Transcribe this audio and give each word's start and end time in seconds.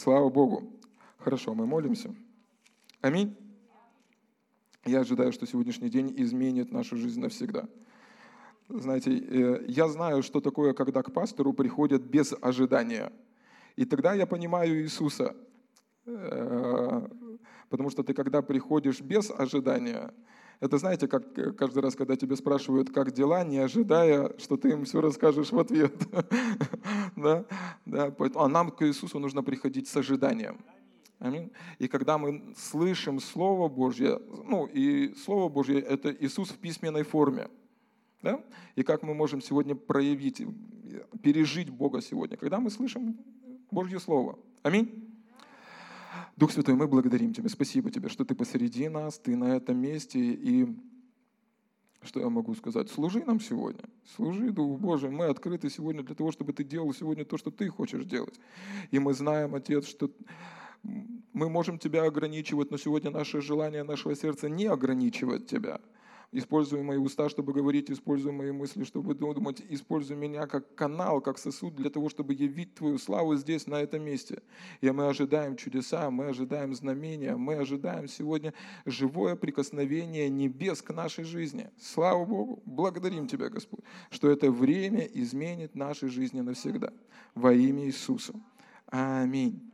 Слава 0.00 0.30
Богу. 0.30 0.62
Хорошо, 1.18 1.52
мы 1.52 1.66
молимся. 1.66 2.14
Аминь. 3.02 3.36
Я 4.86 5.00
ожидаю, 5.00 5.30
что 5.30 5.46
сегодняшний 5.46 5.90
день 5.90 6.14
изменит 6.16 6.72
нашу 6.72 6.96
жизнь 6.96 7.20
навсегда. 7.20 7.68
Знаете, 8.70 9.10
э, 9.10 9.64
я 9.68 9.88
знаю, 9.88 10.22
что 10.22 10.40
такое, 10.40 10.72
когда 10.72 11.02
к 11.02 11.12
пастору 11.12 11.52
приходят 11.52 12.00
без 12.00 12.32
ожидания. 12.40 13.12
И 13.76 13.84
тогда 13.84 14.14
я 14.14 14.26
понимаю 14.26 14.80
Иисуса. 14.80 15.36
Э, 16.06 17.06
потому 17.68 17.90
что 17.90 18.02
ты, 18.02 18.14
когда 18.14 18.40
приходишь 18.40 19.02
без 19.02 19.30
ожидания, 19.30 20.14
это 20.60 20.76
знаете, 20.76 21.08
как 21.08 21.38
э, 21.38 21.52
каждый 21.52 21.82
раз, 21.82 21.94
когда 21.94 22.16
тебя 22.16 22.36
спрашивают, 22.36 22.90
как 22.90 23.12
дела, 23.12 23.44
не 23.44 23.58
ожидая, 23.58 24.32
что 24.38 24.56
ты 24.58 24.70
им 24.70 24.84
все 24.84 25.00
расскажешь 25.00 25.52
в 25.52 25.58
ответ. 25.58 25.94
да? 27.22 27.44
Да? 27.86 28.14
А 28.34 28.48
нам 28.48 28.70
к 28.70 28.86
Иисусу 28.86 29.18
нужно 29.18 29.42
приходить 29.42 29.88
с 29.88 29.96
ожиданием. 29.96 30.58
Аминь. 31.18 31.50
И 31.78 31.86
когда 31.86 32.16
мы 32.16 32.54
слышим 32.56 33.20
Слово 33.20 33.68
Божье, 33.68 34.18
ну 34.46 34.66
и 34.66 35.14
Слово 35.14 35.50
Божье– 35.50 35.78
это 35.80 36.10
Иисус 36.12 36.48
в 36.48 36.56
письменной 36.56 37.02
форме. 37.02 37.48
Да? 38.22 38.42
И 38.74 38.82
как 38.82 39.02
мы 39.02 39.14
можем 39.14 39.42
сегодня 39.42 39.74
проявить, 39.74 40.42
пережить 41.22 41.68
Бога 41.68 42.00
сегодня, 42.00 42.36
когда 42.36 42.58
мы 42.58 42.70
слышим 42.70 43.18
Божье 43.70 44.00
Слово. 44.00 44.38
Аминь. 44.62 45.06
Дух 46.36 46.52
Святой, 46.52 46.74
мы 46.74 46.88
благодарим 46.88 47.34
Тебя, 47.34 47.50
спасибо 47.50 47.90
Тебе, 47.90 48.08
что 48.08 48.24
Ты 48.24 48.34
посреди 48.34 48.88
нас, 48.88 49.18
Ты 49.18 49.36
на 49.36 49.56
этом 49.56 49.76
месте, 49.76 50.18
и 50.18 50.74
что 52.02 52.20
я 52.20 52.28
могу 52.28 52.54
сказать? 52.54 52.90
Служи 52.90 53.22
нам 53.24 53.40
сегодня. 53.40 53.84
Служи, 54.16 54.50
Дух 54.50 54.78
Божий. 54.78 55.10
Мы 55.10 55.26
открыты 55.26 55.70
сегодня 55.70 56.02
для 56.02 56.14
того, 56.14 56.32
чтобы 56.32 56.52
Ты 56.52 56.64
делал 56.64 56.92
сегодня 56.94 57.24
то, 57.24 57.36
что 57.36 57.50
Ты 57.50 57.68
хочешь 57.68 58.04
делать. 58.04 58.40
И 58.90 58.98
мы 58.98 59.12
знаем, 59.14 59.54
Отец, 59.54 59.86
что 59.86 60.10
мы 60.82 61.48
можем 61.48 61.78
Тебя 61.78 62.04
ограничивать, 62.04 62.70
но 62.70 62.78
сегодня 62.78 63.10
наше 63.10 63.40
желание 63.40 63.84
нашего 63.84 64.14
сердца 64.14 64.48
не 64.48 64.66
ограничивать 64.66 65.46
Тебя– 65.46 65.80
Используй 66.32 66.80
мои 66.82 66.96
уста, 66.96 67.28
чтобы 67.28 67.52
говорить, 67.52 67.90
используй 67.90 68.30
мои 68.30 68.52
мысли, 68.52 68.84
чтобы 68.84 69.14
думать, 69.14 69.62
используй 69.68 70.16
меня 70.16 70.46
как 70.46 70.76
канал, 70.76 71.20
как 71.20 71.38
сосуд 71.38 71.74
для 71.74 71.90
того, 71.90 72.08
чтобы 72.08 72.34
явить 72.34 72.74
Твою 72.74 72.98
славу 72.98 73.34
здесь, 73.34 73.66
на 73.66 73.80
этом 73.80 74.04
месте. 74.04 74.40
И 74.80 74.88
мы 74.92 75.08
ожидаем 75.08 75.56
чудеса, 75.56 76.08
мы 76.08 76.26
ожидаем 76.26 76.72
знамения, 76.72 77.34
мы 77.34 77.56
ожидаем 77.56 78.06
сегодня 78.06 78.54
живое 78.86 79.34
прикосновение 79.34 80.28
небес 80.28 80.82
к 80.82 80.94
нашей 80.94 81.24
жизни. 81.24 81.68
Слава 81.76 82.24
Богу, 82.24 82.62
благодарим 82.64 83.26
Тебя, 83.26 83.48
Господь, 83.48 83.80
что 84.10 84.30
это 84.30 84.52
время 84.52 85.00
изменит 85.06 85.74
наши 85.74 86.08
жизни 86.08 86.42
навсегда. 86.42 86.92
Во 87.34 87.52
имя 87.52 87.86
Иисуса. 87.86 88.34
Аминь. 88.86 89.72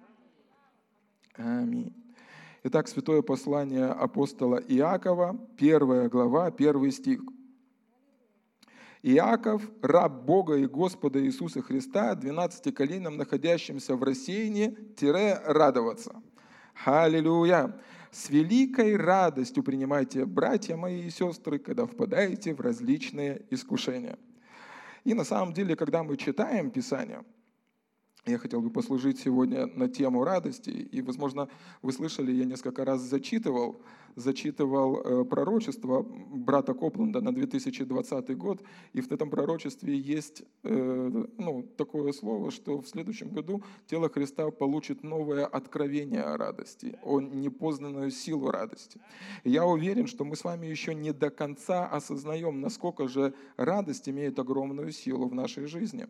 Аминь. 1.35 2.06
Итак, 2.69 2.89
святое 2.89 3.23
послание 3.23 3.87
апостола 3.87 4.57
Иакова, 4.57 5.39
первая 5.57 6.09
глава, 6.09 6.51
первый 6.51 6.91
стих. 6.91 7.21
Иаков, 9.05 9.63
раб 9.83 10.25
Бога 10.25 10.57
и 10.57 10.67
Господа 10.67 11.25
Иисуса 11.25 11.63
Христа, 11.63 12.13
12 12.17 12.75
коленам, 12.75 13.19
находящимся 13.19 13.95
в 13.95 14.03
рассеянии, 14.03 14.77
тире 14.97 15.41
радоваться. 15.45 16.21
Аллилуйя! 16.85 17.81
С 18.11 18.31
великой 18.31 18.97
радостью 18.97 19.63
принимайте, 19.63 20.25
братья 20.25 20.75
мои 20.75 21.03
и 21.03 21.11
сестры, 21.11 21.61
когда 21.61 21.87
впадаете 21.87 22.53
в 22.53 22.61
различные 22.61 23.43
искушения. 23.49 24.19
И 25.05 25.15
на 25.15 25.23
самом 25.23 25.53
деле, 25.53 25.77
когда 25.77 26.03
мы 26.03 26.17
читаем 26.17 26.73
Писание– 26.73 27.23
я 28.27 28.39
хотел 28.39 28.61
бы 28.61 28.71
послужить 28.71 29.21
сегодня 29.21 29.67
на 29.67 29.89
тему 29.89 30.25
радости. 30.25 30.71
И, 30.71 31.01
возможно, 31.01 31.49
вы 31.83 31.93
слышали, 31.93 32.33
я 32.33 32.45
несколько 32.45 32.85
раз 32.85 33.01
зачитывал 33.01 33.81
зачитывал 34.17 35.01
э, 35.01 35.25
пророчество 35.25 36.03
брата 36.03 36.75
Копланда 36.75 37.21
на 37.21 37.33
2020 37.33 38.37
год, 38.37 38.63
и 38.95 39.01
в 39.01 39.13
этом 39.13 39.31
пророчестве 39.31 39.97
есть 39.97 40.43
э, 40.65 41.27
ну, 41.39 41.63
такое 41.77 42.13
слово, 42.13 42.51
что 42.51 42.81
в 42.81 42.89
следующем 42.89 43.29
году 43.29 43.63
тело 43.87 44.09
Христа 44.09 44.51
получит 44.51 45.03
новое 45.03 45.47
откровение 45.47 46.23
о 46.23 46.37
радости, 46.37 46.99
о 47.03 47.21
непознанную 47.21 48.11
силу 48.11 48.51
радости. 48.51 49.01
Я 49.45 49.67
уверен, 49.67 50.07
что 50.07 50.25
мы 50.25 50.35
с 50.35 50.45
вами 50.45 50.67
еще 50.67 50.95
не 50.95 51.13
до 51.13 51.31
конца 51.31 51.87
осознаем, 51.87 52.61
насколько 52.61 53.09
же 53.09 53.35
радость 53.57 54.09
имеет 54.09 54.39
огромную 54.39 54.93
силу 54.93 55.29
в 55.29 55.35
нашей 55.35 55.67
жизни. 55.67 56.07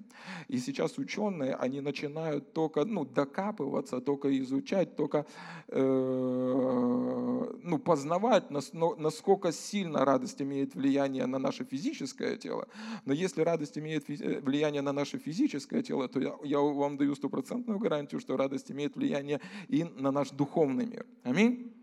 И 0.47 0.59
сейчас 0.59 0.99
ученые, 0.99 1.55
они 1.55 1.81
начинают 1.81 2.53
только 2.53 2.85
ну, 2.85 3.05
докапываться, 3.05 4.01
только 4.01 4.29
изучать, 4.39 4.95
только 4.95 5.27
э, 5.69 6.47
ну, 7.63 7.79
познавать, 7.79 7.96
насколько 8.05 9.53
сильно 9.53 10.05
радость 10.05 10.43
имеет 10.43 10.75
влияние 10.75 11.27
на 11.27 11.39
наше 11.39 11.65
физическое 11.65 12.37
тело. 12.37 12.69
Но 13.05 13.13
если 13.13 13.43
радость 13.43 13.79
имеет 13.79 14.09
э, 14.11 14.41
влияние 14.41 14.83
на 14.83 14.93
наше 14.93 15.19
физическое 15.19 15.83
тело, 15.83 16.09
то 16.09 16.21
я, 16.21 16.35
я 16.45 16.59
вам 16.59 16.97
даю 16.97 17.15
стопроцентную 17.15 17.79
гарантию, 17.79 18.21
что 18.21 18.37
радость 18.37 18.71
имеет 18.71 18.97
влияние 18.97 19.41
и 19.69 19.85
на 19.85 20.11
наш 20.11 20.31
духовный 20.31 20.87
мир. 20.87 21.07
Аминь. 21.23 21.76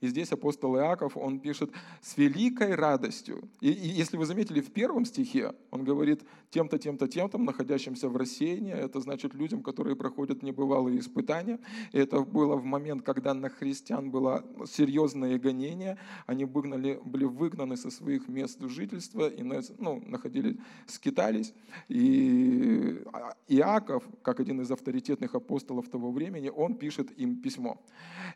И 0.00 0.08
здесь 0.08 0.32
апостол 0.32 0.76
Иаков, 0.76 1.16
он 1.16 1.40
пишет 1.40 1.70
с 2.00 2.16
великой 2.16 2.74
радостью. 2.74 3.48
И, 3.60 3.70
и 3.70 3.88
если 3.88 4.16
вы 4.16 4.26
заметили, 4.26 4.60
в 4.60 4.72
первом 4.72 5.04
стихе 5.04 5.54
он 5.70 5.84
говорит 5.84 6.22
тем-то, 6.50 6.78
тем-то, 6.78 7.08
тем-то, 7.08 7.38
находящимся 7.38 8.08
в 8.08 8.16
рассеянии. 8.16 8.72
Это 8.72 9.00
значит 9.00 9.34
людям, 9.34 9.62
которые 9.62 9.96
проходят 9.96 10.42
небывалые 10.42 11.00
испытания. 11.00 11.58
И 11.92 11.98
это 11.98 12.20
было 12.20 12.56
в 12.56 12.64
момент, 12.64 13.02
когда 13.02 13.34
на 13.34 13.48
христиан 13.48 14.10
было 14.10 14.44
серьезное 14.66 15.38
гонение. 15.38 15.98
Они 16.26 16.44
выгнали, 16.44 17.00
были 17.04 17.24
выгнаны 17.24 17.76
со 17.76 17.90
своих 17.90 18.28
мест 18.28 18.60
жительства 18.60 19.28
и 19.28 19.42
ну, 19.78 20.02
находились, 20.06 20.56
скитались. 20.86 21.54
И 21.88 23.02
а, 23.12 23.34
Иаков, 23.48 24.04
как 24.22 24.40
один 24.40 24.60
из 24.60 24.70
авторитетных 24.70 25.34
апостолов 25.34 25.88
того 25.88 26.10
времени, 26.10 26.48
он 26.48 26.74
пишет 26.74 27.10
им 27.18 27.36
письмо. 27.42 27.82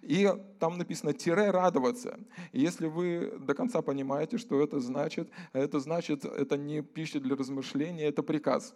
И 0.03 0.29
там 0.59 0.79
написано 0.79 1.13
«тире 1.13 1.50
радоваться. 1.51 2.19
Если 2.53 2.87
вы 2.87 3.39
до 3.39 3.55
конца 3.55 3.83
понимаете, 3.83 4.39
что 4.39 4.63
это 4.63 4.81
значит, 4.81 5.31
это 5.53 5.81
значит, 5.81 6.25
это 6.25 6.57
не 6.57 6.83
пища 6.83 7.21
для 7.21 7.37
размышления, 7.37 8.07
это 8.07 8.23
приказ. 8.23 8.75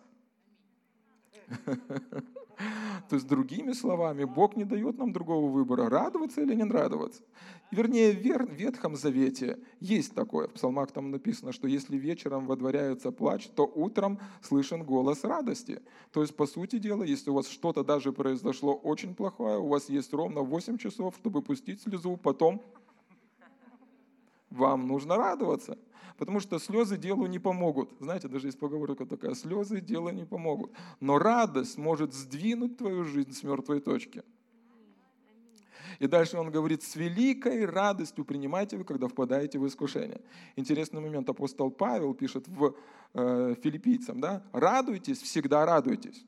То 3.08 3.16
есть, 3.16 3.26
другими 3.26 3.72
словами, 3.72 4.24
Бог 4.24 4.56
не 4.56 4.64
дает 4.64 4.98
нам 4.98 5.12
другого 5.12 5.50
выбора, 5.50 5.88
радоваться 5.88 6.40
или 6.40 6.54
не 6.54 6.64
радоваться. 6.64 7.22
Вернее, 7.70 8.12
в 8.12 8.50
Ветхом 8.52 8.96
Завете 8.96 9.58
есть 9.80 10.14
такое. 10.14 10.48
В 10.48 10.52
псалмах 10.52 10.92
там 10.92 11.10
написано, 11.10 11.52
что 11.52 11.66
если 11.66 11.96
вечером 11.96 12.46
водворяется 12.46 13.10
плач, 13.12 13.48
то 13.48 13.64
утром 13.66 14.18
слышен 14.42 14.84
голос 14.84 15.24
радости. 15.24 15.82
То 16.12 16.22
есть, 16.22 16.36
по 16.36 16.46
сути 16.46 16.78
дела, 16.78 17.02
если 17.02 17.30
у 17.30 17.34
вас 17.34 17.48
что-то 17.48 17.84
даже 17.84 18.12
произошло 18.12 18.74
очень 18.74 19.14
плохое, 19.14 19.58
у 19.58 19.68
вас 19.68 19.88
есть 19.88 20.12
ровно 20.12 20.40
8 20.40 20.78
часов, 20.78 21.14
чтобы 21.16 21.42
пустить 21.42 21.82
слезу, 21.82 22.16
потом 22.16 22.62
вам 24.50 24.86
нужно 24.86 25.16
радоваться. 25.16 25.76
Потому 26.16 26.40
что 26.40 26.58
слезы 26.58 26.96
делу 26.96 27.26
не 27.26 27.38
помогут. 27.38 27.90
Знаете, 28.00 28.28
даже 28.28 28.48
есть 28.48 28.58
поговорка 28.58 29.04
такая, 29.04 29.34
слезы 29.34 29.80
делу 29.80 30.10
не 30.10 30.24
помогут. 30.24 30.72
Но 31.00 31.18
радость 31.18 31.76
может 31.76 32.14
сдвинуть 32.14 32.76
твою 32.76 33.04
жизнь 33.04 33.32
с 33.32 33.42
мертвой 33.42 33.80
точки. 33.80 34.22
И 35.98 36.06
дальше 36.06 36.38
он 36.38 36.50
говорит, 36.50 36.82
с 36.82 36.96
великой 36.96 37.64
радостью 37.66 38.24
принимайте 38.24 38.76
вы, 38.76 38.84
когда 38.84 39.08
впадаете 39.08 39.58
в 39.58 39.66
искушение. 39.66 40.20
Интересный 40.56 41.00
момент, 41.00 41.28
апостол 41.28 41.70
Павел 41.70 42.14
пишет 42.14 42.48
в 42.48 42.74
э, 43.14 43.54
филиппийцам, 43.62 44.20
да, 44.20 44.42
радуйтесь, 44.52 45.22
всегда 45.22 45.64
радуйтесь. 45.64 46.24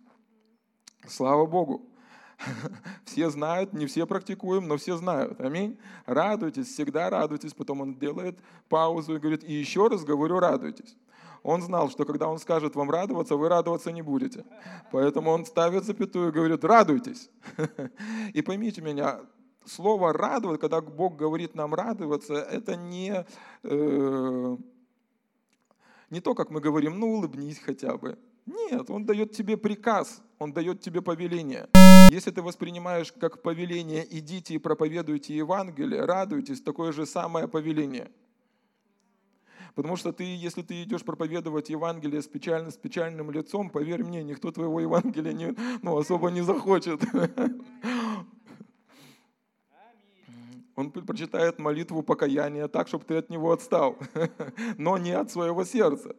Слава 1.06 1.46
Богу. 1.46 1.90
Все 3.04 3.30
знают, 3.30 3.72
не 3.72 3.86
все 3.86 4.06
практикуем, 4.06 4.68
но 4.68 4.76
все 4.76 4.96
знают. 4.96 5.40
Аминь. 5.40 5.78
Радуйтесь, 6.06 6.68
всегда 6.68 7.10
радуйтесь. 7.10 7.54
Потом 7.54 7.80
он 7.80 7.94
делает 7.94 8.38
паузу 8.68 9.16
и 9.16 9.18
говорит, 9.18 9.44
и 9.44 9.52
еще 9.52 9.88
раз 9.88 10.04
говорю, 10.04 10.38
радуйтесь. 10.38 10.96
Он 11.42 11.62
знал, 11.62 11.90
что 11.90 12.04
когда 12.04 12.28
он 12.28 12.38
скажет 12.38 12.74
вам 12.74 12.90
радоваться, 12.90 13.36
вы 13.36 13.48
радоваться 13.48 13.92
не 13.92 14.02
будете. 14.02 14.44
Поэтому 14.90 15.30
он 15.30 15.46
ставит 15.46 15.84
запятую 15.84 16.28
и 16.28 16.32
говорит, 16.32 16.64
радуйтесь. 16.64 17.30
И 18.34 18.42
поймите 18.42 18.82
меня, 18.82 19.20
слово 19.64 20.12
радовать, 20.12 20.60
когда 20.60 20.80
Бог 20.80 21.16
говорит 21.16 21.54
нам 21.54 21.72
радоваться, 21.72 22.34
это 22.34 22.74
не, 22.74 23.24
э, 23.62 24.56
не 26.10 26.20
то, 26.20 26.34
как 26.34 26.50
мы 26.50 26.60
говорим, 26.60 26.98
ну 26.98 27.14
улыбнись 27.14 27.60
хотя 27.60 27.96
бы. 27.96 28.18
Нет, 28.46 28.90
Он 28.90 29.04
дает 29.04 29.32
тебе 29.32 29.56
приказ, 29.56 30.22
Он 30.38 30.52
дает 30.52 30.80
тебе 30.80 31.00
повеление. 31.00 31.68
Если 32.10 32.30
ты 32.30 32.40
воспринимаешь 32.40 33.12
как 33.12 33.42
повеление, 33.42 34.06
идите 34.18 34.54
и 34.54 34.58
проповедуйте 34.58 35.36
Евангелие, 35.36 36.04
радуйтесь, 36.04 36.60
такое 36.60 36.92
же 36.92 37.04
самое 37.04 37.48
повеление. 37.48 38.10
Потому 39.74 39.96
что 39.96 40.12
ты, 40.12 40.24
если 40.24 40.62
ты 40.62 40.82
идешь 40.84 41.02
проповедовать 41.02 41.68
Евангелие 41.68 42.22
с, 42.22 42.26
печально, 42.26 42.70
с 42.70 42.76
печальным 42.76 43.30
лицом, 43.30 43.68
поверь 43.68 44.04
мне, 44.04 44.22
никто 44.22 44.50
твоего 44.50 44.80
Евангелия 44.80 45.32
не, 45.32 45.54
ну, 45.82 45.98
особо 45.98 46.30
не 46.30 46.42
захочет. 46.42 47.02
Он 50.76 50.90
прочитает 50.90 51.58
молитву 51.58 52.02
покаяния 52.02 52.68
так, 52.68 52.88
чтобы 52.88 53.04
ты 53.04 53.16
от 53.16 53.30
него 53.30 53.50
отстал, 53.50 53.98
но 54.78 54.96
не 54.96 55.12
от 55.12 55.30
своего 55.30 55.64
сердца. 55.64 56.14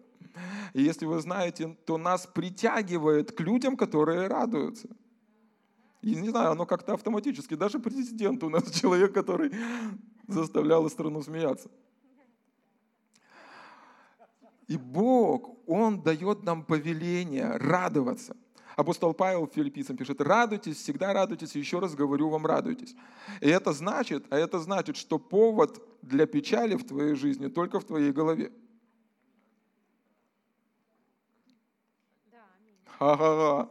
И 0.73 0.83
если 0.83 1.05
вы 1.05 1.19
знаете, 1.19 1.77
то 1.85 1.97
нас 1.97 2.27
притягивает 2.27 3.31
к 3.31 3.39
людям, 3.39 3.77
которые 3.77 4.27
радуются. 4.27 4.89
И 6.01 6.15
не 6.15 6.29
знаю, 6.29 6.51
оно 6.51 6.65
как-то 6.65 6.93
автоматически. 6.93 7.55
Даже 7.55 7.79
президент 7.79 8.43
у 8.43 8.49
нас 8.49 8.69
человек, 8.81 9.13
который 9.13 9.51
заставлял 10.27 10.89
страну 10.89 11.21
смеяться. 11.21 11.69
И 14.67 14.77
Бог, 14.77 15.57
Он 15.67 16.01
дает 16.01 16.43
нам 16.43 16.63
повеление 16.63 17.57
радоваться. 17.57 18.35
Апостол 18.75 19.13
Павел 19.13 19.47
филиппийцам 19.47 19.97
пишет, 19.97 20.21
радуйтесь, 20.21 20.77
всегда 20.77 21.11
радуйтесь, 21.11 21.55
еще 21.55 21.79
раз 21.79 21.95
говорю 21.95 22.29
вам, 22.29 22.45
радуйтесь. 22.45 22.95
И 23.41 23.47
это 23.47 23.73
значит, 23.73 24.25
а 24.29 24.37
это 24.37 24.59
значит, 24.59 24.97
что 24.97 25.17
повод 25.17 25.81
для 26.03 26.27
печали 26.27 26.75
в 26.75 26.85
твоей 26.85 27.15
жизни 27.15 27.47
только 27.47 27.79
в 27.79 27.85
твоей 27.85 28.11
голове. 28.11 28.51
Ха-ха-ха. 32.97 33.69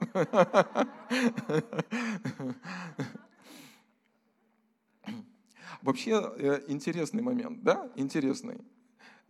Вообще 5.83 6.33
э, 6.39 6.63
интересный 6.69 7.23
момент, 7.23 7.63
да? 7.63 7.91
Интересный. 7.97 8.59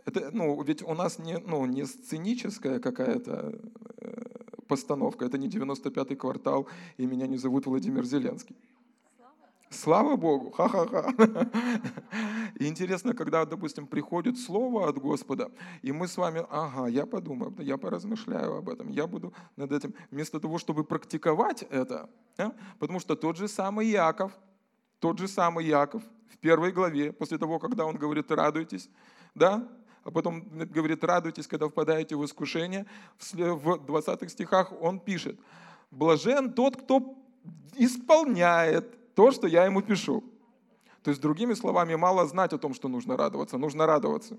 Это, 0.05 0.31
ну, 0.33 0.63
ведь 0.63 0.83
у 0.83 0.95
нас 0.95 1.19
не, 1.19 1.39
ну, 1.39 1.65
не 1.67 1.85
сценическая 1.85 2.79
какая-то 2.79 3.59
э, 3.99 4.23
постановка, 4.69 5.25
это 5.25 5.39
не 5.39 5.49
95-й 5.49 6.17
квартал, 6.17 6.69
и 6.99 7.07
меня 7.07 7.27
не 7.27 7.39
зовут 7.39 7.67
Владимир 7.67 8.05
Зеленский. 8.05 8.57
Слава 9.71 10.17
Богу, 10.17 10.51
ха-ха-ха. 10.53 11.13
И 12.59 12.67
интересно, 12.67 13.15
когда, 13.15 13.45
допустим, 13.45 13.87
приходит 13.87 14.39
слово 14.39 14.89
от 14.89 14.99
Господа, 14.99 15.51
и 15.83 15.93
мы 15.93 16.07
с 16.07 16.17
вами, 16.17 16.47
ага, 16.51 16.87
я 16.87 17.05
подумаю, 17.05 17.55
я 17.59 17.77
поразмышляю 17.77 18.57
об 18.57 18.69
этом, 18.69 18.91
я 18.91 19.07
буду 19.07 19.35
над 19.57 19.73
этим, 19.73 19.95
вместо 20.11 20.39
того, 20.39 20.59
чтобы 20.59 20.85
практиковать 20.85 21.63
это, 21.63 22.09
да? 22.37 22.55
потому 22.79 23.01
что 23.01 23.17
тот 23.17 23.37
же 23.37 23.49
самый 23.49 23.89
Яков, 23.89 24.33
тот 25.01 25.19
же 25.19 25.27
самый 25.27 25.67
Яков 25.67 26.03
в 26.31 26.39
первой 26.39 26.71
главе, 26.71 27.13
после 27.13 27.37
того, 27.37 27.59
когда 27.59 27.85
он 27.85 27.97
говорит 27.97 28.31
«радуйтесь», 28.31 28.89
да, 29.35 29.69
а 30.05 30.11
потом 30.13 30.49
говорит 30.49 31.03
«радуйтесь, 31.03 31.49
когда 31.49 31.69
впадаете 31.69 32.15
в 32.15 32.25
искушение», 32.25 32.87
в 33.19 33.85
20 33.85 34.31
стихах 34.31 34.73
он 34.81 35.01
пишет 35.01 35.39
«блажен 35.91 36.53
тот, 36.53 36.77
кто 36.77 37.17
исполняет 37.75 38.97
то, 39.17 39.33
что 39.33 39.49
я 39.49 39.65
ему 39.65 39.81
пишу. 39.83 40.23
То 41.03 41.11
есть, 41.11 41.23
другими 41.23 41.55
словами, 41.55 41.95
мало 41.95 42.27
знать 42.27 42.53
о 42.53 42.59
том, 42.59 42.75
что 42.75 42.89
нужно 42.89 43.17
радоваться, 43.17 43.57
нужно 43.57 43.87
радоваться. 43.87 44.37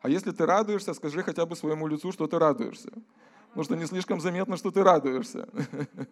А 0.00 0.08
если 0.08 0.30
ты 0.32 0.46
радуешься, 0.46 0.94
скажи 0.94 1.22
хотя 1.22 1.44
бы 1.44 1.54
своему 1.54 1.86
лицу, 1.86 2.12
что 2.12 2.26
ты 2.26 2.38
радуешься. 2.38 2.90
Потому 3.48 3.64
что 3.64 3.76
не 3.76 3.84
слишком 3.86 4.20
заметно, 4.20 4.56
что 4.56 4.70
ты 4.70 4.82
радуешься. 4.82 5.48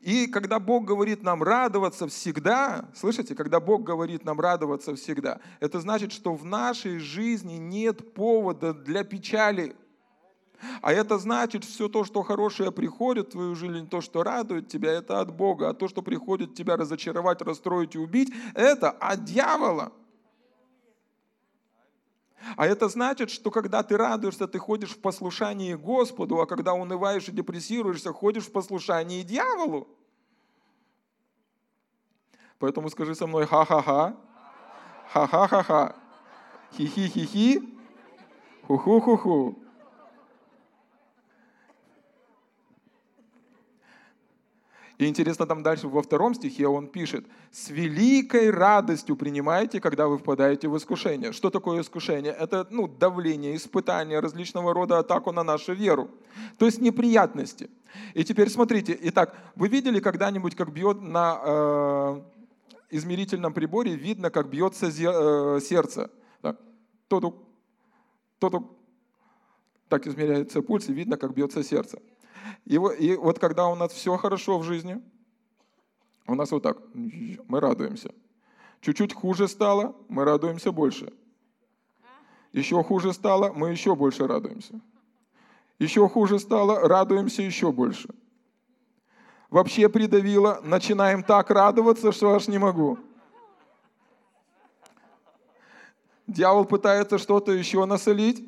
И 0.00 0.26
когда 0.26 0.58
Бог 0.58 0.84
говорит 0.84 1.22
нам 1.22 1.42
радоваться 1.42 2.08
всегда, 2.08 2.90
слышите, 2.94 3.34
когда 3.36 3.60
Бог 3.60 3.84
говорит 3.84 4.24
нам 4.24 4.40
радоваться 4.40 4.96
всегда, 4.96 5.40
это 5.60 5.80
значит, 5.80 6.12
что 6.12 6.34
в 6.34 6.44
нашей 6.44 6.98
жизни 6.98 7.54
нет 7.54 8.12
повода 8.12 8.74
для 8.74 9.04
печали. 9.04 9.76
А 10.82 10.92
это 10.92 11.18
значит, 11.18 11.64
все 11.64 11.88
то, 11.88 12.04
что 12.04 12.22
хорошее 12.22 12.72
приходит 12.72 13.28
в 13.28 13.32
твою 13.32 13.54
жизнь, 13.54 13.88
то, 13.88 14.00
что 14.00 14.22
радует 14.22 14.68
тебя, 14.68 14.92
это 14.92 15.20
от 15.20 15.34
Бога. 15.34 15.70
А 15.70 15.74
то, 15.74 15.88
что 15.88 16.02
приходит 16.02 16.54
тебя 16.54 16.76
разочаровать, 16.76 17.42
расстроить 17.42 17.94
и 17.94 17.98
убить, 17.98 18.32
это 18.54 18.90
от 18.90 19.24
дьявола. 19.24 19.92
А 22.56 22.66
это 22.66 22.88
значит, 22.88 23.30
что 23.30 23.50
когда 23.50 23.82
ты 23.82 23.96
радуешься, 23.96 24.46
ты 24.46 24.58
ходишь 24.58 24.90
в 24.90 25.00
послушании 25.00 25.74
Господу, 25.74 26.40
а 26.40 26.46
когда 26.46 26.74
унываешь 26.74 27.28
и 27.28 27.32
депрессируешься, 27.32 28.12
ходишь 28.12 28.44
в 28.44 28.52
послушании 28.52 29.22
дьяволу. 29.22 29.88
Поэтому 32.58 32.90
скажи 32.90 33.14
со 33.14 33.26
мной 33.26 33.46
ха-ха-ха, 33.46 34.16
ха-ха-ха-ха, 35.08 35.96
хи-хи-хи-хи, 36.76 37.76
ху-ху-ху-ху. 38.66 39.63
И 44.98 45.06
интересно, 45.06 45.46
там 45.46 45.62
дальше 45.62 45.88
во 45.88 46.02
втором 46.02 46.34
стихе 46.34 46.68
он 46.68 46.86
пишет, 46.86 47.26
«С 47.50 47.68
великой 47.68 48.50
радостью 48.50 49.16
принимайте, 49.16 49.80
когда 49.80 50.06
вы 50.06 50.18
впадаете 50.18 50.68
в 50.68 50.76
искушение». 50.76 51.32
Что 51.32 51.50
такое 51.50 51.80
искушение? 51.80 52.32
Это 52.32 52.66
ну, 52.70 52.86
давление, 52.86 53.56
испытание, 53.56 54.20
различного 54.20 54.72
рода 54.72 54.98
атаку 55.00 55.32
на 55.32 55.42
нашу 55.42 55.72
веру. 55.72 56.10
То 56.58 56.66
есть 56.66 56.80
неприятности. 56.80 57.70
И 58.14 58.22
теперь 58.22 58.48
смотрите, 58.48 58.96
итак, 59.02 59.36
вы 59.56 59.68
видели 59.68 59.98
когда-нибудь, 59.98 60.54
как 60.54 60.72
бьет 60.72 61.00
на 61.00 61.40
э, 61.44 62.20
измерительном 62.90 63.52
приборе, 63.52 63.96
видно, 63.96 64.30
как 64.30 64.48
бьется 64.48 64.86
э, 64.86 65.60
сердце? 65.60 66.10
Так, 66.40 66.60
тотук, 67.08 67.36
тотук. 68.38 68.70
Так 69.88 70.06
измеряется 70.06 70.62
пульс, 70.62 70.88
и 70.88 70.92
видно, 70.92 71.16
как 71.16 71.34
бьется 71.34 71.64
сердце. 71.64 71.98
И, 72.64 72.74
и 72.74 73.16
вот 73.16 73.38
когда 73.38 73.66
у 73.66 73.74
нас 73.74 73.92
все 73.92 74.16
хорошо 74.16 74.58
в 74.58 74.64
жизни, 74.64 75.00
у 76.26 76.34
нас 76.34 76.50
вот 76.50 76.62
так, 76.62 76.78
мы 76.94 77.60
радуемся. 77.60 78.14
Чуть-чуть 78.80 79.14
хуже 79.14 79.48
стало, 79.48 79.94
мы 80.08 80.24
радуемся 80.24 80.72
больше. 80.72 81.12
Еще 82.52 82.82
хуже 82.82 83.12
стало, 83.12 83.52
мы 83.52 83.70
еще 83.70 83.94
больше 83.94 84.26
радуемся. 84.26 84.80
Еще 85.78 86.08
хуже 86.08 86.38
стало, 86.38 86.88
радуемся 86.88 87.42
еще 87.42 87.72
больше. 87.72 88.08
Вообще 89.50 89.88
придавило, 89.88 90.60
начинаем 90.62 91.22
так 91.22 91.50
радоваться, 91.50 92.12
что 92.12 92.34
аж 92.34 92.48
не 92.48 92.58
могу. 92.58 92.98
Дьявол 96.26 96.64
пытается 96.64 97.18
что-то 97.18 97.52
еще 97.52 97.84
насолить. 97.84 98.44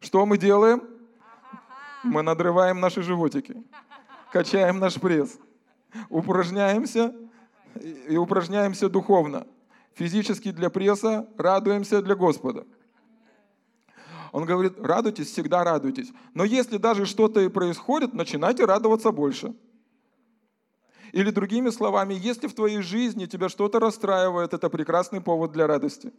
Что 0.00 0.24
мы 0.26 0.38
делаем? 0.38 0.91
Мы 2.02 2.22
надрываем 2.22 2.80
наши 2.80 3.02
животики, 3.02 3.62
качаем 4.32 4.78
наш 4.78 5.00
пресс, 5.00 5.38
упражняемся 6.08 7.14
и 8.08 8.16
упражняемся 8.16 8.88
духовно. 8.88 9.46
Физически 9.94 10.50
для 10.50 10.70
пресса, 10.70 11.28
радуемся 11.36 12.02
для 12.02 12.14
Господа. 12.14 12.64
Он 14.32 14.46
говорит, 14.46 14.80
радуйтесь, 14.80 15.30
всегда 15.30 15.62
радуйтесь. 15.62 16.10
Но 16.32 16.44
если 16.44 16.78
даже 16.78 17.04
что-то 17.04 17.40
и 17.40 17.48
происходит, 17.48 18.14
начинайте 18.14 18.64
радоваться 18.64 19.12
больше. 19.12 19.54
Или 21.12 21.30
другими 21.30 21.68
словами, 21.68 22.14
если 22.14 22.46
в 22.46 22.54
твоей 22.54 22.80
жизни 22.80 23.26
тебя 23.26 23.50
что-то 23.50 23.78
расстраивает, 23.78 24.54
это 24.54 24.70
прекрасный 24.70 25.20
повод 25.20 25.52
для 25.52 25.66
радости. 25.66 26.10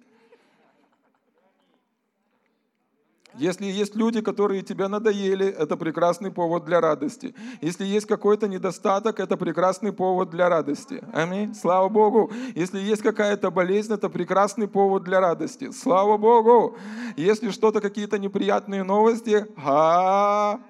Если 3.36 3.66
есть 3.66 3.96
люди, 3.96 4.22
которые 4.22 4.62
тебе 4.62 4.88
надоели, 4.88 5.48
это 5.48 5.76
прекрасный 5.76 6.32
повод 6.32 6.66
для 6.66 6.80
радости. 6.80 7.34
Если 7.62 7.84
есть 7.84 8.06
какой-то 8.06 8.48
недостаток, 8.48 9.20
это 9.20 9.38
прекрасный 9.38 9.92
повод 9.92 10.30
для 10.30 10.50
радости. 10.50 11.04
Аминь. 11.14 11.56
Слава 11.56 11.90
Богу. 11.90 12.32
Если 12.54 12.80
есть 12.80 13.02
какая-то 13.02 13.50
болезнь, 13.50 13.92
это 13.92 14.10
прекрасный 14.10 14.68
повод 14.68 15.04
для 15.04 15.20
радости. 15.20 15.72
Слава 15.72 16.18
Богу. 16.18 16.78
Если 17.18 17.50
что-то, 17.50 17.82
какие-то 17.82 18.20
неприятные 18.20 18.84
новости, 18.84 19.48
ха-ха-ха. 19.58 20.70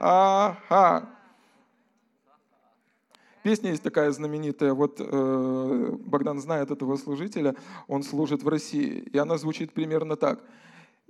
Песня 3.44 3.72
есть 3.72 3.84
такая 3.84 4.10
знаменитая, 4.12 4.74
вот 4.74 4.96
э, 5.00 5.98
Богдан 6.06 6.40
знает 6.40 6.72
этого 6.72 6.96
служителя, 6.96 7.56
он 7.90 8.04
служит 8.04 8.42
в 8.42 8.48
России, 8.48 9.04
и 9.12 9.18
она 9.18 9.38
звучит 9.38 9.74
примерно 9.74 10.16
так– 10.16 10.40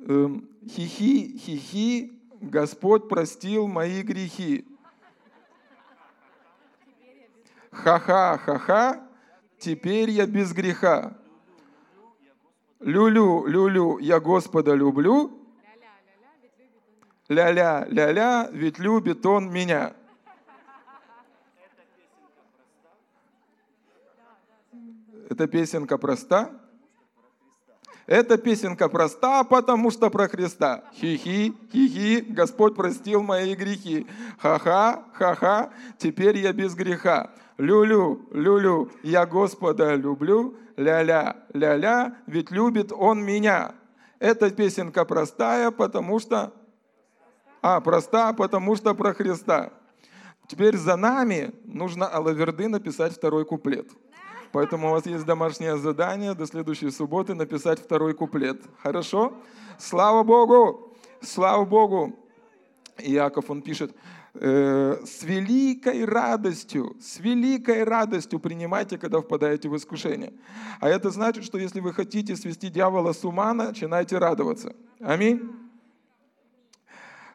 хихи, 0.05 1.38
хихи, 1.38 2.19
Господь 2.41 3.07
простил 3.07 3.67
мои 3.67 4.01
грехи. 4.01 4.65
Ха-ха, 7.72 8.38
ха-ха, 8.38 9.07
теперь 9.57 10.10
я 10.12 10.27
без 10.27 10.53
греха. 10.53 11.17
Люлю, 12.79 13.45
люлю, 13.48 13.98
я 14.00 14.19
Господа 14.19 14.75
люблю. 14.75 15.39
Ля-ля, 17.29 17.86
ля-ля, 17.88 18.50
ведь 18.51 18.77
любит 18.77 19.25
Он 19.25 19.51
меня. 19.51 19.95
Эта 25.29 25.48
песенка 25.48 25.98
проста, 25.98 26.51
Эта 28.05 28.38
песенка 28.38 28.89
проста, 28.89 29.43
потому 29.43 29.89
что 29.89 30.10
про 30.10 30.27
Христа. 30.27 30.83
Хи-хи, 30.93 31.53
хи-хи, 31.72 32.22
Господь 32.29 32.75
простил 32.75 33.24
мои 33.24 33.55
грехи. 33.55 34.05
Ха-ха, 34.39 35.05
ха-ха, 35.13 35.72
теперь 35.98 36.38
я 36.38 36.51
без 36.51 36.75
греха. 36.75 37.31
Лю-лю, 37.57 38.27
лю-лю, 38.31 38.91
я 39.03 39.25
Господа 39.25 39.95
люблю. 39.95 40.57
Ля-ля, 40.75 41.38
ля-ля, 41.53 42.17
ведь 42.25 42.51
любит 42.51 42.91
Он 42.91 43.24
меня. 43.24 43.75
Эта 44.19 44.50
песенка 44.50 45.05
простая, 45.05 45.72
потому 45.72 46.19
что... 46.19 46.51
А, 47.62 47.79
проста, 47.79 48.33
потому 48.33 48.75
что 48.75 48.93
про 48.95 49.13
Христа. 49.13 49.72
Теперь 50.48 50.75
за 50.75 50.98
нами 50.98 51.53
нужно 51.63 52.07
Алаверды 52.07 52.67
написать 52.67 53.13
второй 53.13 53.45
куплет. 53.45 53.88
Поэтому 54.53 54.89
у 54.89 54.91
вас 54.91 55.07
есть 55.07 55.25
домашнее 55.25 55.77
задание 55.77 56.36
до 56.36 56.45
следующей 56.45 56.91
субботы 56.91 57.33
написать 57.33 57.79
второй 57.79 58.13
куплет. 58.13 58.62
Хорошо? 58.83 59.33
Слава 59.79 60.22
Богу! 60.22 60.95
Слава 61.22 61.65
Богу! 61.65 62.15
Иаков, 63.00 63.50
он 63.50 63.63
пишет, 63.63 63.95
э, 64.36 65.01
с 65.03 65.24
великой 65.24 66.05
радостью, 66.05 66.95
с 67.01 67.19
великой 67.19 67.83
радостью 67.83 68.39
принимайте, 68.39 69.00
когда 69.00 69.22
впадаете 69.22 69.69
в 69.69 69.75
искушение. 69.75 70.33
А 70.79 70.88
это 70.88 71.10
значит, 71.10 71.43
что 71.43 71.57
если 71.57 71.79
вы 71.79 71.91
хотите 71.91 72.36
свести 72.36 72.69
дьявола 72.69 73.13
с 73.13 73.25
ума, 73.25 73.55
начинайте 73.55 74.19
радоваться. 74.19 74.75
Аминь 75.00 75.62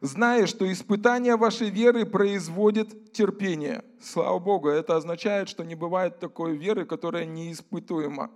зная, 0.00 0.46
что 0.46 0.70
испытание 0.70 1.36
вашей 1.36 1.70
веры 1.70 2.06
производит 2.06 3.12
терпение. 3.12 3.84
Слава 4.00 4.38
Богу, 4.38 4.68
это 4.68 4.96
означает, 4.96 5.48
что 5.48 5.64
не 5.64 5.74
бывает 5.74 6.18
такой 6.18 6.56
веры, 6.56 6.84
которая 6.84 7.24
неиспытуема. 7.24 8.30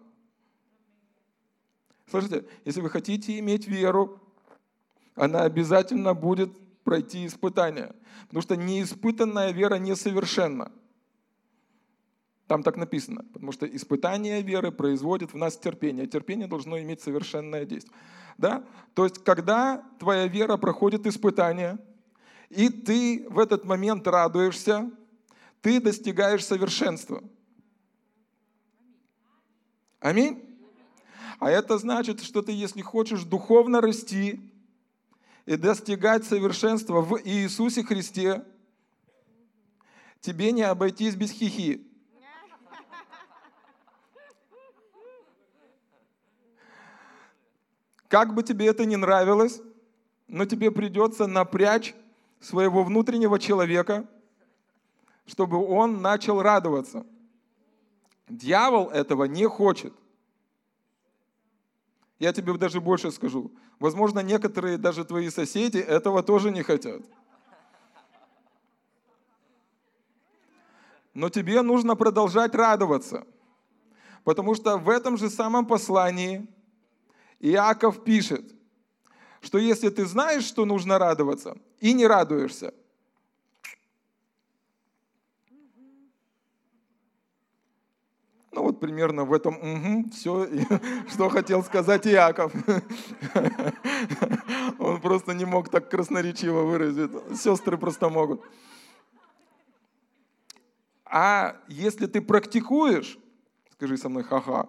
Слушайте, 2.11 2.45
если 2.64 2.81
вы 2.81 2.90
хотите 2.90 3.38
иметь 3.38 3.66
веру, 3.66 4.21
она 5.14 5.42
обязательно 5.45 6.14
будет 6.14 6.50
пройти 6.85 7.26
испытание. 7.26 7.95
Потому 8.23 8.42
что 8.42 8.57
неиспытанная 8.57 9.52
вера 9.52 9.76
несовершенна. 9.76 10.73
Там 12.47 12.62
так 12.62 12.76
написано. 12.76 13.25
Потому 13.33 13.52
что 13.52 13.66
испытание 13.66 14.42
веры 14.42 14.73
производит 14.73 15.33
в 15.33 15.37
нас 15.37 15.57
терпение. 15.57 16.07
Терпение 16.07 16.49
должно 16.49 16.78
иметь 16.81 17.00
совершенное 17.00 17.64
действие. 17.64 17.97
Да? 18.39 18.65
То 18.95 19.05
есть, 19.05 19.23
когда 19.25 19.85
твоя 19.99 20.27
вера 20.27 20.57
проходит 20.57 21.07
испытание, 21.07 21.79
и 22.51 22.69
ты 22.69 23.27
в 23.31 23.39
этот 23.39 23.65
момент 23.65 24.07
радуешься, 24.07 24.91
ты 25.62 25.81
достигаешь 25.81 26.45
совершенства. 26.45 27.23
Аминь. 30.01 30.43
А 31.39 31.51
это 31.51 31.79
значит, 31.79 32.23
что 32.23 32.43
ты, 32.43 32.53
если 32.53 32.83
хочешь 32.83 33.25
духовно 33.25 33.81
расти 33.81 34.41
и 35.47 35.57
достигать 35.57 36.25
совершенства 36.25 37.01
в 37.01 37.21
Иисусе 37.25 37.83
Христе, 37.83 38.45
тебе 40.21 40.53
не 40.53 40.62
обойтись 40.62 41.15
без 41.15 41.31
хихи. 41.31 41.92
Как 48.12 48.35
бы 48.35 48.42
тебе 48.42 48.66
это 48.66 48.85
ни 48.85 48.95
нравилось, 48.95 49.62
но 50.28 50.45
тебе 50.45 50.71
придется 50.71 51.26
напрячь 51.26 51.95
своего 52.40 52.85
внутреннего 52.85 53.38
человека, 53.38 54.07
чтобы 55.25 55.57
он 55.66 56.02
начал 56.02 56.42
радоваться. 56.42 57.07
Дьявол 58.28 58.90
этого 58.90 59.25
не 59.25 59.49
хочет. 59.49 59.95
Я 62.19 62.35
тебе 62.35 62.52
даже 62.59 62.83
больше 62.83 63.11
скажу. 63.12 63.50
Возможно, 63.78 64.21
некоторые, 64.21 64.76
даже 64.76 65.07
твои 65.07 65.31
соседи, 65.31 65.78
этого 65.78 66.23
тоже 66.23 66.50
не 66.50 66.62
хотят. 66.62 67.00
Но 71.14 71.31
тебе 71.31 71.62
нужно 71.62 71.97
продолжать 71.97 72.54
радоваться. 72.54 73.26
Потому 74.23 74.54
что 74.54 74.76
в 74.76 74.90
этом 74.90 75.16
же 75.16 75.31
самом 75.31 75.64
послании 75.64 76.47
Иаков 77.43 78.05
пишет, 78.05 78.55
что 79.41 79.59
если 79.59 79.91
ты 79.91 80.07
знаешь, 80.07 80.45
что 80.45 80.65
нужно 80.65 80.99
радоваться, 80.99 81.59
и 81.81 81.93
не 81.93 82.07
радуешься, 82.07 82.73
Ну 88.55 88.65
вот 88.65 88.81
примерно 88.81 89.25
в 89.25 89.33
этом 89.33 89.57
угу, 89.57 90.11
все, 90.11 90.47
что 91.11 91.31
хотел 91.31 91.65
сказать 91.65 92.07
Иаков. 92.07 92.53
Он 94.79 95.01
просто 95.01 95.33
не 95.33 95.47
мог 95.47 95.71
так 95.71 95.89
красноречиво 95.89 96.65
выразить. 96.65 97.11
Сестры 97.35 97.79
просто 97.79 98.11
могут. 98.11 98.43
А 101.07 101.57
если 101.67 102.07
ты 102.07 102.21
практикуешь, 102.21 103.19
скажи 103.73 103.97
со 103.97 104.11
мной 104.11 104.23
ха-ха, 104.23 104.69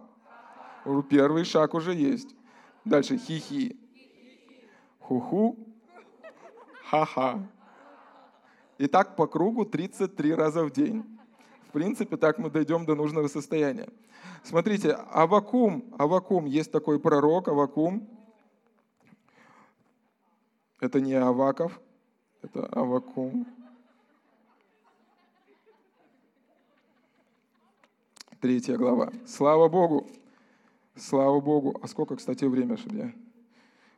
первый 1.09 1.43
шаг 1.43 1.73
уже 1.73 1.93
есть. 1.93 2.33
Дальше 2.85 3.17
хихи. 3.17 3.77
Ху-ху. 4.99 5.57
Ха-ха. 6.85 7.39
И 8.77 8.87
так 8.87 9.15
по 9.15 9.27
кругу 9.27 9.65
33 9.65 10.35
раза 10.35 10.63
в 10.63 10.71
день. 10.71 11.03
В 11.67 11.71
принципе, 11.71 12.17
так 12.17 12.37
мы 12.37 12.49
дойдем 12.49 12.85
до 12.85 12.95
нужного 12.95 13.27
состояния. 13.27 13.89
Смотрите, 14.43 14.91
Авакум, 15.11 15.85
Авакум, 15.97 16.45
есть 16.45 16.71
такой 16.71 16.99
пророк, 16.99 17.47
Авакум. 17.47 18.07
Это 20.79 20.99
не 20.99 21.13
Аваков, 21.13 21.79
это 22.41 22.65
Авакум. 22.67 23.47
Третья 28.41 28.75
глава. 28.75 29.13
Слава 29.25 29.69
Богу! 29.69 30.05
Слава 30.95 31.39
Богу. 31.39 31.79
А 31.81 31.87
сколько, 31.87 32.15
кстати, 32.15 32.45
время, 32.45 32.77
чтобы 32.77 32.97
я... 32.97 33.13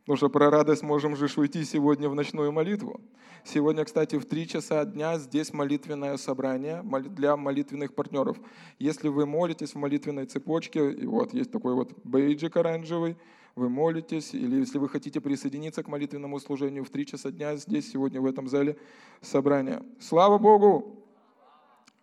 Потому 0.02 0.18
что 0.18 0.30
про 0.30 0.52
радость 0.52 0.84
можем 0.84 1.16
же 1.16 1.28
уйти 1.36 1.64
сегодня 1.66 2.10
в 2.10 2.16
ночную 2.16 2.52
молитву. 2.52 3.02
Сегодня, 3.44 3.84
кстати, 3.86 4.18
в 4.18 4.26
три 4.26 4.48
часа 4.48 4.86
дня 4.86 5.18
здесь 5.18 5.52
молитвенное 5.52 6.16
собрание 6.18 6.84
для 6.84 7.36
молитвенных 7.36 7.96
партнеров. 7.96 8.38
Если 8.78 9.08
вы 9.08 9.26
молитесь 9.26 9.74
в 9.74 9.80
молитвенной 9.80 10.28
цепочке, 10.28 10.92
и 10.92 11.08
вот 11.08 11.34
есть 11.34 11.52
такой 11.52 11.74
вот 11.74 11.92
бейджик 12.04 12.56
оранжевый, 12.56 13.18
вы 13.56 13.68
молитесь, 13.68 14.36
или 14.36 14.58
если 14.58 14.78
вы 14.78 14.90
хотите 14.90 15.20
присоединиться 15.20 15.82
к 15.82 15.88
молитвенному 15.88 16.40
служению 16.40 16.84
в 16.84 16.90
три 16.92 17.08
часа 17.08 17.32
дня, 17.32 17.56
здесь 17.56 17.92
сегодня 17.92 18.22
в 18.22 18.28
этом 18.28 18.48
зале 18.48 18.78
собрание. 19.22 19.82
Слава 20.00 20.38
Богу! 20.38 21.04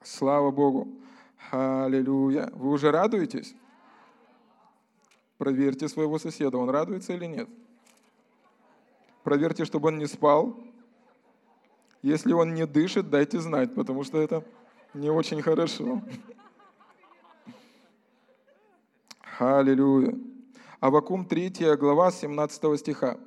Слава 0.02 0.50
Богу! 0.50 0.88
Аллилуйя! 1.52 2.50
Вы 2.52 2.70
уже 2.70 2.90
радуетесь? 2.90 3.54
Проверьте 5.42 5.88
своего 5.88 6.20
соседа, 6.20 6.56
он 6.56 6.70
радуется 6.70 7.14
или 7.14 7.26
нет. 7.26 7.48
Проверьте, 9.24 9.64
чтобы 9.64 9.88
он 9.88 9.98
не 9.98 10.06
спал. 10.06 10.56
Если 12.00 12.32
он 12.32 12.54
не 12.54 12.64
дышит, 12.64 13.10
дайте 13.10 13.40
знать, 13.40 13.74
потому 13.74 14.04
что 14.04 14.22
это 14.22 14.44
не 14.94 15.10
очень 15.10 15.42
хорошо. 15.42 16.00
Аллилуйя. 19.40 20.16
Авакум 20.78 21.24
3 21.24 21.74
глава 21.74 22.12
17 22.12 22.78
стиха 22.78 23.18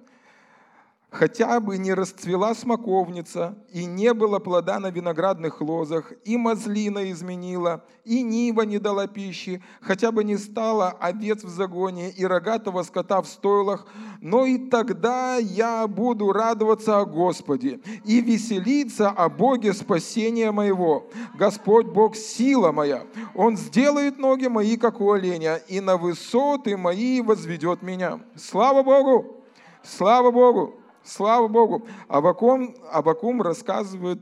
хотя 1.16 1.62
бы 1.62 1.78
не 1.78 1.94
расцвела 1.94 2.54
смоковница, 2.54 3.58
и 3.72 3.86
не 3.86 4.14
было 4.14 4.40
плода 4.40 4.80
на 4.80 4.92
виноградных 4.92 5.62
лозах, 5.62 6.12
и 6.26 6.36
мазлина 6.36 7.10
изменила, 7.10 7.86
и 8.04 8.22
нива 8.22 8.64
не 8.64 8.80
дала 8.80 9.08
пищи, 9.08 9.64
хотя 9.80 10.12
бы 10.12 10.26
не 10.26 10.38
стало 10.38 10.90
овец 10.90 11.44
в 11.44 11.50
загоне 11.50 12.10
и 12.12 12.26
рогатого 12.26 12.84
скота 12.84 13.22
в 13.22 13.28
стойлах, 13.28 13.88
но 14.20 14.46
и 14.46 14.58
тогда 14.58 15.38
я 15.38 15.88
буду 15.88 16.34
радоваться 16.34 17.00
о 17.00 17.06
Господе 17.06 17.80
и 18.04 18.20
веселиться 18.20 19.10
о 19.10 19.30
Боге 19.30 19.74
спасения 19.74 20.52
моего. 20.52 21.10
Господь 21.40 21.86
Бог 21.86 22.18
сила 22.18 22.74
моя, 22.74 23.04
Он 23.34 23.56
сделает 23.56 24.18
ноги 24.18 24.48
мои, 24.48 24.76
как 24.76 25.00
у 25.00 25.12
оленя, 25.12 25.56
и 25.70 25.80
на 25.80 25.96
высоты 25.96 26.76
мои 26.76 27.22
возведет 27.22 27.82
меня. 27.82 28.20
Слава 28.36 28.84
Богу! 28.84 29.46
Слава 29.82 30.32
Богу! 30.32 30.82
Слава 31.06 31.48
Богу. 31.48 31.88
Авакум, 32.08 32.76
Авакум 32.92 33.42
рассказывает 33.42 34.20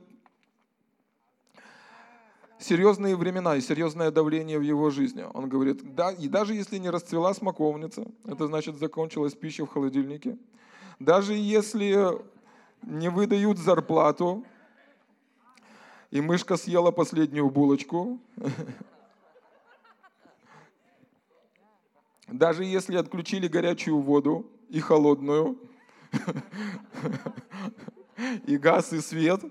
серьезные 2.59 3.15
времена 3.15 3.55
и 3.55 3.61
серьезное 3.61 4.11
давление 4.11 4.59
в 4.59 4.63
его 4.63 4.89
жизни. 4.89 5.25
Он 5.33 5.47
говорит, 5.47 5.95
да, 5.95 6.11
и 6.11 6.27
даже 6.27 6.53
если 6.53 6.77
не 6.77 6.89
расцвела 6.89 7.33
смоковница, 7.33 8.05
это 8.25 8.47
значит 8.47 8.77
закончилась 8.77 9.33
пища 9.33 9.65
в 9.65 9.69
холодильнике, 9.69 10.37
даже 10.99 11.33
если 11.33 12.21
не 12.81 13.09
выдают 13.09 13.57
зарплату, 13.57 14.43
и 16.11 16.21
мышка 16.21 16.57
съела 16.57 16.91
последнюю 16.91 17.49
булочку, 17.49 18.19
Даже 22.27 22.63
если 22.63 22.95
отключили 22.95 23.47
горячую 23.47 23.99
воду 23.99 24.49
и 24.69 24.79
холодную, 24.79 25.55
и 28.45 28.57
газ, 28.57 28.93
и 28.93 29.01
свет, 29.01 29.41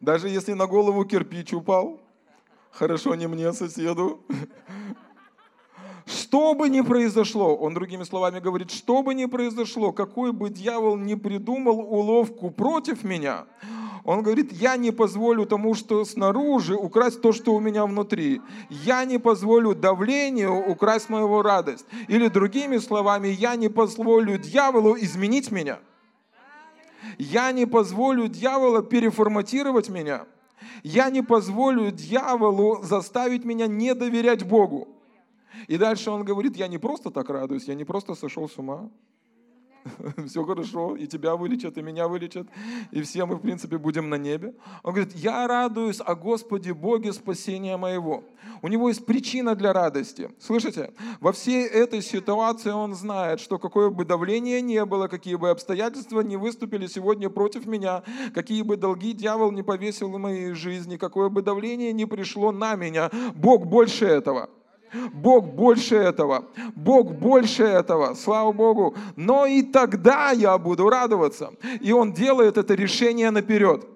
даже 0.00 0.28
если 0.28 0.52
на 0.52 0.66
голову 0.66 1.04
кирпич 1.04 1.52
упал, 1.52 2.00
хорошо 2.70 3.14
не 3.14 3.26
мне, 3.26 3.52
соседу, 3.52 4.20
что 6.06 6.54
бы 6.54 6.68
ни 6.68 6.80
произошло, 6.82 7.56
он 7.56 7.74
другими 7.74 8.02
словами 8.02 8.40
говорит, 8.40 8.70
что 8.70 9.02
бы 9.02 9.14
ни 9.14 9.26
произошло, 9.26 9.92
какой 9.92 10.32
бы 10.32 10.50
дьявол 10.50 10.96
ни 10.96 11.14
придумал 11.14 11.80
уловку 11.80 12.50
против 12.50 13.04
меня, 13.04 13.46
он 14.04 14.22
говорит, 14.22 14.52
я 14.52 14.76
не 14.76 14.90
позволю 14.90 15.46
тому, 15.46 15.74
что 15.74 16.04
снаружи, 16.04 16.74
украсть 16.74 17.22
то, 17.22 17.32
что 17.32 17.54
у 17.54 17.60
меня 17.60 17.86
внутри. 17.86 18.42
Я 18.68 19.06
не 19.06 19.18
позволю 19.18 19.74
давлению 19.74 20.54
украсть 20.54 21.08
мою 21.08 21.40
радость. 21.40 21.86
Или 22.06 22.28
другими 22.28 22.76
словами, 22.76 23.28
я 23.28 23.56
не 23.56 23.70
позволю 23.70 24.36
дьяволу 24.36 24.94
изменить 24.96 25.50
меня. 25.50 25.78
Я 27.16 27.50
не 27.52 27.66
позволю 27.66 28.28
дьяволу 28.28 28.82
переформатировать 28.82 29.88
меня. 29.88 30.26
Я 30.82 31.08
не 31.08 31.22
позволю 31.22 31.90
дьяволу 31.90 32.82
заставить 32.82 33.44
меня 33.44 33.66
не 33.66 33.94
доверять 33.94 34.46
Богу. 34.46 34.88
И 35.66 35.78
дальше 35.78 36.10
он 36.10 36.24
говорит, 36.24 36.56
я 36.56 36.68
не 36.68 36.78
просто 36.78 37.10
так 37.10 37.30
радуюсь, 37.30 37.68
я 37.68 37.74
не 37.74 37.84
просто 37.84 38.14
сошел 38.14 38.50
с 38.50 38.58
ума. 38.58 38.90
Все 40.26 40.44
хорошо, 40.44 40.96
и 40.96 41.06
тебя 41.06 41.36
вылечат, 41.36 41.78
и 41.78 41.82
меня 41.82 42.08
вылечат, 42.08 42.46
и 42.90 43.02
все 43.02 43.24
мы, 43.26 43.36
в 43.36 43.40
принципе, 43.40 43.78
будем 43.78 44.08
на 44.08 44.16
небе. 44.16 44.54
Он 44.82 44.94
говорит, 44.94 45.14
я 45.14 45.46
радуюсь 45.46 46.00
о 46.04 46.14
Господе 46.14 46.72
Боге 46.72 47.12
спасения 47.12 47.76
моего. 47.76 48.24
У 48.62 48.68
него 48.68 48.88
есть 48.88 49.04
причина 49.04 49.54
для 49.54 49.72
радости. 49.72 50.30
Слышите? 50.38 50.92
Во 51.20 51.32
всей 51.32 51.66
этой 51.66 52.02
ситуации 52.02 52.70
он 52.70 52.94
знает, 52.94 53.40
что 53.40 53.58
какое 53.58 53.90
бы 53.90 54.04
давление 54.04 54.60
не 54.62 54.84
было, 54.84 55.08
какие 55.08 55.36
бы 55.36 55.50
обстоятельства 55.50 56.20
не 56.20 56.36
выступили 56.36 56.86
сегодня 56.86 57.28
против 57.28 57.66
меня, 57.66 58.02
какие 58.34 58.62
бы 58.62 58.76
долги 58.76 59.12
дьявол 59.12 59.52
не 59.52 59.62
повесил 59.62 60.10
в 60.10 60.18
моей 60.18 60.52
жизни, 60.52 60.96
какое 60.96 61.28
бы 61.28 61.42
давление 61.42 61.92
не 61.92 62.06
пришло 62.06 62.52
на 62.52 62.74
меня, 62.74 63.10
Бог 63.34 63.66
больше 63.66 64.06
этого– 64.06 64.48
Бог 65.12 65.54
больше 65.54 65.96
этого. 65.96 66.46
Бог 66.74 67.12
больше 67.14 67.64
этого. 67.64 68.14
Слава 68.14 68.52
Богу. 68.52 68.94
Но 69.16 69.46
и 69.46 69.62
тогда 69.62 70.30
я 70.30 70.58
буду 70.58 70.88
радоваться. 70.88 71.52
И 71.80 71.92
Он 71.92 72.12
делает 72.12 72.56
это 72.56 72.74
решение 72.74 73.30
наперед. 73.30 73.86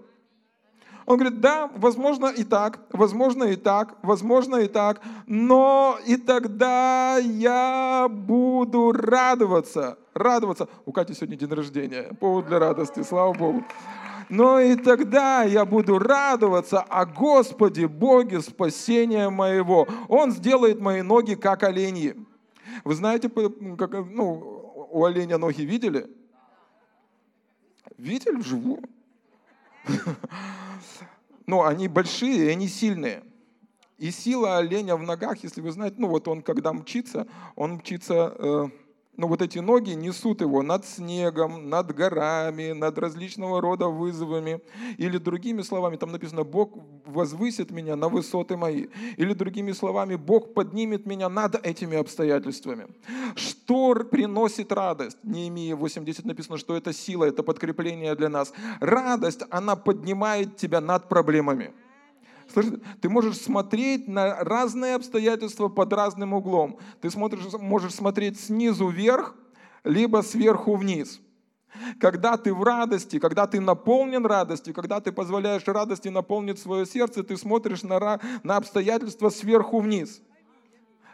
Он 1.07 1.17
говорит, 1.17 1.40
да, 1.40 1.71
возможно 1.75 2.26
и 2.26 2.45
так, 2.45 2.81
возможно 2.93 3.45
и 3.45 3.57
так, 3.57 3.97
возможно 4.02 4.57
и 4.57 4.67
так, 4.67 5.00
но 5.26 5.99
и 6.07 6.17
тогда 6.19 7.17
я 7.17 8.09
буду 8.11 8.93
радоваться, 8.93 9.97
радоваться. 10.12 10.69
У 10.85 10.93
Кати 10.93 11.14
сегодня 11.14 11.38
день 11.38 11.49
рождения, 11.55 12.14
повод 12.21 12.47
для 12.49 12.59
радости, 12.59 13.02
слава 13.02 13.33
Богу 13.33 13.64
но 14.29 14.61
и 14.61 14.77
тогда 14.77 15.43
я 15.43 15.65
буду 15.65 15.99
радоваться 15.99 16.81
о 16.81 17.07
Господе, 17.07 17.89
Боге 17.89 18.41
спасения 18.41 19.31
моего. 19.31 19.89
Он 20.09 20.31
сделает 20.31 20.81
мои 20.81 21.03
ноги 21.03 21.35
как 21.35 21.63
оленьи. 21.63 22.15
Вы 22.85 22.95
знаете, 22.95 23.29
как, 23.29 23.93
ну, 24.11 24.89
у 24.91 25.05
оленя 25.05 25.39
ноги 25.39 25.63
видели? 25.63 26.09
Видели 27.97 28.37
вживую? 28.37 28.83
Но 31.47 31.65
они 31.65 31.89
большие, 31.89 32.47
и 32.47 32.49
они 32.51 32.69
сильные. 32.69 33.25
И 33.97 34.11
сила 34.11 34.59
оленя 34.59 34.97
в 34.97 35.03
ногах, 35.03 35.43
если 35.43 35.61
вы 35.61 35.73
знаете, 35.73 35.97
ну 35.99 36.09
вот 36.09 36.29
он 36.29 36.43
когда 36.43 36.73
мчится, 36.73 37.27
он 37.57 37.73
мчится 37.75 38.33
э, 38.39 38.69
но 39.19 39.27
вот 39.27 39.43
эти 39.43 39.59
ноги 39.59 39.91
несут 39.91 40.41
его 40.41 40.63
над 40.63 40.87
снегом, 40.87 41.69
над 41.69 41.93
горами, 41.93 42.71
над 42.71 42.97
различного 42.99 43.61
рода 43.61 43.89
вызовами. 43.89 44.61
Или 44.97 45.19
другими 45.19 45.63
словами, 45.63 45.97
там 45.97 46.13
написано, 46.13 46.45
Бог 46.45 46.79
возвысит 47.05 47.73
меня 47.73 47.97
на 47.97 48.09
высоты 48.09 48.57
мои. 48.57 48.87
Или 49.16 49.35
другими 49.35 49.73
словами, 49.73 50.14
Бог 50.14 50.55
поднимет 50.55 51.05
меня 51.05 51.29
над 51.29 51.66
этими 51.66 51.99
обстоятельствами. 51.99 52.87
Что 53.35 53.97
приносит 53.97 54.71
радость? 54.71 55.19
Неемия 55.25 55.75
80 55.75 56.25
написано, 56.25 56.57
что 56.57 56.77
это 56.77 56.92
сила, 56.92 57.25
это 57.25 57.42
подкрепление 57.42 58.14
для 58.14 58.29
нас. 58.29 58.53
Радость, 58.79 59.42
она 59.51 59.75
поднимает 59.75 60.57
тебя 60.57 60.81
над 60.81 61.09
проблемами. 61.09 61.73
Ты 62.55 63.09
можешь 63.09 63.39
смотреть 63.39 64.09
на 64.09 64.37
разные 64.37 64.95
обстоятельства 64.95 65.69
под 65.69 65.93
разным 65.93 66.33
углом. 66.33 66.79
Ты 67.01 67.11
смотришь, 67.11 67.53
можешь 67.59 67.95
смотреть 67.95 68.41
снизу 68.41 68.89
вверх, 68.89 69.35
либо 69.85 70.23
сверху 70.23 70.77
вниз. 70.77 71.21
Когда 72.01 72.37
ты 72.37 72.55
в 72.55 72.63
радости, 72.63 73.19
когда 73.19 73.47
ты 73.47 73.61
наполнен 73.61 74.25
радостью, 74.25 74.75
когда 74.75 75.01
ты 75.01 75.13
позволяешь 75.13 75.67
радости 75.67 76.09
наполнить 76.09 76.59
свое 76.59 76.87
сердце, 76.87 77.23
ты 77.23 77.37
смотришь 77.37 77.83
на, 77.83 78.21
на 78.43 78.57
обстоятельства 78.57 79.29
сверху 79.29 79.81
вниз. 79.81 80.23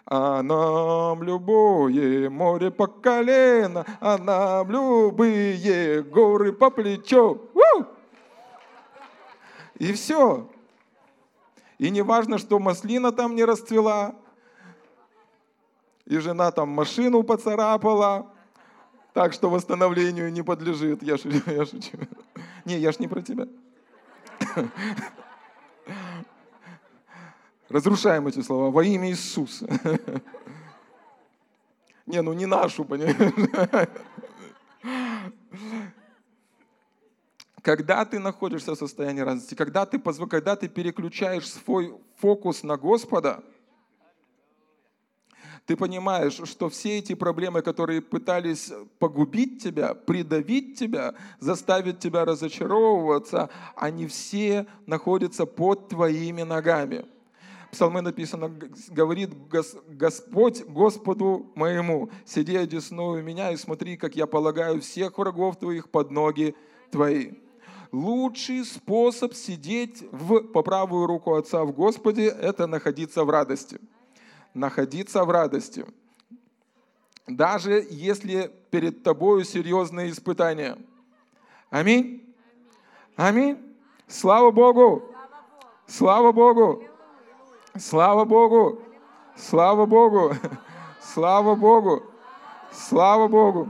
А 0.06 0.42
нам 0.42 1.22
любое 1.22 2.28
море 2.28 2.70
по 2.70 2.86
колено, 2.86 3.84
а 4.00 4.18
нам 4.18 4.70
любые 4.70 6.02
горы 6.02 6.52
по 6.52 6.70
плечо. 6.70 7.40
И 9.78 9.92
все. 9.92 10.48
И 11.78 11.90
не 11.90 12.02
важно, 12.02 12.38
что 12.38 12.58
маслина 12.58 13.12
там 13.12 13.34
не 13.34 13.44
расцвела, 13.44 14.14
и 16.06 16.18
жена 16.18 16.50
там 16.50 16.68
машину 16.68 17.22
поцарапала, 17.22 18.30
так 19.12 19.32
что 19.32 19.48
восстановлению 19.48 20.30
не 20.32 20.42
подлежит. 20.42 21.02
Я 21.02 21.16
шучу, 21.16 21.40
я 21.50 21.64
шучу. 21.64 21.96
Не, 22.64 22.78
я 22.78 22.92
ж 22.92 22.98
не 22.98 23.08
про 23.08 23.22
тебя. 23.22 23.46
Разрушаем 27.68 28.26
эти 28.26 28.40
слова 28.42 28.70
во 28.70 28.84
имя 28.84 29.08
Иисуса. 29.08 29.66
Не, 32.06 32.20
ну 32.20 32.34
не 32.34 32.46
нашу, 32.46 32.84
понимаешь? 32.84 33.88
Когда 37.64 38.04
ты 38.04 38.18
находишься 38.18 38.74
в 38.74 38.78
состоянии 38.78 39.22
радости, 39.22 39.54
когда 39.54 39.86
ты, 39.86 39.98
когда 39.98 40.54
ты 40.54 40.68
переключаешь 40.68 41.50
свой 41.50 41.94
фокус 42.18 42.62
на 42.62 42.76
Господа, 42.76 43.42
ты 45.64 45.74
понимаешь, 45.74 46.38
что 46.44 46.68
все 46.68 46.98
эти 46.98 47.14
проблемы, 47.14 47.62
которые 47.62 48.02
пытались 48.02 48.70
погубить 48.98 49.62
тебя, 49.62 49.94
придавить 49.94 50.78
тебя, 50.78 51.14
заставить 51.40 52.00
тебя 52.00 52.26
разочаровываться, 52.26 53.48
они 53.76 54.06
все 54.08 54.66
находятся 54.84 55.46
под 55.46 55.88
твоими 55.88 56.42
ногами. 56.42 57.06
В 57.68 57.70
псалме 57.70 58.02
написано, 58.02 58.54
говорит 58.90 59.30
Господь 59.88 60.62
Господу 60.66 61.50
моему, 61.54 62.10
сиди 62.26 62.56
одесную 62.56 63.24
меня 63.24 63.52
и 63.52 63.56
смотри, 63.56 63.96
как 63.96 64.16
я 64.16 64.26
полагаю 64.26 64.82
всех 64.82 65.16
врагов 65.16 65.58
твоих 65.58 65.88
под 65.88 66.10
ноги 66.10 66.54
твои 66.90 67.32
лучший 67.94 68.64
способ 68.64 69.34
сидеть 69.34 70.02
в, 70.10 70.40
по 70.40 70.62
правую 70.62 71.06
руку 71.06 71.34
Отца 71.34 71.64
в 71.64 71.72
Господе– 71.72 72.26
это 72.42 72.66
находиться 72.66 73.24
в 73.24 73.30
радости. 73.30 73.80
Находиться 74.52 75.24
в 75.24 75.30
радости. 75.30 75.86
Даже 77.26 77.86
если 77.88 78.52
перед 78.70 79.02
тобою 79.02 79.44
серьезные 79.44 80.10
испытания. 80.10 80.76
Аминь. 81.70 82.34
Аминь. 83.16 83.58
Слава 84.08 84.50
Богу. 84.50 85.10
Слава 85.86 86.32
Богу. 86.32 86.84
Слава 87.78 88.24
Богу. 88.24 88.82
Слава 89.36 89.86
Богу. 89.86 90.34
Слава 91.00 91.54
Богу. 91.54 92.02
Слава 92.72 93.28
Богу. 93.28 93.68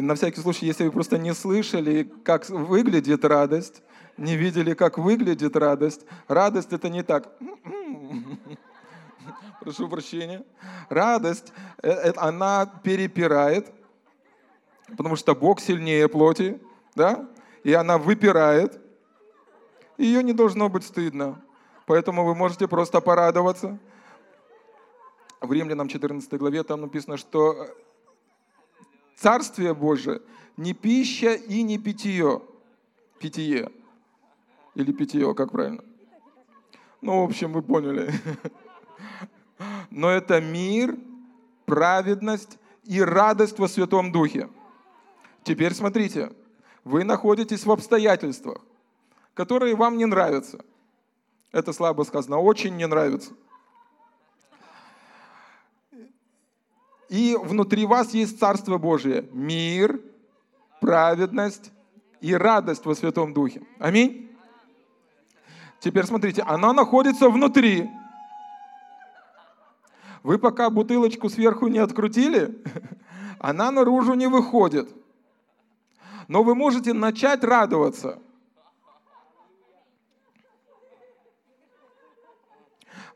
На 0.00 0.09
всякий 0.20 0.42
случай, 0.42 0.66
если 0.66 0.84
вы 0.84 0.92
просто 0.92 1.16
не 1.16 1.32
слышали, 1.32 2.12
как 2.24 2.46
выглядит 2.50 3.24
радость, 3.24 3.82
не 4.18 4.36
видели, 4.36 4.74
как 4.74 4.98
выглядит 4.98 5.56
радость, 5.56 6.04
радость 6.28 6.74
это 6.74 6.90
не 6.90 7.02
так. 7.02 7.32
Прошу 9.60 9.88
прощения. 9.88 10.44
Радость, 10.90 11.54
э, 11.82 11.90
э, 11.90 12.12
она 12.16 12.66
перепирает, 12.66 13.72
потому 14.96 15.16
что 15.16 15.34
Бог 15.34 15.58
сильнее 15.58 16.06
плоти, 16.06 16.60
да? 16.94 17.26
И 17.64 17.72
она 17.72 17.96
выпирает, 17.96 18.78
Ее 19.96 20.22
не 20.22 20.34
должно 20.34 20.68
быть 20.68 20.84
стыдно. 20.84 21.40
Поэтому 21.86 22.26
вы 22.26 22.34
можете 22.34 22.68
просто 22.68 23.00
порадоваться. 23.00 23.78
В 25.40 25.50
Римлянам 25.50 25.88
14 25.88 26.30
главе 26.34 26.62
там 26.62 26.82
написано, 26.82 27.16
что 27.16 27.68
Царствие 29.20 29.74
Божие 29.74 30.22
не 30.56 30.72
пища 30.72 31.34
и 31.34 31.62
не 31.62 31.76
питье. 31.76 32.40
Питье. 33.18 33.70
Или 34.74 34.92
питье, 34.92 35.34
как 35.34 35.52
правильно? 35.52 35.84
Ну, 37.02 37.20
в 37.20 37.24
общем, 37.24 37.52
вы 37.52 37.60
поняли. 37.60 38.14
Но 39.90 40.08
это 40.08 40.40
мир, 40.40 40.96
праведность 41.66 42.56
и 42.84 43.02
радость 43.02 43.58
во 43.58 43.68
Святом 43.68 44.10
Духе. 44.10 44.48
Теперь 45.44 45.74
смотрите, 45.74 46.32
вы 46.84 47.04
находитесь 47.04 47.66
в 47.66 47.70
обстоятельствах, 47.70 48.62
которые 49.34 49.76
вам 49.76 49.98
не 49.98 50.06
нравятся. 50.06 50.64
Это 51.52 51.74
слабо 51.74 52.04
сказано, 52.04 52.38
очень 52.38 52.74
не 52.74 52.86
нравится. 52.86 53.32
И 57.10 57.36
внутри 57.42 57.84
вас 57.86 58.14
есть 58.14 58.38
Царство 58.38 58.78
Божие. 58.78 59.28
Мир, 59.32 60.00
праведность 60.80 61.72
и 62.20 62.32
радость 62.34 62.86
во 62.86 62.94
Святом 62.94 63.34
Духе. 63.34 63.62
Аминь. 63.80 64.30
Теперь 65.80 66.06
смотрите, 66.06 66.42
она 66.42 66.72
находится 66.72 67.28
внутри. 67.28 67.90
Вы 70.22 70.38
пока 70.38 70.70
бутылочку 70.70 71.28
сверху 71.28 71.66
не 71.66 71.80
открутили, 71.80 72.62
она 73.40 73.72
наружу 73.72 74.14
не 74.14 74.28
выходит. 74.28 74.88
Но 76.28 76.44
вы 76.44 76.54
можете 76.54 76.92
начать 76.92 77.42
радоваться– 77.42 78.20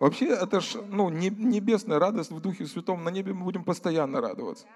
Вообще, 0.01 0.27
это 0.27 0.61
ж 0.61 0.77
ну, 0.91 1.09
небесная 1.09 1.99
радость 1.99 2.31
в 2.31 2.41
Духе 2.41 2.67
Святом. 2.67 3.05
На 3.05 3.11
небе 3.11 3.33
мы 3.33 3.45
будем 3.45 3.65
постоянно 3.65 4.21
радоваться. 4.21 4.67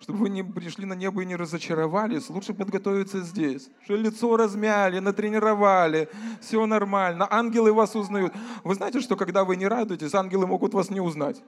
Чтобы 0.00 0.18
вы 0.18 0.28
не 0.28 0.42
пришли 0.42 0.84
на 0.84 0.92
небо 0.92 1.22
и 1.22 1.26
не 1.26 1.36
разочаровались, 1.36 2.28
лучше 2.28 2.52
подготовиться 2.52 3.20
здесь. 3.20 3.70
Что 3.84 3.96
лицо 3.96 4.36
размяли, 4.36 4.98
натренировали, 4.98 6.08
все 6.40 6.66
нормально. 6.66 7.26
Ангелы 7.30 7.72
вас 7.72 7.94
узнают. 7.96 8.34
Вы 8.62 8.74
знаете, 8.74 9.00
что 9.00 9.16
когда 9.16 9.44
вы 9.44 9.56
не 9.56 9.66
радуетесь, 9.66 10.14
ангелы 10.14 10.46
могут 10.46 10.74
вас 10.74 10.90
не 10.90 11.00
узнать. 11.00 11.42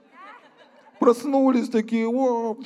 Проснулись 0.99 1.69
такие, 1.69 2.07
о, 2.07 2.57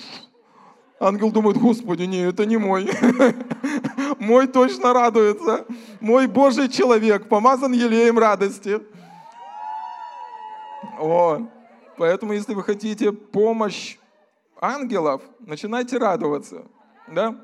Ангел 1.00 1.32
думает, 1.32 1.58
Господи, 1.58 2.04
не, 2.04 2.22
это 2.22 2.46
не 2.46 2.58
мой. 2.58 2.90
Мой 4.20 4.48
точно 4.48 4.94
радуется. 4.94 5.66
Мой 6.00 6.28
Божий 6.28 6.70
человек, 6.70 7.28
помазан 7.28 7.74
елеем 7.74 8.18
радости. 8.18 8.80
О, 11.00 11.48
поэтому, 11.98 12.34
если 12.34 12.54
вы 12.54 12.64
хотите 12.64 13.12
помощь 13.12 13.98
ангелов, 14.60 15.22
начинайте 15.40 15.98
радоваться. 15.98 16.66
Да? 17.08 17.36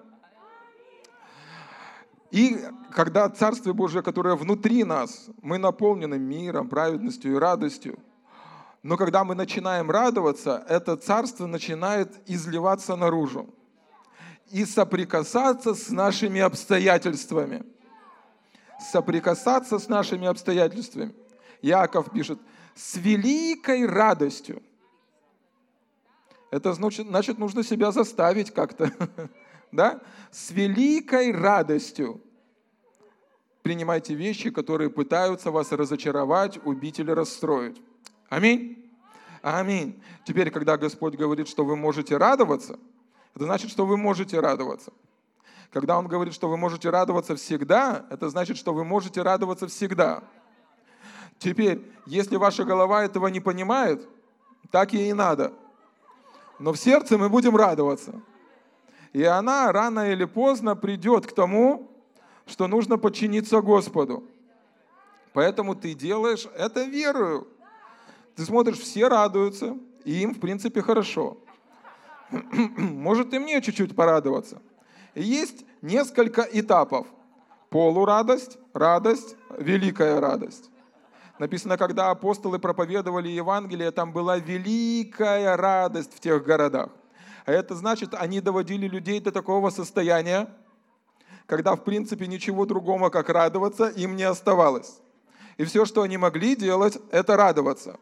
И 2.32 2.60
когда 2.92 3.28
Царствие 3.30 3.74
Божие, 3.74 4.04
которое 4.04 4.36
внутри 4.36 4.84
нас, 4.84 5.30
мы 5.42 5.58
наполнены 5.58 6.20
миром, 6.20 6.70
праведностью 6.70 7.34
и 7.34 7.40
радостью, 7.40 8.00
но 8.84 8.98
когда 8.98 9.24
мы 9.24 9.36
начинаем 9.36 9.92
радоваться, 9.92 10.64
это 10.70 10.96
Царство 10.96 11.48
начинает 11.48 12.14
изливаться 12.28 12.96
наружу 12.96 13.54
и 14.52 14.64
соприкасаться 14.64 15.74
с 15.74 15.90
нашими 15.90 16.40
обстоятельствами. 16.40 17.64
Соприкасаться 18.92 19.78
с 19.80 19.90
нашими 19.90 20.28
обстоятельствами. 20.28 21.14
Яков 21.62 22.12
пишет, 22.12 22.40
с 22.76 22.96
великой 22.96 23.86
радостью. 23.86 24.62
Это 26.52 26.74
значит, 26.74 27.08
значит 27.08 27.38
нужно 27.38 27.64
себя 27.64 27.92
заставить 27.92 28.52
как-то. 28.52 28.92
да? 29.72 30.02
С 30.32 30.52
великой 30.52 31.32
радостью 31.32 32.22
принимайте 33.62 34.16
вещи, 34.16 34.50
которые 34.50 34.90
пытаются 34.90 35.52
вас 35.52 35.72
разочаровать, 35.72 36.60
убить 36.66 37.00
или 37.00 37.12
расстроить. 37.12 37.82
Аминь. 38.30 38.92
Аминь. 39.42 40.02
Теперь, 40.26 40.52
когда 40.52 40.78
Господь 40.78 41.16
говорит, 41.16 41.48
что 41.48 41.64
вы 41.64 41.76
можете 41.76 42.18
радоваться, 42.18 42.80
это 43.36 43.46
значит, 43.46 43.70
что 43.70 43.86
вы 43.86 43.98
можете 43.98 44.40
радоваться. 44.40 44.92
Когда 45.72 46.00
Он 46.00 46.08
говорит, 46.08 46.34
что 46.34 46.50
вы 46.50 46.58
можете 46.58 46.90
радоваться 46.90 47.36
всегда, 47.36 48.06
это 48.10 48.30
значит, 48.30 48.58
что 48.58 48.74
вы 48.74 48.84
можете 48.84 49.22
радоваться 49.22 49.68
всегда. 49.68 50.24
Теперь, 51.40 51.82
если 52.06 52.36
ваша 52.36 52.66
голова 52.66 53.04
этого 53.04 53.28
не 53.28 53.40
понимает, 53.40 54.08
так 54.72 54.94
ей 54.94 55.10
и 55.10 55.14
надо. 55.14 55.54
Но 56.60 56.74
в 56.74 56.78
сердце 56.78 57.18
мы 57.18 57.30
будем 57.30 57.56
радоваться. 57.56 58.22
И 59.14 59.24
она 59.24 59.72
рано 59.72 60.12
или 60.12 60.26
поздно 60.26 60.76
придет 60.76 61.26
к 61.26 61.34
тому, 61.34 61.90
что 62.46 62.68
нужно 62.68 62.98
подчиниться 62.98 63.62
Господу. 63.62 64.24
Поэтому 65.34 65.76
ты 65.76 65.94
делаешь 65.94 66.48
это 66.56 66.84
верою. 66.84 67.48
Ты 68.36 68.44
смотришь, 68.44 68.80
все 68.80 69.08
радуются, 69.08 69.78
и 70.04 70.22
им, 70.22 70.34
в 70.34 70.40
принципе, 70.40 70.82
хорошо. 70.82 71.38
Может, 72.32 73.34
и 73.34 73.40
мне 73.40 73.62
чуть-чуть 73.62 73.96
порадоваться. 73.96 74.62
Есть 75.16 75.66
несколько 75.82 76.42
этапов. 76.42 77.08
Полурадость, 77.70 78.58
радость, 78.74 79.36
великая 79.58 80.20
радость. 80.20 80.70
Написано, 81.40 81.78
когда 81.78 82.12
апостолы 82.12 82.60
проповедовали 82.60 83.30
Евангелие, 83.30 83.92
там 83.92 84.12
была 84.12 84.38
великая 84.38 85.56
радость 85.56 86.14
в 86.14 86.20
тех 86.20 86.44
городах. 86.44 86.90
А 87.46 87.54
это 87.54 87.76
значит, 87.76 88.14
они 88.14 88.42
доводили 88.42 88.88
людей 88.88 89.22
до 89.22 89.32
такого 89.32 89.70
состояния, 89.70 90.54
когда, 91.46 91.76
в 91.76 91.86
принципе, 91.86 92.28
ничего 92.28 92.66
другого, 92.66 93.10
как 93.10 93.30
радоваться, 93.30 93.88
им 93.88 94.18
не 94.18 94.24
оставалось. 94.24 95.00
И 95.56 95.64
все, 95.64 95.86
что 95.86 96.02
они 96.02 96.18
могли 96.18 96.58
делать, 96.58 97.00
это 97.10 97.38
радоваться. 97.38 97.98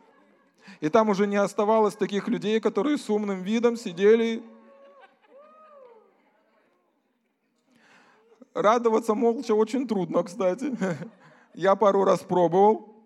И 0.81 0.89
там 0.89 1.09
уже 1.09 1.27
не 1.27 1.37
оставалось 1.37 1.93
таких 1.93 2.27
людей, 2.27 2.59
которые 2.59 2.97
с 2.97 3.07
умным 3.07 3.43
видом 3.43 3.77
сидели. 3.77 4.43
Радоваться 8.55 9.13
молча 9.13 9.53
очень 9.53 9.87
трудно, 9.87 10.23
кстати. 10.23 10.75
Я 11.53 11.75
пару 11.75 12.03
раз 12.03 12.21
пробовал 12.21 12.96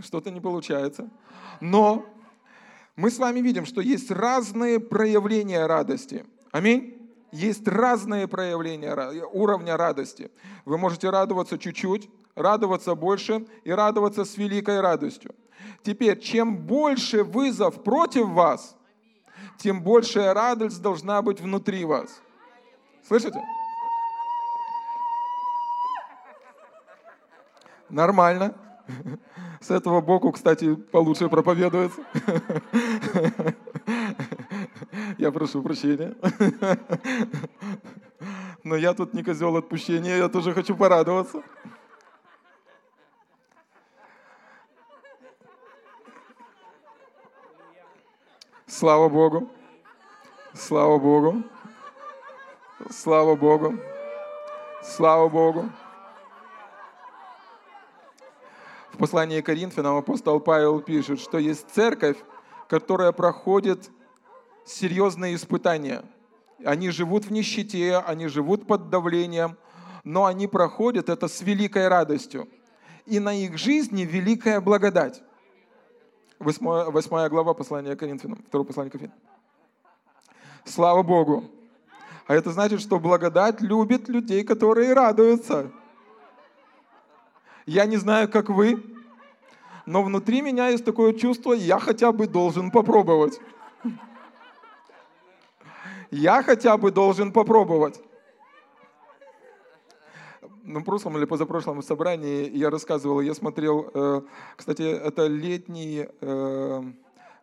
что-то 0.00 0.30
не 0.30 0.40
получается. 0.40 1.10
Но 1.60 2.06
мы 2.96 3.10
с 3.10 3.18
вами 3.18 3.40
видим, 3.40 3.66
что 3.66 3.80
есть 3.80 4.10
разные 4.10 4.80
проявления 4.80 5.66
радости. 5.66 6.24
Аминь. 6.52 6.96
Есть 7.32 7.66
разные 7.68 8.26
проявления 8.26 8.94
уровня 9.32 9.76
радости. 9.76 10.30
Вы 10.64 10.78
можете 10.78 11.10
радоваться 11.10 11.58
чуть-чуть, 11.58 12.10
радоваться 12.34 12.94
больше 12.94 13.46
и 13.62 13.70
радоваться 13.70 14.24
с 14.24 14.36
великой 14.36 14.80
радостью. 14.80 15.34
Теперь, 15.82 16.18
чем 16.18 16.56
больше 16.56 17.22
вызов 17.22 17.82
против 17.84 18.26
вас, 18.28 18.76
тем 19.58 19.82
большая 19.82 20.34
радость 20.34 20.82
должна 20.82 21.22
быть 21.22 21.40
внутри 21.40 21.84
вас. 21.84 22.20
Слышите? 23.06 23.40
Нормально. 27.88 28.54
С 29.60 29.70
этого 29.70 30.00
боку, 30.00 30.32
кстати, 30.32 30.74
получше 30.74 31.28
проповедуется. 31.28 32.00
Я 35.18 35.30
прошу 35.30 35.62
прощения. 35.62 36.14
Но 38.64 38.74
я 38.76 38.94
тут 38.94 39.12
не 39.14 39.22
козел 39.22 39.56
отпущения, 39.56 40.16
я 40.16 40.28
тоже 40.28 40.54
хочу 40.54 40.74
порадоваться. 40.74 41.42
Слава 48.66 49.08
Богу. 49.10 49.50
Слава 50.54 50.98
Богу. 50.98 51.42
Слава 52.90 53.36
Богу. 53.36 53.74
Слава 54.82 55.28
Богу. 55.28 55.70
Послании 59.00 59.40
Коринфянам 59.40 59.96
апостол 59.96 60.40
Павел 60.40 60.80
пишет, 60.80 61.20
что 61.20 61.38
есть 61.38 61.66
церковь, 61.70 62.18
которая 62.68 63.12
проходит 63.12 63.90
серьезные 64.66 65.34
испытания. 65.34 66.04
Они 66.64 66.90
живут 66.90 67.24
в 67.24 67.32
нищете, 67.32 67.96
они 67.96 68.28
живут 68.28 68.66
под 68.66 68.90
давлением, 68.90 69.56
но 70.04 70.26
они 70.26 70.46
проходят 70.46 71.08
это 71.08 71.28
с 71.28 71.40
великой 71.40 71.88
радостью. 71.88 72.46
И 73.06 73.18
на 73.18 73.32
их 73.32 73.56
жизни 73.56 74.02
великая 74.02 74.60
благодать. 74.60 75.22
Восьмая, 76.38 76.90
восьмая 76.90 77.30
глава 77.30 77.54
послания 77.54 77.96
Коринфянам, 77.96 78.44
второе 78.46 78.66
послание 78.66 78.90
Коринфянам. 78.90 79.18
Слава 80.66 81.02
Богу! 81.02 81.44
А 82.26 82.34
это 82.34 82.52
значит, 82.52 82.82
что 82.82 83.00
благодать 83.00 83.62
любит 83.62 84.10
людей, 84.10 84.44
которые 84.44 84.92
радуются. 84.92 85.72
Я 87.66 87.86
не 87.86 87.96
знаю, 87.96 88.28
как 88.28 88.48
вы, 88.48 88.82
но 89.86 90.02
внутри 90.02 90.40
меня 90.40 90.68
есть 90.68 90.84
такое 90.84 91.12
чувство, 91.12 91.52
я 91.52 91.78
хотя 91.78 92.12
бы 92.12 92.26
должен 92.26 92.70
попробовать. 92.70 93.40
Я 96.10 96.42
хотя 96.42 96.76
бы 96.76 96.90
должен 96.90 97.32
попробовать. 97.32 98.00
На 100.62 100.82
прошлом 100.82 101.16
или 101.16 101.24
позапрошлом 101.24 101.82
собрании 101.82 102.48
я 102.56 102.70
рассказывал, 102.70 103.20
я 103.20 103.34
смотрел, 103.34 103.90
э, 103.92 104.22
кстати, 104.56 104.82
это 104.82 105.26
летний, 105.26 106.06
э, 106.20 106.82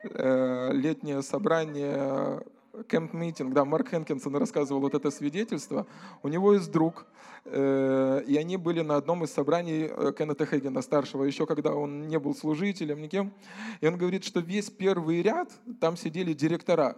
э, 0.03 0.71
летнее 0.73 1.21
собрание 1.21 2.41
кемп-митинг, 2.87 3.53
да, 3.53 3.65
Марк 3.65 3.89
Хенкинсон 3.89 4.35
рассказывал 4.35 4.81
вот 4.81 4.93
это 4.93 5.11
свидетельство. 5.11 5.87
У 6.23 6.27
него 6.27 6.53
есть 6.53 6.71
друг, 6.71 7.05
э, 7.45 8.23
и 8.27 8.37
они 8.37 8.57
были 8.57 8.81
на 8.81 8.95
одном 8.95 9.23
из 9.23 9.31
собраний 9.31 9.89
э, 9.89 10.13
Кеннета 10.17 10.45
Хейгена, 10.45 10.81
старшего, 10.81 11.23
еще 11.23 11.45
когда 11.45 11.73
он 11.73 12.07
не 12.07 12.19
был 12.19 12.35
служителем, 12.35 13.01
никем. 13.01 13.33
И 13.81 13.87
он 13.87 13.97
говорит, 13.97 14.23
что 14.23 14.39
весь 14.39 14.69
первый 14.69 15.21
ряд, 15.21 15.51
там 15.79 15.97
сидели 15.97 16.33
директора, 16.33 16.97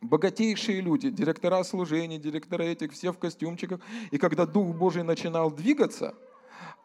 богатейшие 0.00 0.80
люди, 0.80 1.10
директора 1.10 1.62
служений, 1.62 2.18
директора 2.18 2.62
этих, 2.62 2.92
все 2.92 3.12
в 3.12 3.18
костюмчиках. 3.18 3.80
И 4.10 4.18
когда 4.18 4.46
Дух 4.46 4.74
Божий 4.74 5.02
начинал 5.02 5.50
двигаться, 5.50 6.14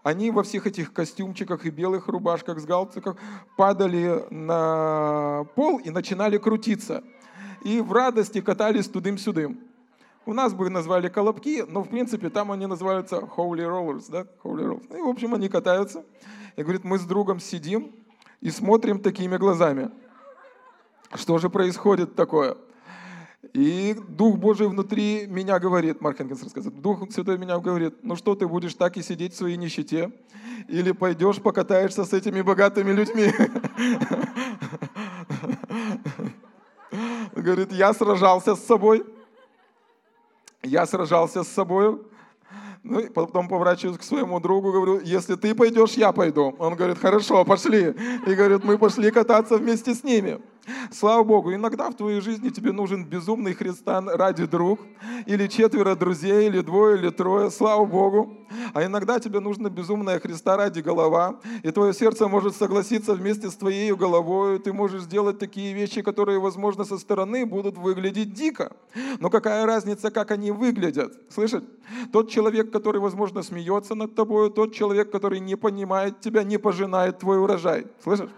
они 0.04 0.32
во 0.32 0.44
всех 0.44 0.68
этих 0.68 0.92
костюмчиках 0.92 1.66
и 1.66 1.70
белых 1.70 2.08
рубашках 2.08 2.60
с 2.60 2.66
галстуках 2.66 3.16
падали 3.56 4.26
на 4.30 5.46
пол 5.56 5.78
и 5.80 5.90
начинали 5.90 6.38
крутиться 6.38 7.04
и 7.64 7.82
в 7.82 7.92
радости 7.92 8.42
катались 8.42 8.88
тудым-сюдым. 8.88 9.60
У 10.26 10.34
нас 10.34 10.54
бы 10.54 10.70
назвали 10.70 11.10
колобки, 11.10 11.66
но 11.68 11.84
в 11.84 11.90
принципе 11.90 12.30
там 12.30 12.52
они 12.52 12.66
называются 12.66 13.18
holy 13.18 13.66
rollers, 13.66 14.06
да, 14.10 14.26
holy 14.44 14.66
rollers. 14.66 14.98
И 14.98 15.02
в 15.02 15.08
общем 15.08 15.34
они 15.34 15.50
катаются. 15.50 16.06
И 16.56 16.62
говорит, 16.62 16.84
мы 16.84 16.98
с 16.98 17.04
другом 17.04 17.40
сидим 17.40 17.92
и 18.40 18.50
смотрим 18.50 19.00
такими 19.00 19.38
глазами. 19.38 19.92
Что 21.14 21.38
же 21.40 21.50
происходит 21.50 22.16
такое? 22.16 22.56
И 23.54 23.96
Дух 24.08 24.38
Божий 24.38 24.68
внутри 24.68 25.28
меня 25.28 25.60
говорит, 25.60 26.00
Марк 26.00 26.18
Хенкинс 26.18 26.44
рассказывает, 26.44 26.82
Дух 26.82 27.12
Святой 27.12 27.38
меня 27.38 27.60
говорит, 27.60 27.96
ну 28.02 28.16
что 28.16 28.36
ты 28.36 28.48
будешь 28.48 28.74
так 28.74 28.96
и 28.96 29.04
сидеть 29.04 29.34
в 29.34 29.38
своей 29.38 29.58
нищете? 29.58 30.12
Или 30.70 30.94
пойдешь 30.94 31.42
покатаешься 31.42 32.06
с 32.06 32.14
этими 32.14 32.42
богатыми 32.42 32.92
людьми? 32.92 33.32
Говорит, 37.36 37.72
я 37.72 37.94
сражался 37.94 38.56
с 38.56 38.66
собой. 38.66 39.06
Я 40.62 40.86
сражался 40.86 41.44
с 41.44 41.48
собой. 41.48 42.02
Ну, 42.84 43.00
и 43.00 43.10
потом 43.10 43.48
поворачиваюсь 43.48 43.98
к 43.98 44.04
своему 44.04 44.42
другу, 44.42 44.74
говорю, 44.74 45.00
если 45.00 45.36
ты 45.36 45.56
пойдешь, 45.56 45.92
я 45.92 46.12
пойду. 46.12 46.54
Он 46.60 46.76
говорит, 46.76 46.98
хорошо, 46.98 47.46
пошли. 47.46 47.96
И 48.28 48.36
говорит, 48.36 48.66
мы 48.66 48.78
пошли 48.78 49.10
кататься 49.10 49.58
вместе 49.58 49.94
с 49.94 50.04
ними. 50.04 50.42
Слава 50.92 51.24
Богу, 51.24 51.54
иногда 51.54 51.90
в 51.90 51.96
твоей 51.96 52.22
жизни 52.22 52.50
тебе 52.50 52.72
нужен 52.72 53.06
безумный 53.06 53.54
христиан 53.54 54.10
ради 54.10 54.46
друг, 54.46 54.80
или 55.26 55.48
четверо 55.48 55.96
друзей, 55.96 56.48
или 56.48 56.62
двое, 56.62 56.98
или 56.98 57.10
трое, 57.10 57.52
слава 57.52 57.86
Богу. 57.86 58.38
А 58.74 58.84
иногда 58.86 59.20
тебе 59.20 59.40
нужна 59.40 59.70
безумная 59.70 60.20
Христа 60.20 60.56
ради 60.56 60.80
голова, 60.80 61.40
и 61.64 61.72
твое 61.72 61.94
сердце 61.94 62.28
может 62.28 62.56
согласиться 62.56 63.14
вместе 63.14 63.50
с 63.50 63.56
твоей 63.56 63.94
головой, 63.94 64.60
ты 64.60 64.72
можешь 64.72 65.04
сделать 65.04 65.40
такие 65.40 65.74
вещи, 65.74 66.02
которые, 66.02 66.40
возможно, 66.40 66.86
со 66.86 66.98
стороны 66.98 67.46
будут 67.46 67.78
выглядеть 67.78 68.34
дико. 68.34 68.76
Но 69.20 69.30
какая 69.30 69.66
разница, 69.66 70.12
как 70.12 70.32
они 70.32 70.52
выглядят? 70.52 71.14
Слышишь? 71.30 71.64
Тот 72.12 72.30
человек, 72.30 72.72
который, 72.72 73.02
возможно, 73.02 73.44
смеется 73.44 73.96
над 73.96 74.16
тобой, 74.16 74.52
тот 74.52 74.74
человек, 74.74 75.12
который 75.12 75.40
не 75.40 75.56
понимает 75.56 76.22
тебя, 76.22 76.44
не 76.44 76.58
пожинает 76.58 77.20
твой 77.20 77.40
урожай. 77.40 77.88
Слышишь? 78.04 78.30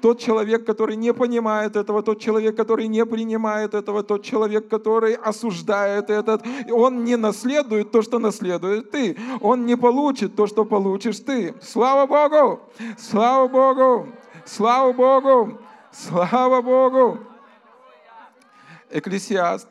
Тот 0.00 0.18
человек, 0.18 0.64
который 0.64 0.96
не 0.96 1.12
понимает 1.12 1.59
этого, 1.76 2.02
тот 2.02 2.20
человек, 2.20 2.56
который 2.56 2.88
не 2.88 3.04
принимает 3.06 3.74
этого, 3.74 4.02
тот 4.02 4.22
человек, 4.22 4.68
который 4.68 5.14
осуждает 5.14 6.10
этот, 6.10 6.42
он 6.70 7.04
не 7.04 7.16
наследует 7.16 7.90
то, 7.90 8.02
что 8.02 8.18
наследует 8.18 8.90
ты. 8.90 9.16
Он 9.40 9.66
не 9.66 9.76
получит 9.76 10.36
то, 10.36 10.46
что 10.46 10.64
получишь 10.64 11.20
ты. 11.20 11.54
Слава 11.62 12.06
Богу! 12.06 12.60
Слава 12.98 13.48
Богу! 13.48 14.08
Слава 14.44 14.92
Богу! 14.92 15.58
Слава 15.92 16.62
Богу! 16.62 17.18
Экклесиаст 18.90 19.68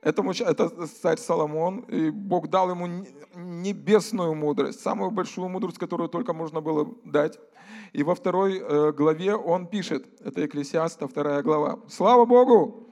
Этому, 0.00 0.30
это 0.30 0.86
царь 0.86 1.18
Соломон, 1.18 1.80
и 1.80 2.10
Бог 2.10 2.48
дал 2.48 2.70
ему 2.70 2.86
небесную 3.34 4.34
мудрость, 4.34 4.80
самую 4.80 5.10
большую 5.10 5.48
мудрость, 5.48 5.78
которую 5.78 6.08
только 6.08 6.32
можно 6.32 6.60
было 6.60 6.88
дать. 7.04 7.38
И 7.92 8.02
во 8.02 8.14
второй 8.14 8.58
э, 8.58 8.92
главе 8.92 9.34
он 9.34 9.66
пишет, 9.66 10.06
это 10.22 10.44
Экклесиаста, 10.44 11.08
вторая 11.08 11.42
глава. 11.42 11.78
Слава 11.88 12.24
Богу! 12.24 12.86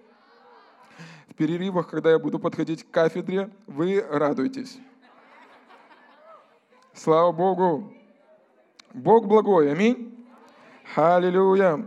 В 1.28 1.34
перерывах, 1.34 1.88
когда 1.90 2.10
я 2.10 2.18
буду 2.18 2.38
подходить 2.38 2.84
к 2.84 2.90
кафедре, 2.90 3.50
вы 3.66 4.00
радуйтесь. 4.00 4.78
Слава 6.94 7.32
Богу! 7.32 7.92
Бог 8.94 9.26
благой, 9.26 9.70
аминь. 9.70 10.26
Аллилуйя. 10.94 11.86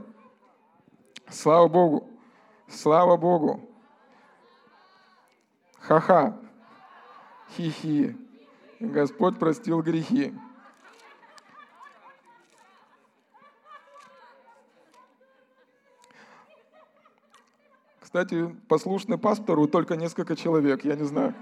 Слава 1.30 1.68
Богу. 1.68 2.08
Слава 2.68 3.18
Богу. 3.18 3.68
Ха-ха. 5.80 6.38
Хи-хи. 7.56 8.16
Господь 8.80 9.40
простил 9.40 9.82
грехи. 9.82 10.36
Кстати, 18.10 18.48
послушный 18.68 19.20
пастору 19.20 19.68
только 19.68 19.96
несколько 19.96 20.36
человек, 20.36 20.84
я 20.84 20.96
не 20.96 21.04
знаю. 21.04 21.36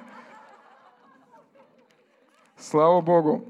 Слава 2.58 2.99
Богу. 2.99 3.45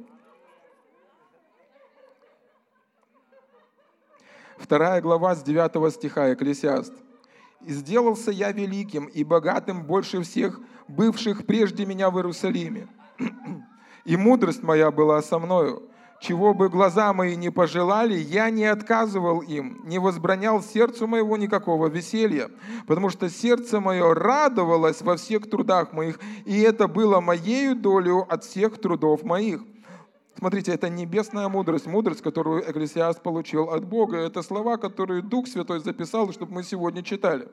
Вторая 4.60 5.02
глава 5.02 5.34
с 5.34 5.42
9 5.42 5.92
стиха, 5.96 6.32
Экклесиаст. 6.32 6.94
«И 7.62 7.72
сделался 7.72 8.30
я 8.30 8.52
великим 8.52 9.06
и 9.06 9.24
богатым 9.24 9.84
больше 9.84 10.22
всех 10.22 10.60
бывших 10.88 11.48
прежде 11.48 11.88
меня 11.88 12.12
в 12.12 12.18
Иерусалиме. 12.18 12.88
И 14.06 14.16
мудрость 14.16 14.62
моя 14.62 14.92
была 14.92 15.24
со 15.24 15.40
мною. 15.40 15.90
Чего 16.20 16.56
бы 16.56 16.70
глаза 16.70 17.14
мои 17.14 17.36
не 17.36 17.52
пожелали, 17.52 18.16
я 18.16 18.50
не 18.50 18.66
отказывал 18.66 19.42
им, 19.42 19.82
не 19.86 20.00
возбранял 20.00 20.64
сердцу 20.64 21.08
моего 21.08 21.38
никакого 21.38 21.88
веселья, 21.88 22.50
потому 22.88 23.10
что 23.10 23.30
сердце 23.30 23.80
мое 23.80 24.14
радовалось 24.16 25.02
во 25.04 25.16
всех 25.16 25.48
трудах 25.48 25.94
моих, 25.94 26.20
и 26.46 26.60
это 26.62 26.88
было 26.88 27.20
моею 27.20 27.76
долю 27.76 28.26
от 28.28 28.44
всех 28.44 28.82
трудов 28.82 29.24
моих. 29.24 29.62
Смотрите, 30.38 30.72
это 30.72 30.90
небесная 30.90 31.50
мудрость, 31.50 31.88
мудрость, 31.88 32.22
которую 32.22 32.62
Экклесиаст 32.62 33.22
получил 33.22 33.70
от 33.70 33.86
Бога. 33.86 34.18
Это 34.18 34.44
слова, 34.44 34.78
которые 34.78 35.24
Дух 35.24 35.48
Святой 35.48 35.80
записал, 35.80 36.32
чтобы 36.32 36.54
мы 36.54 36.64
сегодня 36.64 37.02
читали. 37.02 37.48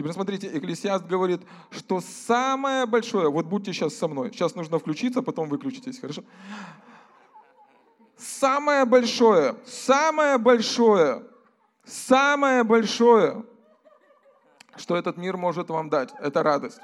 Теперь 0.00 0.14
смотрите, 0.14 0.46
Экклесиаст 0.56 1.04
говорит, 1.04 1.42
что 1.70 2.00
самое 2.00 2.86
большое, 2.86 3.30
вот 3.30 3.44
будьте 3.44 3.74
сейчас 3.74 3.94
со 3.94 4.08
мной, 4.08 4.30
сейчас 4.32 4.54
нужно 4.54 4.78
включиться, 4.78 5.20
потом 5.20 5.50
выключитесь, 5.50 6.00
хорошо? 6.00 6.24
Самое 8.16 8.86
большое, 8.86 9.56
самое 9.66 10.38
большое, 10.38 11.22
самое 11.84 12.64
большое, 12.64 13.44
что 14.76 14.96
этот 14.96 15.18
мир 15.18 15.36
может 15.36 15.68
вам 15.68 15.90
дать, 15.90 16.14
это 16.18 16.42
радость. 16.42 16.80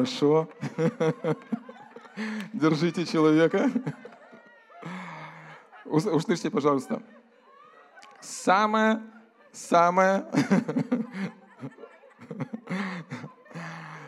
Хорошо. 0.00 0.48
Держите 2.54 3.04
человека. 3.04 3.70
Услышьте, 5.84 6.50
пожалуйста. 6.50 7.02
Самое, 8.18 9.02
самое, 9.52 10.24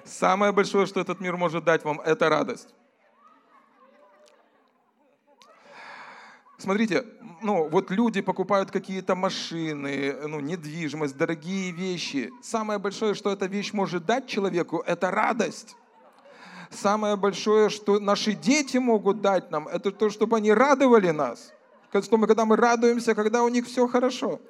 самое 0.05 0.53
большое, 0.53 0.87
что 0.87 0.99
этот 0.99 1.21
мир 1.21 1.37
может 1.37 1.63
дать 1.65 1.85
вам, 1.85 2.01
это 2.01 2.31
радость. 2.31 2.75
Смотрите, 6.57 7.05
ну 7.43 7.69
вот 7.69 7.91
люди 7.91 8.23
покупают 8.23 8.71
какие-то 8.71 9.15
машины, 9.15 10.27
ну 10.27 10.41
недвижимость, 10.41 11.19
дорогие 11.19 11.71
вещи. 11.71 12.31
Самое 12.41 12.79
большое, 12.79 13.13
что 13.13 13.31
эта 13.31 13.45
вещь 13.45 13.75
может 13.75 14.07
дать 14.07 14.27
человеку, 14.27 14.83
это 14.87 15.11
радость. 15.11 15.77
Самое 16.73 17.17
большое, 17.17 17.69
что 17.69 18.01
наши 18.01 18.33
дети 18.33 18.79
могут 18.79 19.21
дать 19.21 19.51
нам, 19.51 19.69
это 19.69 19.91
то, 19.91 20.11
чтобы 20.11 20.37
они 20.37 20.53
радовали 20.53 21.11
нас. 21.11 21.53
Что 21.93 22.17
мы, 22.17 22.27
когда 22.27 22.47
мы 22.47 22.57
радуемся, 22.57 23.15
когда 23.15 23.43
у 23.43 23.49
них 23.49 23.67
все 23.67 23.87
хорошо. 23.87 24.41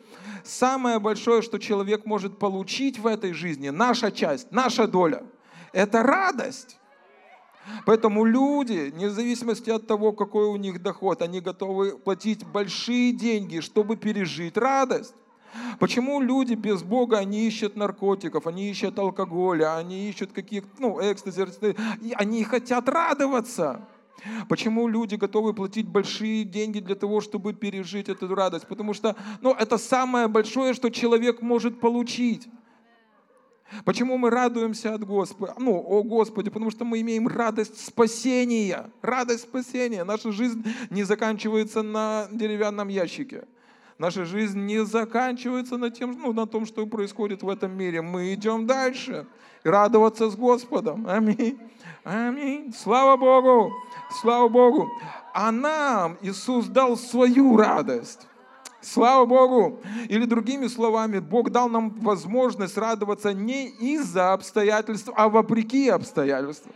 Самое 0.45 1.01
большое, 1.01 1.43
что 1.43 1.59
человек 1.59 2.07
может 2.07 2.39
получить 2.39 3.01
в 3.01 3.07
этой 3.07 3.33
жизни, 3.33 3.71
наша 3.71 4.13
часть, 4.13 4.53
наша 4.53 4.87
доля, 4.87 5.25
это 5.73 6.05
радость. 6.05 6.79
Поэтому 7.85 8.25
люди, 8.25 8.91
вне 8.95 9.11
зависимости 9.11 9.71
от 9.71 9.87
того, 9.87 10.13
какой 10.13 10.47
у 10.47 10.57
них 10.57 10.83
доход, 10.83 11.23
они 11.23 11.41
готовы 11.41 11.97
платить 11.99 12.45
большие 12.45 13.13
деньги, 13.13 13.61
чтобы 13.61 13.97
пережить 13.97 14.57
радость. 14.57 15.15
Почему 15.79 16.21
люди 16.21 16.55
без 16.55 16.83
Бога, 16.83 17.19
они 17.19 17.47
ищут 17.47 17.77
наркотиков, 17.77 18.47
они 18.47 18.71
ищут 18.71 18.99
алкоголя, 18.99 19.77
они 19.77 20.09
ищут 20.09 20.33
каких-то, 20.33 20.71
ну, 20.79 20.99
экстази, 21.01 21.47
они 22.15 22.45
хотят 22.45 22.88
радоваться. 22.88 23.87
Почему 24.49 24.88
люди 24.88 25.17
готовы 25.17 25.53
платить 25.53 25.88
большие 25.88 26.45
деньги 26.45 26.79
для 26.79 26.95
того, 26.95 27.21
чтобы 27.21 27.53
пережить 27.55 28.09
эту 28.09 28.33
радость? 28.35 28.67
Потому 28.69 28.95
что 28.95 29.17
ну, 29.41 29.53
это 29.53 29.79
самое 29.79 30.29
большое, 30.29 30.75
что 30.75 30.91
человек 30.91 31.43
может 31.43 31.81
получить. 31.81 32.49
Почему 33.85 34.19
мы 34.19 34.31
радуемся 34.31 34.95
от 34.95 35.05
Господа? 35.05 35.55
Ну, 35.59 35.73
о 35.75 36.03
Господе, 36.03 36.51
потому 36.51 36.71
что 36.71 36.85
мы 36.85 37.01
имеем 37.01 37.27
радость 37.27 37.85
спасения. 37.85 38.91
Радость 39.01 39.45
спасения. 39.45 40.05
Наша 40.05 40.31
жизнь 40.31 40.65
не 40.91 41.05
заканчивается 41.05 41.83
на 41.83 42.29
деревянном 42.31 42.88
ящике. 42.88 43.45
Наша 44.03 44.25
жизнь 44.25 44.59
не 44.59 44.85
заканчивается 44.85 45.77
на, 45.77 45.88
тем, 45.88 46.19
ну, 46.21 46.33
на 46.33 46.45
том, 46.45 46.67
что 46.67 46.85
происходит 46.87 47.45
в 47.45 47.49
этом 47.49 47.71
мире. 47.79 48.03
Мы 48.03 48.35
идем 48.35 48.67
дальше. 48.67 49.27
И 49.62 49.69
радоваться 49.69 50.29
с 50.29 50.35
Господом. 50.35 51.07
Аминь. 51.09 51.57
Аминь. 52.03 52.75
Слава 52.77 53.17
Богу. 53.17 53.73
Слава 54.21 54.49
Богу. 54.49 54.91
А 55.33 55.53
нам 55.53 56.19
Иисус 56.21 56.67
дал 56.67 56.97
свою 56.97 57.57
радость. 57.57 58.27
Слава 58.81 59.25
Богу! 59.25 59.79
Или 60.09 60.25
другими 60.25 60.67
словами, 60.67 61.21
Бог 61.21 61.51
дал 61.51 61.69
нам 61.69 61.91
возможность 62.01 62.77
радоваться 62.77 63.33
не 63.33 63.69
из-за 63.69 64.33
обстоятельств, 64.33 65.11
а 65.15 65.29
вопреки 65.29 65.88
обстоятельствам. 65.88 66.75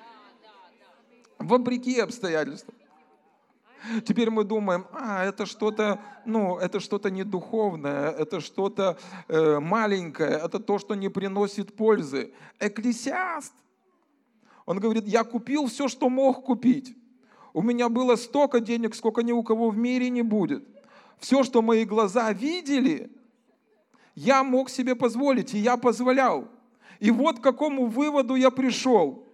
Вопреки 1.41 1.99
обстоятельствам. 1.99 2.76
Теперь 4.05 4.31
мы 4.31 4.45
думаем, 4.45 4.87
а 4.93 5.25
это 5.25 5.47
что-то, 5.47 6.01
ну, 6.25 6.59
это 6.59 6.81
что-то 6.81 7.11
не 7.11 7.25
духовное, 7.25 8.11
это 8.11 8.41
что-то 8.41 8.99
э, 9.29 9.61
маленькое, 9.61 10.31
это 10.31 10.59
то, 10.59 10.79
что 10.79 10.95
не 10.95 11.09
приносит 11.09 11.77
пользы. 11.77 12.33
Экклесиаст, 12.59 13.55
он 14.65 14.81
говорит, 14.81 15.07
я 15.07 15.25
купил 15.25 15.67
все, 15.67 15.89
что 15.89 16.09
мог 16.09 16.45
купить. 16.45 16.97
У 17.53 17.63
меня 17.63 17.89
было 17.89 18.17
столько 18.17 18.61
денег, 18.61 18.95
сколько 18.95 19.23
ни 19.23 19.33
у 19.33 19.43
кого 19.43 19.71
в 19.71 19.77
мире 19.77 20.11
не 20.11 20.23
будет 20.23 20.65
все, 21.19 21.43
что 21.43 21.63
мои 21.63 21.85
глаза 21.85 22.33
видели, 22.33 23.11
я 24.15 24.43
мог 24.43 24.71
себе 24.71 24.95
позволить, 24.95 25.55
и 25.55 25.59
я 25.59 25.77
позволял. 25.77 26.49
И 27.01 27.11
вот 27.11 27.41
к 27.41 27.43
какому 27.43 27.87
выводу 27.87 28.35
я 28.35 28.51
пришел. 28.51 29.26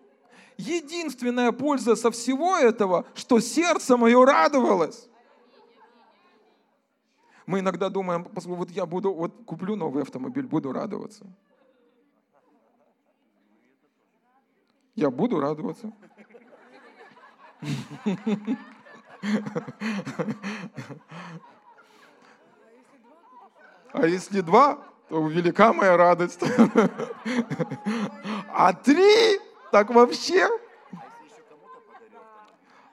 Единственная 0.63 1.51
польза 1.51 1.97
со 1.97 2.11
всего 2.13 2.57
этого, 2.57 3.05
что 3.15 3.41
сердце 3.41 3.97
мое 3.97 4.25
радовалось. 4.25 5.09
Мы 7.47 7.59
иногда 7.59 7.89
думаем, 7.89 8.29
вот 8.33 8.71
я 8.71 8.87
буду, 8.87 9.13
вот 9.13 9.45
куплю 9.45 9.75
новый 9.75 10.03
автомобиль, 10.03 10.47
буду 10.47 10.73
радоваться. 10.73 11.27
Я 14.95 15.11
буду 15.11 15.41
радоваться. 15.41 15.93
А 23.93 24.07
если 24.07 24.41
два, 24.43 24.79
то 25.09 25.27
велика 25.27 25.73
моя 25.73 25.97
радость. 25.97 26.41
А 28.49 28.73
три, 28.75 29.41
так 29.73 29.91
вообще. 29.91 30.49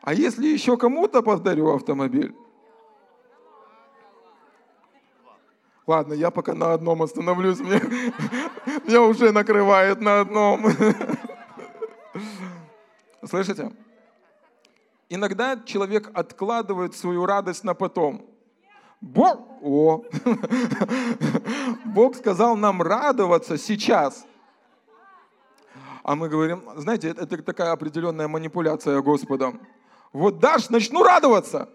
А 0.01 0.13
если 0.13 0.47
еще 0.47 0.77
кому-то 0.77 1.21
подарю 1.21 1.75
автомобиль? 1.75 2.33
Ладно, 5.85 6.13
я 6.13 6.31
пока 6.31 6.53
на 6.53 6.73
одном 6.73 7.01
остановлюсь. 7.03 7.59
Мне, 7.59 7.81
меня 8.87 9.01
уже 9.01 9.31
накрывает 9.31 9.99
на 9.99 10.21
одном. 10.21 10.67
Слышите? 13.27 13.73
Иногда 15.09 15.59
человек 15.65 16.09
откладывает 16.13 16.95
свою 16.95 17.25
радость 17.25 17.65
на 17.65 17.73
потом. 17.73 18.25
Бог, 19.01 19.37
о, 19.61 20.03
Бог 21.85 22.15
сказал 22.15 22.55
нам 22.55 22.81
радоваться 22.81 23.57
сейчас. 23.57 24.25
А 26.09 26.15
мы 26.15 26.27
говорим, 26.27 26.63
знаете, 26.75 27.09
это, 27.09 27.21
это 27.21 27.43
такая 27.43 27.71
определенная 27.71 28.27
манипуляция 28.27 28.99
Господом. 28.99 29.61
Вот 30.11 30.39
дашь, 30.39 30.69
начну 30.69 31.03
радоваться. 31.03 31.69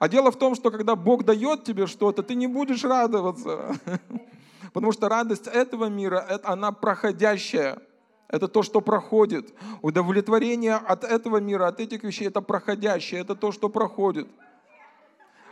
А 0.00 0.08
дело 0.08 0.32
в 0.32 0.36
том, 0.36 0.56
что 0.56 0.72
когда 0.72 0.96
Бог 0.96 1.24
дает 1.24 1.62
тебе 1.62 1.86
что-то, 1.86 2.24
ты 2.24 2.34
не 2.34 2.48
будешь 2.48 2.82
радоваться. 2.82 3.76
Потому 4.72 4.90
что 4.90 5.08
радость 5.08 5.46
этого 5.46 5.84
мира, 5.84 6.26
это, 6.28 6.48
она 6.48 6.72
проходящая. 6.72 7.78
Это 8.26 8.48
то, 8.48 8.64
что 8.64 8.80
проходит. 8.80 9.54
Удовлетворение 9.82 10.74
от 10.74 11.04
этого 11.04 11.36
мира, 11.36 11.68
от 11.68 11.78
этих 11.78 12.02
вещей, 12.02 12.26
это 12.26 12.40
проходящее, 12.40 13.20
это 13.20 13.36
то, 13.36 13.52
что 13.52 13.68
проходит. 13.68 14.26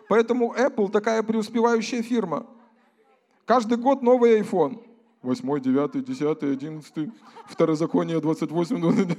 Поэтому 0.08 0.56
Apple 0.56 0.90
такая 0.90 1.22
преуспевающая 1.22 2.02
фирма. 2.02 2.46
Каждый 3.46 3.78
год 3.78 4.02
новый 4.02 4.40
iPhone. 4.40 4.89
8, 5.22 5.60
9, 5.60 6.04
10, 6.04 6.42
11, 6.42 7.10
Второзаконие 7.46 8.20
28, 8.20 8.80
29. 8.80 9.18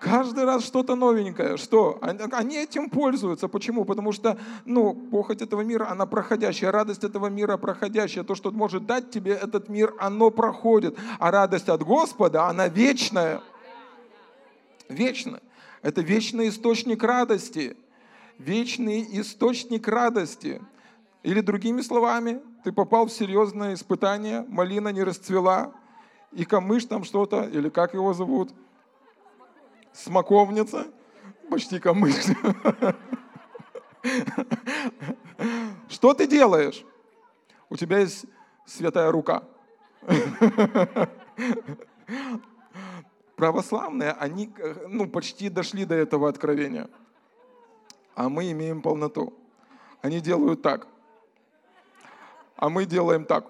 Каждый 0.00 0.44
раз 0.44 0.64
что-то 0.64 0.96
новенькое. 0.96 1.56
Что? 1.56 1.98
Они 2.02 2.56
этим 2.56 2.90
пользуются. 2.90 3.48
Почему? 3.48 3.84
Потому 3.84 4.12
что, 4.12 4.38
ну, 4.66 4.94
похоть 4.94 5.40
этого 5.40 5.62
мира, 5.62 5.88
она 5.90 6.04
проходящая. 6.04 6.70
Радость 6.70 7.04
этого 7.04 7.28
мира 7.28 7.56
проходящая. 7.56 8.24
То, 8.24 8.34
что 8.34 8.50
может 8.50 8.84
дать 8.84 9.10
тебе 9.10 9.32
этот 9.32 9.70
мир, 9.70 9.94
оно 9.98 10.30
проходит. 10.30 10.98
А 11.18 11.30
радость 11.30 11.70
от 11.70 11.82
Господа, 11.82 12.46
она 12.46 12.68
вечная. 12.68 13.40
Вечная. 14.90 15.40
Это 15.82 16.02
вечный 16.02 16.48
источник 16.48 17.02
радости 17.02 17.76
вечный 18.38 19.06
источник 19.20 19.86
радости. 19.88 20.62
Или 21.28 21.42
другими 21.42 21.82
словами, 21.82 22.40
ты 22.64 22.72
попал 22.72 23.04
в 23.04 23.12
серьезное 23.12 23.74
испытание, 23.74 24.46
малина 24.48 24.88
не 24.88 25.02
расцвела, 25.02 25.74
и 26.32 26.46
камыш 26.46 26.86
там 26.86 27.04
что-то, 27.04 27.42
или 27.42 27.68
как 27.68 27.92
его 27.92 28.14
зовут, 28.14 28.54
смоковница, 29.92 30.86
почти 31.50 31.80
камыш. 31.80 32.14
Что 35.90 36.14
ты 36.14 36.26
делаешь? 36.26 36.82
У 37.68 37.76
тебя 37.76 37.98
есть 37.98 38.24
святая 38.64 39.12
рука. 39.12 39.42
Православные, 43.36 44.12
они 44.12 44.50
ну, 44.88 45.06
почти 45.06 45.50
дошли 45.50 45.84
до 45.84 45.94
этого 45.94 46.26
откровения 46.30 46.88
а 48.18 48.28
мы 48.28 48.50
имеем 48.50 48.82
полноту. 48.82 49.32
Они 50.02 50.20
делают 50.20 50.60
так, 50.60 50.88
а 52.58 52.68
мы 52.68 52.84
делаем 52.84 53.24
так. 53.24 53.46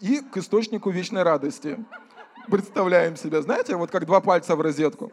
И 0.00 0.20
к 0.20 0.36
источнику 0.36 0.90
вечной 0.90 1.22
радости. 1.22 1.78
Представляем 2.48 3.16
себя, 3.16 3.40
знаете, 3.40 3.76
вот 3.76 3.90
как 3.90 4.04
два 4.04 4.20
пальца 4.20 4.56
в 4.56 4.60
розетку. 4.60 5.12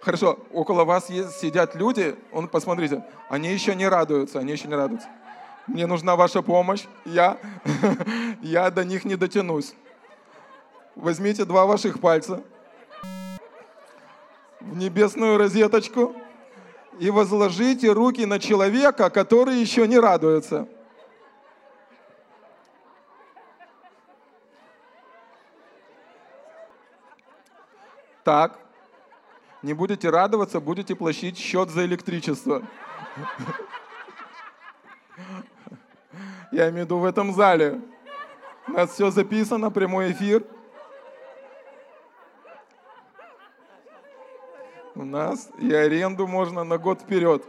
Хорошо, 0.00 0.38
около 0.52 0.84
вас 0.84 1.10
есть, 1.10 1.32
сидят 1.32 1.74
люди, 1.74 2.14
он, 2.32 2.48
посмотрите, 2.48 3.04
они 3.28 3.48
еще 3.48 3.74
не 3.74 3.88
радуются, 3.88 4.38
они 4.38 4.52
еще 4.52 4.68
не 4.68 4.76
радуются. 4.76 5.08
Мне 5.66 5.86
нужна 5.86 6.14
ваша 6.14 6.40
помощь, 6.40 6.84
я, 7.04 7.38
я 8.42 8.70
до 8.70 8.84
них 8.84 9.04
не 9.04 9.16
дотянусь. 9.16 9.74
Возьмите 10.94 11.44
два 11.44 11.66
ваших 11.66 12.00
пальца, 12.00 12.42
в 14.60 14.76
небесную 14.76 15.36
розеточку 15.36 16.14
и 16.98 17.10
возложите 17.10 17.92
руки 17.92 18.26
на 18.26 18.38
человека, 18.38 19.10
который 19.10 19.56
еще 19.56 19.86
не 19.86 19.98
радуется. 19.98 20.68
Так, 28.24 28.58
не 29.62 29.72
будете 29.72 30.10
радоваться, 30.10 30.60
будете 30.60 30.94
платить 30.94 31.38
счет 31.38 31.70
за 31.70 31.86
электричество. 31.86 32.62
Я 36.52 36.68
имею 36.68 36.84
в 36.84 36.86
виду 36.86 36.98
в 36.98 37.04
этом 37.04 37.32
зале. 37.32 37.80
У 38.66 38.72
нас 38.72 38.90
все 38.92 39.10
записано, 39.10 39.70
прямой 39.70 40.12
эфир. 40.12 40.44
У 44.98 45.04
нас 45.04 45.48
и 45.60 45.72
аренду 45.72 46.26
можно 46.26 46.64
на 46.64 46.76
год 46.76 47.02
вперед. 47.02 47.44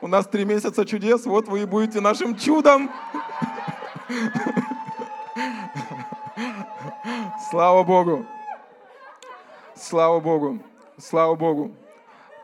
У 0.00 0.06
нас 0.06 0.28
три 0.28 0.44
месяца 0.44 0.86
чудес, 0.86 1.26
вот 1.26 1.48
вы 1.48 1.62
и 1.62 1.64
будете 1.64 2.00
нашим 2.00 2.36
чудом. 2.36 2.88
Слава 7.50 7.82
Богу! 7.82 8.24
Слава 9.74 10.20
Богу! 10.20 10.60
Слава 10.96 11.34
Богу! 11.34 11.74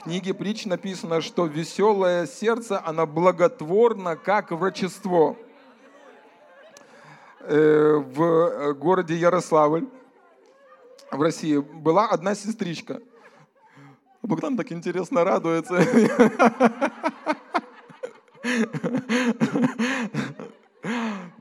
В 0.01 0.03
книге 0.03 0.34
притч 0.34 0.66
написано, 0.66 1.20
что 1.20 1.46
веселое 1.46 2.26
сердце, 2.26 2.82
оно 2.84 3.07
благотворно, 3.07 4.16
как 4.16 4.51
врачество. 4.51 5.36
Э, 7.42 8.03
в 8.05 8.72
городе 8.72 9.14
Ярославль 9.14 9.86
в 11.12 11.22
России 11.22 11.59
была 11.59 12.09
одна 12.09 12.34
сестричка. 12.34 13.01
Богдан 14.23 14.57
так 14.57 14.71
интересно 14.73 15.25
радуется. 15.25 15.75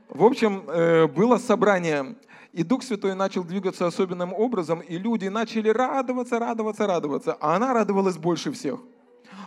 В 0.08 0.24
общем, 0.24 0.64
э, 0.68 1.06
было 1.06 1.38
собрание, 1.38 2.16
и 2.52 2.62
Дух 2.62 2.82
Святой 2.82 3.14
начал 3.14 3.44
двигаться 3.44 3.86
особенным 3.86 4.34
образом, 4.34 4.80
и 4.80 4.98
люди 4.98 5.28
начали 5.28 5.68
радоваться, 5.70 6.38
радоваться, 6.38 6.86
радоваться, 6.86 7.36
а 7.40 7.56
она 7.56 7.72
радовалась 7.72 8.18
больше 8.18 8.52
всех. 8.52 8.80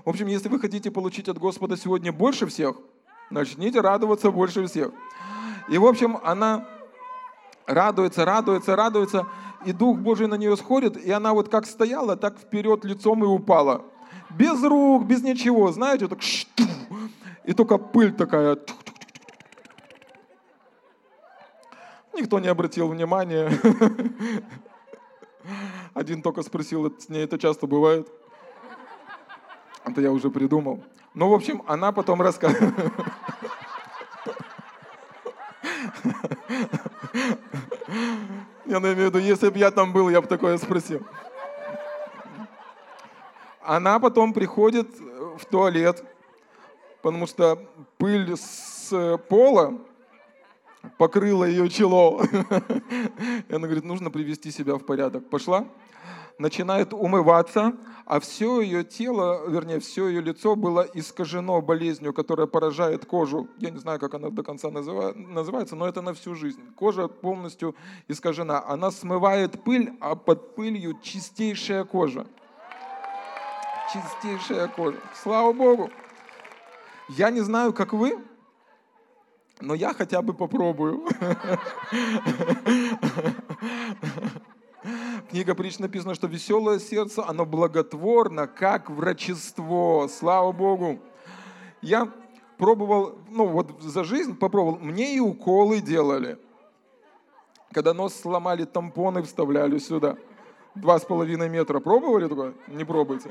В 0.06 0.10
общем, 0.10 0.28
если 0.28 0.50
вы 0.50 0.60
хотите 0.60 0.90
получить 0.90 1.28
от 1.30 1.38
Господа 1.38 1.78
сегодня 1.78 2.12
больше 2.12 2.48
всех, 2.48 2.76
начните 3.30 3.82
радоваться 3.82 4.32
больше 4.32 4.66
всех. 4.66 4.92
И, 5.70 5.78
в 5.78 5.86
общем, 5.86 6.18
она 6.24 6.68
радуется, 7.66 8.26
радуется, 8.26 8.76
радуется, 8.76 9.28
и 9.66 9.74
Дух 9.74 9.98
Божий 9.98 10.28
на 10.28 10.36
нее 10.36 10.56
сходит, 10.58 10.98
и 10.98 11.12
она 11.12 11.34
вот 11.34 11.50
как 11.50 11.66
стояла, 11.66 12.16
так 12.16 12.38
вперед 12.38 12.86
лицом 12.86 13.24
и 13.24 13.28
упала. 13.28 13.86
Без 14.30 14.62
рук, 14.64 15.06
без 15.06 15.24
ничего, 15.24 15.72
знаете, 15.72 16.08
так 16.08 16.20
и 17.46 17.54
только 17.54 17.78
пыль 17.78 18.14
такая. 18.14 18.58
Никто 22.14 22.40
не 22.40 22.48
обратил 22.48 22.88
внимания. 22.88 23.52
Один 25.94 26.22
только 26.22 26.42
спросил, 26.44 26.94
с 26.98 27.10
ней 27.10 27.24
это 27.24 27.38
часто 27.38 27.68
бывает. 27.68 28.08
Это 29.86 30.02
я 30.02 30.12
уже 30.12 30.30
придумал. 30.30 30.84
Ну, 31.14 31.30
в 31.30 31.34
общем, 31.34 31.64
она 31.68 31.92
потом 31.92 32.22
рассказывает. 32.22 32.74
Я 38.74 38.80
имею 38.80 38.96
в 38.96 39.00
виду, 39.00 39.20
если 39.20 39.50
бы 39.50 39.60
я 39.60 39.70
там 39.70 39.94
был, 39.94 40.10
я 40.10 40.20
бы 40.20 40.26
такое 40.26 40.58
спросил. 40.58 41.06
Она 43.62 44.00
потом 44.00 44.34
приходит 44.34 44.90
в 45.38 45.46
туалет, 45.46 46.04
потому 47.04 47.28
что 47.28 47.60
пыль 48.00 48.36
с 48.36 49.20
пола 49.30 49.80
покрыла 50.98 51.44
ее 51.44 51.70
чело. 51.70 52.24
И 53.48 53.54
она 53.54 53.68
говорит, 53.68 53.84
нужно 53.84 54.10
привести 54.10 54.50
себя 54.50 54.74
в 54.74 54.84
порядок. 54.84 55.30
Пошла, 55.30 55.68
начинает 56.40 56.94
умываться, 56.94 57.74
а 58.06 58.20
все 58.20 58.62
ее 58.62 58.84
тело, 58.84 59.48
вернее, 59.48 59.80
все 59.80 60.08
ее 60.08 60.22
лицо 60.22 60.56
было 60.56 60.86
искажено 60.94 61.62
болезнью, 61.62 62.14
которая 62.14 62.48
поражает 62.48 63.06
кожу. 63.06 63.48
Я 63.58 63.70
не 63.70 63.80
знаю, 63.80 64.00
как 64.00 64.14
она 64.14 64.30
до 64.30 64.44
конца 64.44 64.70
называется, 64.70 65.76
но 65.76 65.88
это 65.88 66.02
на 66.02 66.14
всю 66.14 66.36
жизнь. 66.36 66.60
Кожа 66.76 67.08
полностью 67.08 67.76
искажена. 68.08 68.64
Она 68.66 68.92
смывает 68.92 69.64
пыль, 69.64 69.94
а 70.00 70.16
под 70.16 70.56
пылью 70.56 71.00
чистейшая 71.02 71.86
кожа. 71.86 72.26
Чистейшая 73.94 74.68
кожа. 74.68 74.98
Слава 75.22 75.54
Богу. 75.54 75.90
Я 77.10 77.30
не 77.30 77.42
знаю, 77.42 77.74
как 77.74 77.94
вы, 77.94 78.18
но 79.62 79.76
я 79.76 79.94
хотя 79.94 80.22
бы 80.22 80.34
попробую. 80.34 81.06
Книга 85.30 85.56
притч 85.56 85.80
написано, 85.80 86.14
что 86.16 86.28
веселое 86.28 86.80
сердце, 86.80 87.24
оно 87.26 87.46
благотворно, 87.46 88.48
как 88.48 88.90
врачество. 88.90 90.08
Слава 90.08 90.52
Богу. 90.52 91.00
Я 91.82 92.12
пробовал, 92.58 93.18
ну 93.30 93.48
вот 93.48 93.82
за 93.82 94.04
жизнь 94.04 94.36
попробовал, 94.36 94.80
мне 94.80 95.16
и 95.16 95.20
уколы 95.20 95.82
делали. 95.82 96.38
Когда 97.72 97.94
нос 97.94 98.14
сломали, 98.14 98.66
тампоны 98.66 99.24
вставляли 99.24 99.80
сюда. 99.80 100.18
Два 100.76 101.00
с 101.00 101.06
половиной 101.06 101.50
метра. 101.50 101.80
Пробовали 101.80 102.28
такое? 102.28 102.54
Не 102.68 102.84
пробуйте. 102.84 103.30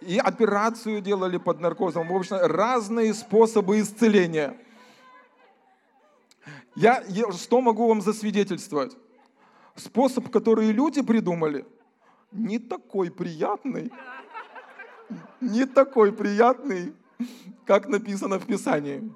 И 0.00 0.18
операцию 0.18 1.00
делали 1.02 1.36
под 1.36 1.60
наркозом. 1.60 2.08
В 2.08 2.16
общем, 2.16 2.36
разные 2.40 3.12
способы 3.12 3.80
исцеления. 3.80 4.56
Я, 6.78 7.02
я 7.08 7.32
что 7.32 7.60
могу 7.60 7.88
вам 7.88 8.00
засвидетельствовать? 8.00 8.96
Способ, 9.74 10.30
который 10.30 10.70
люди 10.70 11.02
придумали, 11.02 11.66
не 12.30 12.60
такой 12.60 13.10
приятный, 13.10 13.90
не 15.40 15.66
такой 15.66 16.12
приятный, 16.12 16.94
как 17.66 17.88
написано 17.88 18.38
в 18.38 18.46
Писании. 18.46 19.12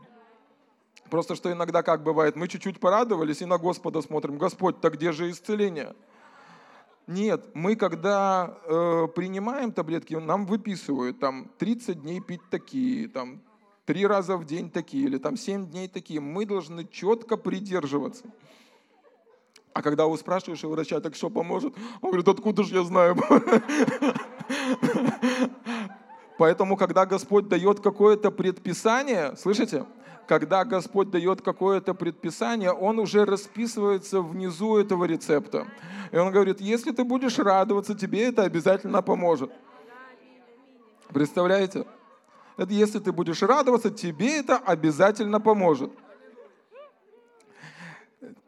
Просто 1.08 1.36
что 1.36 1.52
иногда 1.52 1.84
как 1.84 2.02
бывает, 2.02 2.34
мы 2.34 2.48
чуть-чуть 2.48 2.80
порадовались 2.80 3.42
и 3.42 3.46
на 3.46 3.58
Господа 3.58 4.02
смотрим. 4.02 4.38
Господь, 4.38 4.80
так 4.80 4.94
где 4.94 5.12
же 5.12 5.30
исцеление? 5.30 5.94
Нет, 7.06 7.44
мы 7.54 7.76
когда 7.76 8.58
э, 8.64 9.06
принимаем 9.14 9.70
таблетки, 9.70 10.14
нам 10.14 10.46
выписывают 10.46 11.20
там 11.20 11.48
30 11.58 12.02
дней 12.02 12.20
пить 12.20 12.42
такие, 12.50 13.06
там 13.08 13.40
три 13.84 14.06
раза 14.06 14.36
в 14.36 14.44
день 14.44 14.70
такие, 14.70 15.04
или 15.04 15.18
там 15.18 15.36
семь 15.36 15.66
дней 15.66 15.88
такие. 15.88 16.20
Мы 16.20 16.46
должны 16.46 16.86
четко 16.86 17.36
придерживаться. 17.36 18.24
А 19.72 19.82
когда 19.82 20.06
вы 20.06 20.18
спрашиваешь 20.18 20.64
у 20.64 20.68
врача, 20.70 21.00
так 21.00 21.14
что 21.14 21.30
поможет? 21.30 21.74
Он 22.02 22.10
говорит, 22.10 22.28
откуда 22.28 22.62
же 22.62 22.74
я 22.76 22.84
знаю? 22.84 23.16
Поэтому, 26.38 26.76
когда 26.76 27.06
Господь 27.06 27.48
дает 27.48 27.80
какое-то 27.80 28.30
предписание, 28.30 29.34
слышите? 29.36 29.86
Когда 30.26 30.64
Господь 30.64 31.10
дает 31.10 31.42
какое-то 31.42 31.94
предписание, 31.94 32.72
Он 32.72 32.98
уже 32.98 33.24
расписывается 33.24 34.20
внизу 34.20 34.76
этого 34.76 35.04
рецепта. 35.04 35.66
И 36.10 36.16
Он 36.16 36.30
говорит, 36.32 36.60
если 36.60 36.92
ты 36.92 37.04
будешь 37.04 37.38
радоваться, 37.38 37.94
тебе 37.94 38.28
это 38.28 38.42
обязательно 38.42 39.02
поможет. 39.02 39.50
Представляете? 41.08 41.86
Это 42.56 42.72
если 42.72 42.98
ты 42.98 43.12
будешь 43.12 43.42
радоваться, 43.42 43.90
тебе 43.90 44.38
это 44.38 44.56
обязательно 44.58 45.40
поможет. 45.40 45.92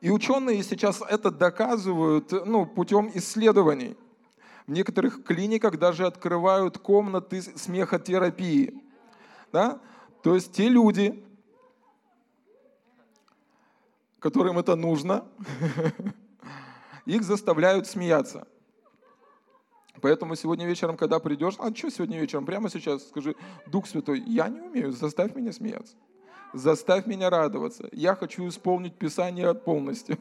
И 0.00 0.10
ученые 0.10 0.62
сейчас 0.62 1.00
это 1.08 1.30
доказывают 1.30 2.30
ну, 2.46 2.66
путем 2.66 3.10
исследований. 3.14 3.96
В 4.66 4.70
некоторых 4.70 5.24
клиниках 5.24 5.78
даже 5.78 6.06
открывают 6.06 6.78
комнаты 6.78 7.42
смехотерапии. 7.42 8.82
Да? 9.52 9.80
То 10.22 10.34
есть 10.34 10.52
те 10.52 10.68
люди, 10.68 11.24
которым 14.18 14.58
это 14.58 14.76
нужно, 14.76 15.26
их 17.06 17.22
заставляют 17.22 17.86
смеяться. 17.86 18.46
Поэтому 20.04 20.36
сегодня 20.36 20.66
вечером, 20.66 20.98
когда 20.98 21.18
придешь, 21.18 21.54
а 21.58 21.74
что 21.74 21.88
сегодня 21.88 22.20
вечером, 22.20 22.44
прямо 22.44 22.68
сейчас 22.68 23.08
скажи, 23.08 23.34
Дух 23.66 23.86
Святой, 23.86 24.20
я 24.26 24.48
не 24.48 24.60
умею, 24.60 24.92
заставь 24.92 25.34
меня 25.34 25.50
смеяться. 25.50 25.96
Заставь 26.52 27.06
меня 27.06 27.30
радоваться. 27.30 27.88
Я 27.90 28.14
хочу 28.14 28.46
исполнить 28.46 28.94
Писание 28.96 29.54
полностью. 29.54 30.18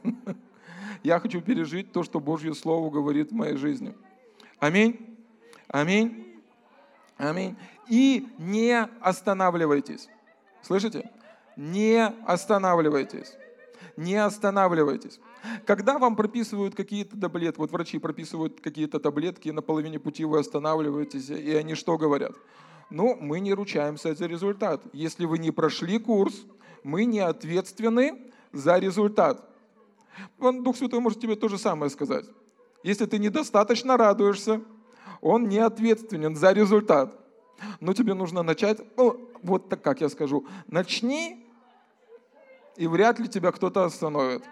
Я 1.04 1.20
хочу 1.20 1.42
пережить 1.42 1.92
то, 1.92 2.04
что 2.04 2.22
Божье 2.22 2.54
Слово 2.54 2.90
говорит 2.90 3.32
в 3.32 3.36
моей 3.36 3.58
жизни. 3.58 3.94
Аминь. 4.58 5.18
Аминь. 5.68 6.42
Аминь. 7.18 7.58
И 7.90 8.30
не 8.38 8.88
останавливайтесь. 9.02 10.08
Слышите? 10.62 11.12
Не 11.58 12.08
останавливайтесь. 12.26 13.36
Не 13.98 14.16
останавливайтесь. 14.16 15.20
Когда 15.66 16.00
вам 16.00 16.16
прописывают 16.16 16.76
какие-то 16.76 17.20
таблетки, 17.20 17.60
вот 17.60 17.72
врачи 17.72 18.00
прописывают 18.00 18.62
какие-то 18.62 19.00
таблетки, 19.00 19.50
на 19.50 19.62
половине 19.62 20.00
пути 20.00 20.26
вы 20.26 20.40
останавливаетесь, 20.40 21.30
и 21.30 21.54
они 21.56 21.76
что 21.76 21.98
говорят? 21.98 22.34
Ну, 22.90 23.18
мы 23.20 23.40
не 23.40 23.54
ручаемся 23.54 24.14
за 24.14 24.26
результат. 24.26 24.82
Если 24.94 25.26
вы 25.26 25.40
не 25.40 25.52
прошли 25.52 26.00
курс, 26.00 26.46
мы 26.84 27.06
не 27.06 27.20
ответственны 27.20 28.32
за 28.52 28.78
результат. 28.78 29.50
Он, 30.40 30.64
Дух 30.64 30.78
Святой 30.78 31.00
может 31.00 31.20
тебе 31.20 31.36
то 31.36 31.48
же 31.50 31.58
самое 31.58 31.90
сказать. 31.90 32.26
Если 32.84 33.06
ты 33.06 33.18
недостаточно 33.18 33.98
радуешься, 33.98 34.62
он 35.22 35.48
не 35.48 35.60
ответственен 35.60 36.36
за 36.36 36.52
результат. 36.52 37.20
Но 37.80 37.94
тебе 37.94 38.14
нужно 38.14 38.44
начать, 38.44 38.80
ну, 38.98 39.30
вот 39.42 39.70
так 39.70 39.82
как 39.82 40.02
я 40.02 40.10
скажу, 40.10 40.46
начни, 40.68 41.48
и 42.76 42.88
вряд 42.88 43.20
ли 43.20 43.28
тебя 43.28 43.52
кто-то 43.52 43.86
остановит. 43.86 44.44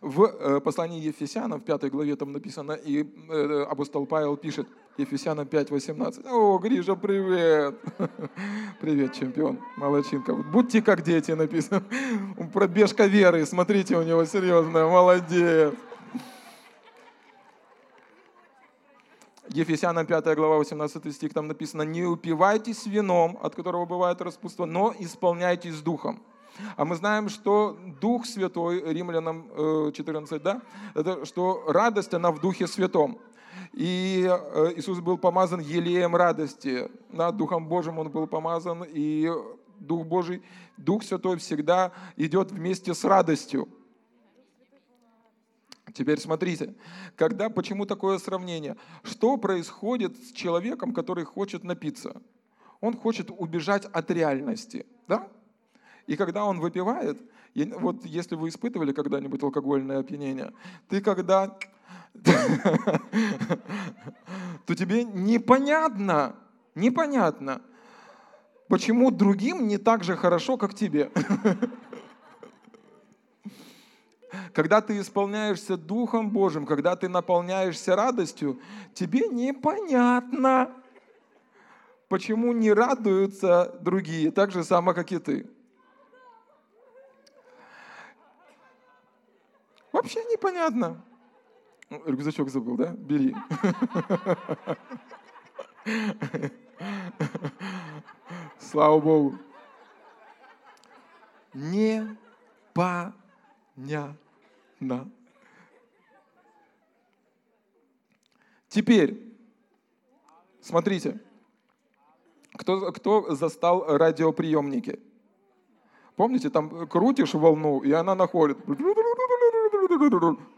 В 0.00 0.24
э, 0.24 0.60
послании 0.60 1.00
Ефесянам, 1.00 1.60
в 1.60 1.64
пятой 1.64 1.90
главе 1.90 2.14
там 2.14 2.32
написано, 2.32 2.72
и 2.72 3.02
э, 3.02 3.66
апостол 3.68 4.06
Павел 4.06 4.36
пишет, 4.36 4.68
Ефесянам 4.96 5.46
5.18. 5.46 6.28
О, 6.28 6.58
Гриша, 6.58 6.94
привет! 6.94 7.74
Привет, 8.80 9.12
чемпион, 9.14 9.58
молодчинка. 9.76 10.34
Будьте 10.34 10.82
как 10.82 11.02
дети, 11.02 11.32
написано. 11.32 11.82
Пробежка 12.52 13.06
веры, 13.06 13.44
смотрите, 13.44 13.96
у 13.96 14.02
него 14.02 14.24
серьезная, 14.24 14.86
молодец. 14.86 15.74
Ефесянам 19.48 20.06
5 20.06 20.36
глава 20.36 20.58
18 20.58 21.12
стих, 21.14 21.32
там 21.32 21.48
написано, 21.48 21.82
«Не 21.82 22.04
упивайтесь 22.04 22.86
вином, 22.86 23.38
от 23.42 23.54
которого 23.56 23.86
бывает 23.86 24.20
распутство, 24.20 24.64
но 24.64 24.94
исполняйтесь 24.98 25.80
духом». 25.80 26.20
А 26.76 26.84
мы 26.84 26.96
знаем, 26.96 27.28
что 27.28 27.78
Дух 28.00 28.26
Святой, 28.26 28.82
Римлянам 28.92 29.92
14, 29.92 30.32
э, 30.32 30.38
да, 30.40 30.62
это 30.94 31.24
что 31.24 31.64
радость, 31.68 32.14
она 32.14 32.30
в 32.30 32.40
Духе 32.40 32.66
Святом. 32.66 33.18
И 33.72 34.26
э, 34.28 34.72
Иисус 34.76 35.00
был 35.00 35.18
помазан 35.18 35.60
елеем 35.60 36.16
радости. 36.16 36.90
Да, 37.10 37.32
Духом 37.32 37.66
Божьим 37.68 37.98
Он 37.98 38.10
был 38.10 38.26
помазан, 38.26 38.84
и 38.88 39.30
Дух 39.78 40.06
Божий, 40.06 40.42
Дух 40.76 41.02
Святой 41.02 41.38
всегда 41.38 41.92
идет 42.16 42.50
вместе 42.50 42.94
с 42.94 43.04
радостью. 43.04 43.68
Теперь 45.94 46.20
смотрите, 46.20 46.74
когда, 47.16 47.48
почему 47.48 47.86
такое 47.86 48.18
сравнение? 48.18 48.76
Что 49.02 49.36
происходит 49.36 50.16
с 50.16 50.32
человеком, 50.32 50.92
который 50.92 51.24
хочет 51.24 51.64
напиться? 51.64 52.20
Он 52.80 52.96
хочет 52.96 53.30
убежать 53.30 53.84
от 53.86 54.10
реальности, 54.10 54.86
да? 55.08 55.28
И 56.08 56.16
когда 56.16 56.44
он 56.46 56.58
выпивает, 56.58 57.20
вот 57.54 58.04
если 58.06 58.34
вы 58.34 58.48
испытывали 58.48 58.92
когда-нибудь 58.92 59.42
алкогольное 59.42 59.98
опьянение, 59.98 60.54
ты 60.88 61.02
когда 61.02 61.54
то 64.64 64.74
тебе 64.74 65.04
непонятно, 65.04 66.34
непонятно, 66.74 67.60
почему 68.68 69.10
другим 69.10 69.68
не 69.68 69.76
так 69.76 70.02
же 70.02 70.16
хорошо, 70.16 70.56
как 70.56 70.72
тебе. 70.74 71.10
Когда 74.54 74.80
ты 74.80 74.98
исполняешься 74.98 75.76
Духом 75.76 76.30
Божьим, 76.30 76.64
когда 76.66 76.96
ты 76.96 77.08
наполняешься 77.08 77.94
радостью, 77.94 78.58
тебе 78.94 79.28
непонятно, 79.28 80.70
почему 82.08 82.52
не 82.52 82.72
радуются 82.72 83.78
другие, 83.80 84.30
так 84.30 84.50
же 84.52 84.64
само, 84.64 84.94
как 84.94 85.12
и 85.12 85.18
ты. 85.18 85.46
Вообще 89.98 90.22
непонятно. 90.26 91.04
Ну, 91.90 92.00
рюкзачок 92.06 92.50
забыл, 92.50 92.76
да? 92.76 92.92
Бери. 92.92 93.34
Слава 98.60 99.00
Богу. 99.00 99.36
Непонятно. 101.52 103.16
Теперь, 108.68 109.34
смотрите, 110.60 111.18
кто, 112.52 112.92
кто 112.92 113.34
застал 113.34 113.84
радиоприемники? 113.98 115.00
Помните, 116.14 116.50
там 116.50 116.86
крутишь 116.86 117.34
волну, 117.34 117.80
и 117.80 117.90
она 117.90 118.14
находит. 118.14 118.58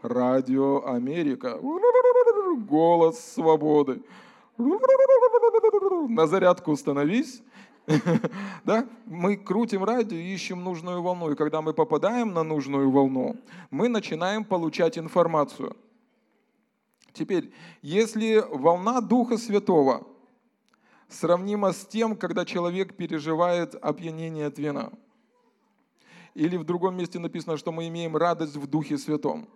Радио 0.01 0.85
Америка. 0.85 1.59
Голос 2.67 3.19
свободы. 3.19 4.01
На 4.57 6.27
зарядку 6.27 6.75
становись. 6.75 7.41
Да? 8.63 8.87
Мы 9.05 9.37
крутим 9.37 9.83
радио 9.83 10.17
и 10.17 10.33
ищем 10.33 10.63
нужную 10.63 11.01
волну. 11.01 11.31
И 11.31 11.35
когда 11.35 11.61
мы 11.61 11.73
попадаем 11.73 12.33
на 12.33 12.43
нужную 12.43 12.91
волну, 12.91 13.35
мы 13.71 13.89
начинаем 13.89 14.45
получать 14.45 14.97
информацию. 14.97 15.75
Теперь, 17.11 17.51
если 17.81 18.43
волна 18.51 19.01
Духа 19.01 19.37
Святого 19.37 20.07
сравнима 21.09 21.73
с 21.73 21.85
тем, 21.85 22.15
когда 22.15 22.45
человек 22.45 22.95
переживает 22.95 23.75
опьянение 23.75 24.45
от 24.45 24.59
вина– 24.59 24.91
или 26.33 26.57
в 26.57 26.63
другом 26.63 26.95
месте 26.95 27.19
написано, 27.19 27.57
что 27.57 27.71
мы 27.71 27.87
имеем 27.87 28.15
радость 28.15 28.55
в 28.55 28.67
Духе 28.67 28.97
Святом. 28.97 29.47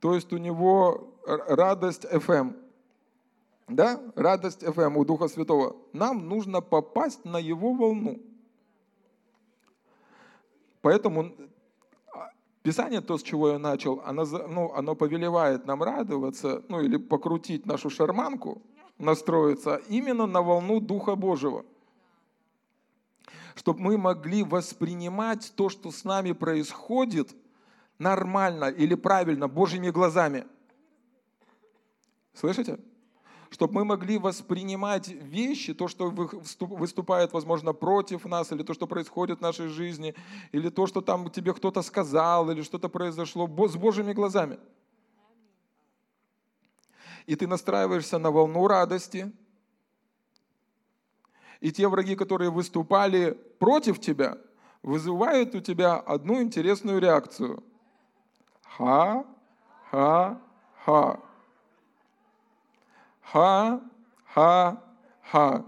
То 0.00 0.14
есть 0.14 0.32
у 0.32 0.38
него 0.38 1.12
радость 1.26 2.04
FM. 2.04 2.56
Да? 3.68 4.00
Радость 4.14 4.62
FM 4.62 4.96
у 4.96 5.04
Духа 5.04 5.28
Святого. 5.28 5.76
Нам 5.92 6.28
нужно 6.28 6.60
попасть 6.60 7.24
на 7.24 7.38
его 7.38 7.72
волну. 7.72 8.20
Поэтому 10.82 11.32
а, 12.12 12.30
Писание, 12.62 13.00
то, 13.00 13.16
с 13.16 13.22
чего 13.22 13.50
я 13.50 13.58
начал, 13.58 14.02
оно, 14.04 14.24
ну, 14.24 14.72
оно 14.74 14.96
повелевает 14.96 15.64
нам 15.64 15.82
радоваться, 15.82 16.62
ну 16.68 16.80
или 16.80 16.96
покрутить 16.96 17.66
нашу 17.66 17.88
шарманку, 17.88 18.60
настроиться 18.98 19.80
именно 19.88 20.26
на 20.26 20.42
волну 20.42 20.80
Духа 20.80 21.14
Божьего 21.14 21.64
чтобы 23.54 23.80
мы 23.80 23.98
могли 23.98 24.42
воспринимать 24.42 25.52
то, 25.56 25.68
что 25.68 25.90
с 25.90 26.04
нами 26.04 26.32
происходит, 26.32 27.34
нормально 27.98 28.66
или 28.66 28.94
правильно, 28.94 29.48
Божьими 29.48 29.90
глазами. 29.90 30.46
Слышите? 32.34 32.78
Чтобы 33.50 33.74
мы 33.74 33.84
могли 33.84 34.16
воспринимать 34.16 35.08
вещи, 35.08 35.74
то, 35.74 35.86
что 35.86 36.10
выступает, 36.10 37.34
возможно, 37.34 37.74
против 37.74 38.24
нас, 38.24 38.50
или 38.50 38.62
то, 38.62 38.72
что 38.72 38.86
происходит 38.86 39.40
в 39.40 39.42
нашей 39.42 39.68
жизни, 39.68 40.14
или 40.52 40.70
то, 40.70 40.86
что 40.86 41.02
там 41.02 41.30
тебе 41.30 41.52
кто-то 41.52 41.82
сказал, 41.82 42.50
или 42.50 42.62
что-то 42.62 42.88
произошло, 42.88 43.46
с 43.68 43.76
Божьими 43.76 44.14
глазами. 44.14 44.58
И 47.26 47.36
ты 47.36 47.46
настраиваешься 47.46 48.18
на 48.18 48.30
волну 48.30 48.66
радости, 48.66 49.30
и 51.62 51.70
те 51.70 51.86
враги, 51.86 52.16
которые 52.16 52.50
выступали 52.50 53.38
против 53.60 54.00
тебя, 54.00 54.36
вызывают 54.82 55.54
у 55.54 55.60
тебя 55.60 55.94
одну 55.94 56.42
интересную 56.42 57.00
реакцию. 57.00 57.62
Ха, 58.64 59.24
ха, 59.90 60.40
ха. 60.84 61.20
Ха, 63.20 63.80
ха, 64.24 64.82
ха. 65.22 65.64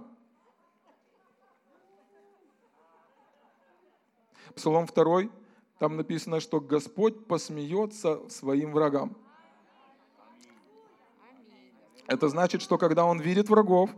Псалом 4.57 4.87
2, 4.87 5.23
там 5.79 5.97
написано, 5.97 6.41
что 6.41 6.61
Господь 6.61 7.25
посмеется 7.29 8.29
своим 8.29 8.73
врагам. 8.73 9.17
Это 12.09 12.29
значит, 12.29 12.63
что 12.63 12.79
когда 12.79 13.05
Он 13.05 13.21
видит 13.21 13.49
врагов, 13.49 13.91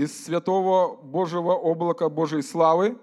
из 0.00 0.24
святого 0.24 0.96
Божьего 0.96 1.52
облака 1.52 2.08
Божьей 2.08 2.40
славы. 2.40 2.96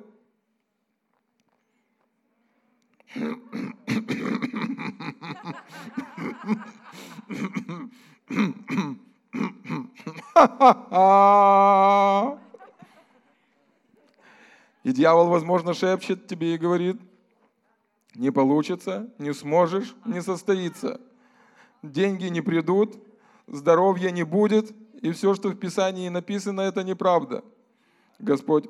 И 14.83 14.91
дьявол, 14.91 15.27
возможно, 15.27 15.75
шепчет 15.75 16.25
тебе 16.25 16.55
и 16.55 16.57
говорит, 16.57 16.99
не 18.15 18.31
получится, 18.31 19.07
не 19.19 19.35
сможешь, 19.35 19.95
не 20.03 20.23
состоится. 20.23 20.99
Деньги 21.83 22.25
не 22.25 22.41
придут, 22.41 22.95
здоровья 23.45 24.09
не 24.09 24.23
будет– 24.23 24.75
и 25.01 25.11
все, 25.11 25.33
что 25.35 25.49
в 25.49 25.55
Писании 25.55 26.09
написано, 26.09 26.61
это 26.61 26.83
неправда. 26.83 27.43
Господь... 28.19 28.65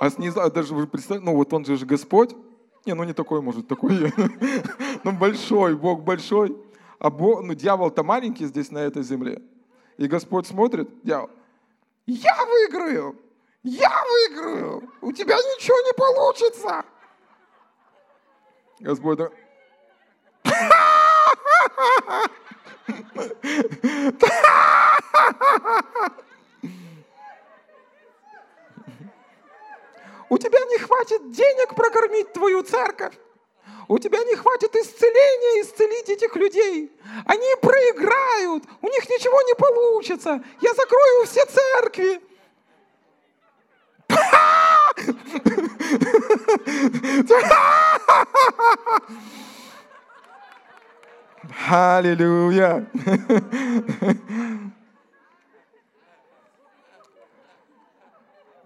А 0.00 0.10
снизу, 0.10 0.40
а 0.40 0.48
даже 0.48 0.74
вы 0.74 0.86
представьте, 0.86 1.24
ну 1.24 1.34
вот 1.34 1.52
он 1.52 1.64
же 1.64 1.84
Господь, 1.84 2.32
не, 2.86 2.94
ну 2.94 3.02
не 3.02 3.12
такой, 3.12 3.42
может, 3.42 3.66
такой, 3.66 4.12
ну 5.04 5.12
большой, 5.12 5.76
Бог 5.76 6.04
большой, 6.04 6.56
а 7.00 7.10
Бог, 7.10 7.42
ну 7.42 7.54
дьявол-то 7.54 8.04
маленький 8.04 8.46
здесь 8.46 8.70
на 8.70 8.78
этой 8.78 9.02
земле. 9.02 9.42
И 9.96 10.06
Господь 10.06 10.46
смотрит, 10.46 10.88
дьявол, 11.02 11.30
я 12.08 12.46
выиграю! 12.46 13.16
Я 13.62 14.02
выиграю! 14.04 14.90
У 15.02 15.12
тебя 15.12 15.36
ничего 15.36 15.78
не 15.80 15.92
получится! 15.92 16.84
Господь, 18.80 19.18
У 30.30 30.38
тебя 30.38 30.60
не 30.60 30.78
хватит 30.78 31.30
денег 31.30 31.74
прокормить 31.74 32.32
твою 32.32 32.62
церковь. 32.62 33.14
У 33.88 33.98
тебя 33.98 34.22
не 34.22 34.36
хватит 34.36 34.76
исцеления 34.76 35.62
исцелить 35.62 36.10
этих 36.10 36.36
людей. 36.36 36.92
Они 37.24 37.56
проиграют, 37.62 38.64
у 38.82 38.86
них 38.86 39.08
ничего 39.08 39.40
не 39.42 39.54
получится. 39.54 40.44
Я 40.60 40.74
закрою 40.74 41.24
все 41.24 41.46
церкви. 41.46 42.20
Аллилуйя. 51.70 52.86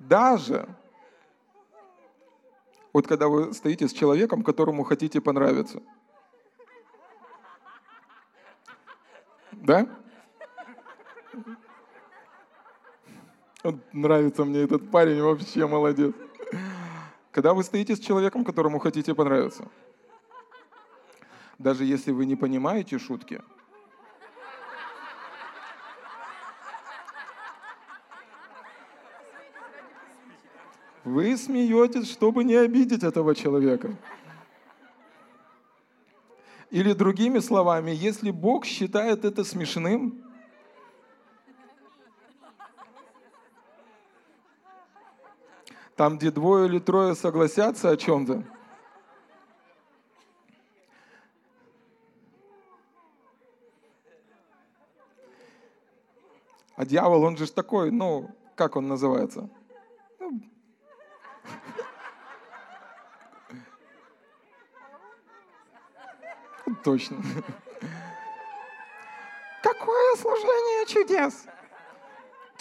Даже 0.00 0.66
вот 2.93 3.07
когда 3.07 3.28
вы 3.28 3.53
стоите 3.55 3.88
с 3.88 3.93
человеком, 3.93 4.43
которому 4.43 4.84
хотите 4.84 5.20
понравиться. 5.20 5.82
Да? 9.53 9.88
Вот 13.62 13.76
нравится 13.93 14.45
мне 14.45 14.62
этот 14.62 14.90
парень, 14.90 15.22
вообще 15.22 15.66
молодец. 15.66 16.14
Когда 17.30 17.55
вы 17.55 17.62
стоите 17.62 17.97
с 17.97 18.01
человеком, 18.01 18.45
которому 18.45 18.78
хотите 18.78 19.14
понравиться, 19.14 19.68
даже 21.59 21.84
если 21.84 22.11
вы 22.11 22.26
не 22.26 22.36
понимаете 22.36 22.99
шутки, 22.99 23.40
Вы 31.05 31.36
смеетесь, 31.36 32.11
чтобы 32.11 32.44
не 32.44 32.55
обидеть 32.55 33.03
этого 33.03 33.34
человека. 33.34 33.96
Или 36.70 36.92
другими 36.92 37.40
словами, 37.40 37.90
если 37.90 38.30
Бог 38.30 38.64
считает 38.64 39.24
это 39.24 39.44
смешным, 39.44 40.22
там, 45.96 46.16
где 46.16 46.30
двое 46.30 46.66
или 46.66 46.78
трое 46.78 47.14
согласятся 47.14 47.90
о 47.90 47.96
чем-то, 47.96 48.44
А 56.74 56.84
дьявол, 56.84 57.22
он 57.22 57.36
же 57.36 57.48
такой, 57.53 57.92
ну, 57.92 58.30
как 58.57 58.74
он 58.74 58.88
называется? 58.88 59.48
Точно. 66.84 67.16
Какое 69.62 70.16
служение 70.16 70.86
чудес! 70.86 71.45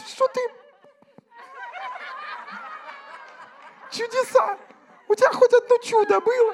Что 0.05 0.27
ты... 0.27 0.41
Чудеса! 3.89 4.57
У 5.07 5.15
тебя 5.15 5.31
хоть 5.33 5.53
одно 5.53 5.77
чудо 5.79 6.21
было? 6.21 6.53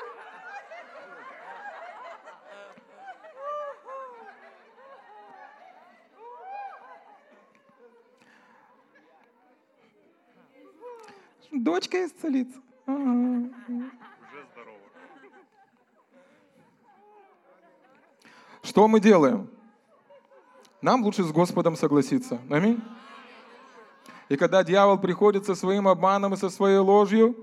Дочка 11.68 12.06
исцелится. 12.06 12.62
Ага. 12.86 13.50
Что 18.64 18.88
мы 18.88 19.02
делаем? 19.02 19.50
Нам 20.82 21.04
лучше 21.04 21.24
с 21.24 21.32
Господом 21.34 21.76
согласиться. 21.76 22.40
Аминь. 22.50 22.82
И 24.30 24.38
когда 24.38 24.64
дьявол 24.64 24.98
приходит 24.98 25.46
со 25.46 25.56
своим 25.56 25.90
обманом 25.90 26.34
и 26.34 26.38
со 26.38 26.50
своей 26.50 26.78
ложью, 26.78 27.36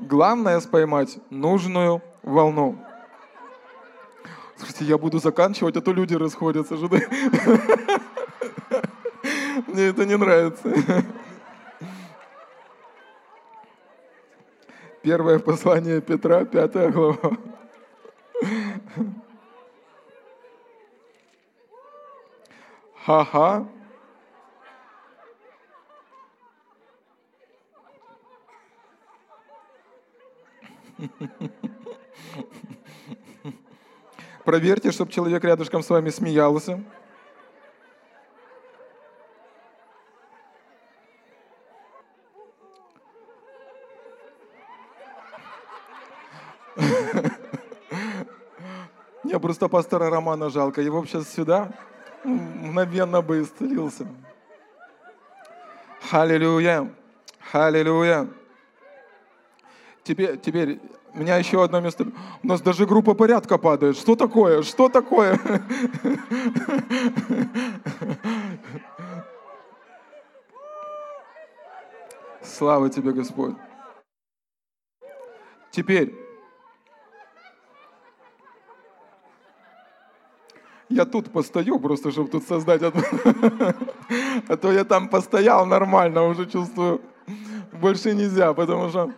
Главное 0.00 0.58
споймать 0.58 1.18
нужную 1.30 2.02
волну. 2.24 2.76
Слушайте, 4.82 4.90
я 4.90 4.98
буду 4.98 5.18
заканчивать, 5.18 5.76
а 5.76 5.80
то 5.80 5.92
люди 5.92 6.14
расходятся. 6.14 6.74
Мне 9.68 9.86
это 9.86 10.04
не 10.04 10.16
нравится. 10.16 10.74
Первое 15.02 15.38
послание 15.38 16.00
Петра, 16.00 16.44
пятая 16.44 16.90
глава. 16.90 17.36
Ха-ха. 23.04 23.68
Проверьте, 34.44 34.90
чтобы 34.90 35.12
человек 35.12 35.44
рядышком 35.44 35.82
с 35.82 35.90
вами 35.90 36.10
смеялся. 36.10 36.82
Мне 49.22 49.38
просто 49.38 49.68
пастора 49.68 50.10
Романа 50.10 50.50
жалко. 50.50 50.80
Его 50.80 51.04
сейчас 51.06 51.28
сюда 51.32 51.70
мгновенно 52.24 53.22
бы 53.22 53.42
исцелился. 53.42 54.08
Халилюя. 56.10 56.92
Халилюя. 57.50 58.28
Теперь, 60.02 60.36
теперь, 60.38 60.80
у 61.14 61.18
меня 61.18 61.36
еще 61.36 61.62
одно 61.62 61.80
место. 61.80 62.06
У 62.42 62.46
нас 62.46 62.60
даже 62.62 62.86
группа 62.86 63.14
порядка 63.14 63.58
падает. 63.58 63.96
Что 63.96 64.16
такое? 64.16 64.62
Что 64.62 64.88
такое? 64.88 65.38
Слава 72.42 72.88
тебе, 72.90 73.12
Господь. 73.12 73.54
Теперь, 75.70 76.14
я 80.88 81.04
тут 81.06 81.32
постою, 81.32 81.78
просто 81.78 82.10
чтобы 82.10 82.28
тут 82.28 82.44
создать 82.44 82.82
одну. 82.82 83.02
А 84.48 84.56
то 84.56 84.70
я 84.70 84.84
там 84.84 85.08
постоял 85.08 85.64
нормально, 85.66 86.24
уже 86.24 86.46
чувствую, 86.46 87.00
больше 87.72 88.14
нельзя, 88.14 88.52
потому 88.52 88.88
что... 88.90 89.10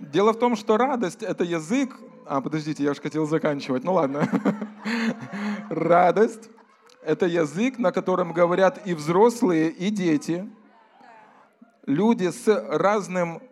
Дело 0.00 0.32
в 0.32 0.38
том, 0.38 0.56
что 0.56 0.78
радость— 0.78 1.22
это 1.24 1.44
язык... 1.44 1.94
А, 2.26 2.40
подождите, 2.40 2.82
я 2.82 2.92
уж 2.92 3.00
хотел 3.00 3.26
заканчивать. 3.26 3.84
Ну 3.84 3.92
ладно. 3.92 4.26
Радость— 5.68 6.48
это 7.02 7.26
язык, 7.26 7.78
на 7.78 7.92
котором 7.92 8.32
говорят 8.32 8.86
и 8.86 8.94
взрослые, 8.94 9.68
и 9.68 9.90
дети. 9.90 10.48
Люди 11.84 12.30
с 12.30 12.46
разным 12.46 13.42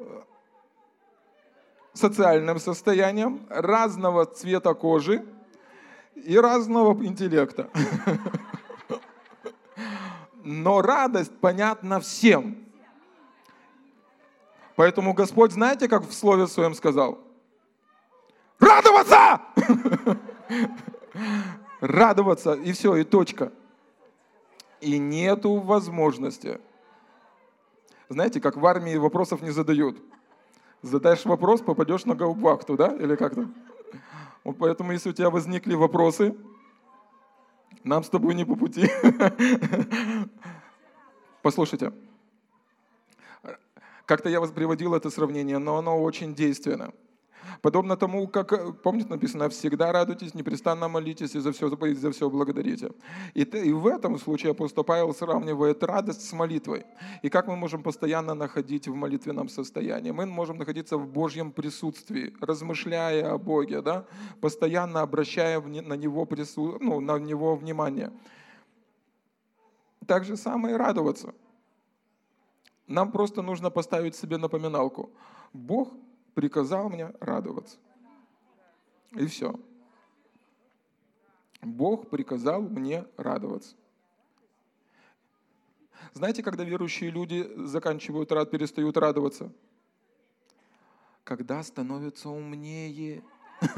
социальным 1.92 2.58
состоянием, 2.58 3.46
разного 3.50 4.24
цвета 4.24 4.72
кожи 4.72 5.26
и 6.14 6.38
разного 6.38 7.04
интеллекта. 7.04 7.68
Но 10.44 10.80
радость 10.80 11.38
понятна 11.40 12.00
всем. 12.00 12.67
Поэтому 14.78 15.12
Господь, 15.12 15.50
знаете, 15.50 15.88
как 15.88 16.06
в 16.06 16.14
Слове 16.14 16.46
Своем 16.46 16.72
сказал? 16.72 17.18
Радоваться! 18.60 19.40
Радоваться, 21.80 22.52
и 22.52 22.70
все, 22.70 22.94
и 22.94 23.02
точка. 23.02 23.50
И 24.80 25.00
нету 25.00 25.56
возможности. 25.56 26.60
Знаете, 28.08 28.40
как 28.40 28.56
в 28.56 28.64
армии 28.64 28.94
вопросов 28.94 29.42
не 29.42 29.50
задают 29.50 30.00
задаешь 30.82 31.24
вопрос, 31.24 31.60
попадешь 31.60 32.04
на 32.04 32.14
гаупвахту, 32.14 32.76
да, 32.76 32.94
или 32.94 33.16
как-то. 33.16 33.48
Вот 34.44 34.58
поэтому, 34.58 34.92
если 34.92 35.10
у 35.10 35.12
тебя 35.12 35.30
возникли 35.30 35.74
вопросы, 35.74 36.36
Нам 37.82 38.04
с 38.04 38.08
тобой 38.08 38.34
не 38.34 38.44
по 38.44 38.54
пути. 38.54 38.88
Послушайте, 41.42 41.92
как-то 44.08 44.30
я 44.30 44.40
приводил 44.40 44.94
это 44.94 45.10
сравнение, 45.10 45.58
но 45.58 45.76
оно 45.76 46.02
очень 46.02 46.34
действенно. 46.34 46.92
Подобно 47.60 47.94
тому, 47.96 48.26
как, 48.26 48.80
помните, 48.82 49.08
написано, 49.10 49.48
всегда 49.50 49.92
радуйтесь, 49.92 50.34
непрестанно 50.34 50.88
молитесь 50.88 51.34
и 51.34 51.40
за 51.40 51.52
все, 51.52 51.68
за 51.68 52.10
все 52.10 52.30
благодарите. 52.30 52.90
И, 53.34 53.42
и 53.42 53.72
в 53.72 53.86
этом 53.86 54.18
случае 54.18 54.52
апостол 54.52 54.84
Павел 54.84 55.12
сравнивает 55.14 55.82
радость 55.82 56.26
с 56.26 56.32
молитвой. 56.32 56.86
И 57.22 57.28
как 57.28 57.48
мы 57.48 57.56
можем 57.56 57.82
постоянно 57.82 58.34
находить 58.34 58.88
в 58.88 58.94
молитвенном 58.94 59.50
состоянии? 59.50 60.10
Мы 60.10 60.24
можем 60.24 60.56
находиться 60.56 60.96
в 60.96 61.06
Божьем 61.06 61.52
присутствии, 61.52 62.32
размышляя 62.40 63.34
о 63.34 63.38
Боге, 63.38 63.82
да? 63.82 64.06
постоянно 64.40 65.02
обращая 65.02 65.60
на 65.60 65.94
Него, 65.94 66.24
прису... 66.24 66.78
ну, 66.80 67.00
на 67.00 67.18
него 67.18 67.56
внимание. 67.56 68.10
Так 70.06 70.24
же 70.24 70.38
самое 70.38 70.76
и 70.76 70.78
радоваться– 70.78 71.34
нам 72.88 73.12
просто 73.12 73.42
нужно 73.42 73.70
поставить 73.70 74.16
себе 74.16 74.38
напоминалку. 74.38 75.10
Бог 75.52 75.92
приказал 76.34 76.88
мне 76.88 77.12
радоваться. 77.20 77.78
И 79.12 79.26
все. 79.26 79.54
Бог 81.60 82.08
приказал 82.08 82.62
мне 82.62 83.04
радоваться. 83.16 83.76
Знаете, 86.14 86.42
когда 86.42 86.64
верующие 86.64 87.10
люди 87.10 87.48
заканчивают 87.66 88.32
рад, 88.32 88.50
перестают 88.50 88.96
радоваться? 88.96 89.52
Когда 91.24 91.62
становятся 91.62 92.30
умнее. 92.30 93.22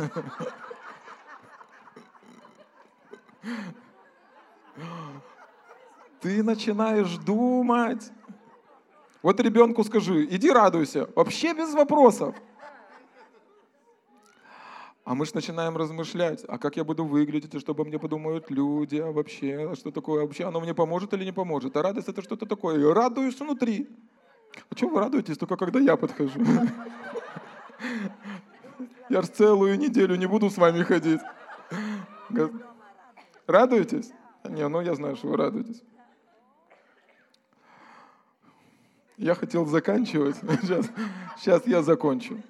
Ты 6.20 6.42
начинаешь 6.44 7.16
думать. 7.16 8.12
Вот 9.22 9.38
ребенку 9.40 9.84
скажи, 9.84 10.24
иди 10.24 10.50
радуйся, 10.50 11.08
вообще 11.14 11.52
без 11.52 11.74
вопросов. 11.74 12.34
А 15.04 15.14
мы 15.14 15.26
же 15.26 15.32
начинаем 15.34 15.76
размышлять, 15.76 16.44
а 16.46 16.58
как 16.58 16.76
я 16.76 16.84
буду 16.84 17.04
выглядеть, 17.04 17.54
и 17.54 17.58
что 17.58 17.72
обо 17.72 17.84
мне 17.84 17.98
подумают 17.98 18.50
люди, 18.50 18.96
а 18.96 19.10
вообще, 19.10 19.70
а 19.72 19.74
что 19.74 19.90
такое 19.90 20.22
вообще, 20.22 20.44
оно 20.44 20.60
мне 20.60 20.72
поможет 20.72 21.12
или 21.14 21.24
не 21.24 21.32
поможет. 21.32 21.76
А 21.76 21.82
радость 21.82 22.08
это 22.08 22.22
что-то 22.22 22.46
такое. 22.46 22.78
И 22.78 22.92
радуюсь 22.92 23.40
внутри. 23.40 23.88
А 24.70 24.74
чего 24.74 24.90
вы 24.90 25.00
радуетесь, 25.00 25.36
только 25.36 25.56
когда 25.56 25.80
я 25.80 25.96
подхожу? 25.96 26.40
Я 29.08 29.22
ж 29.22 29.26
целую 29.26 29.78
неделю 29.78 30.14
не 30.14 30.26
буду 30.26 30.48
с 30.48 30.56
вами 30.56 30.82
ходить. 30.82 31.20
Радуетесь? 33.46 34.12
Не, 34.44 34.68
ну 34.68 34.80
я 34.80 34.94
знаю, 34.94 35.16
что 35.16 35.28
вы 35.28 35.36
радуетесь. 35.36 35.82
Я 39.20 39.34
хотел 39.34 39.66
заканчивать. 39.66 40.36
Сейчас, 40.62 40.86
сейчас 41.36 41.66
я 41.66 41.82
закончу. 41.82 42.42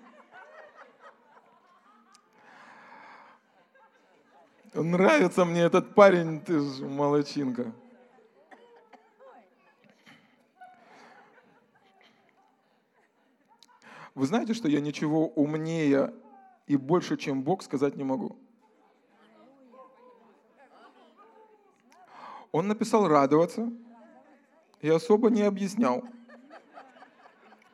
Нравится 4.73 5.45
мне 5.45 5.63
этот 5.63 5.97
парень, 5.97 6.41
ты 6.41 6.61
же 6.61 6.87
молочинка. 6.87 7.73
Вы 14.15 14.27
знаете, 14.27 14.55
что 14.55 14.69
я 14.69 14.81
ничего 14.81 15.27
умнее 15.27 16.15
и 16.69 16.77
больше, 16.77 17.17
чем 17.17 17.43
Бог, 17.43 17.65
сказать 17.65 17.97
не 17.97 18.05
могу? 18.05 18.37
Он 22.53 22.69
написал 22.69 23.09
радоваться 23.09 23.73
и 24.81 24.89
особо 24.89 25.31
не 25.31 25.43
объяснял. 25.43 26.05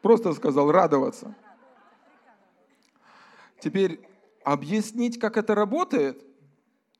Просто 0.06 0.32
сказал 0.34 0.70
радоваться. 0.70 1.34
Теперь 3.58 4.08
объяснить, 4.44 5.18
как 5.18 5.36
это 5.36 5.56
работает, 5.56 6.24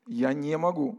я 0.09 0.32
не 0.32 0.59
могу. 0.59 0.98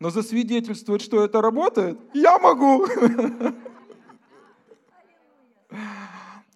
Но 0.00 0.10
засвидетельствовать, 0.10 1.00
что 1.00 1.22
это 1.22 1.40
работает, 1.40 1.96
я 2.12 2.40
могу. 2.40 2.88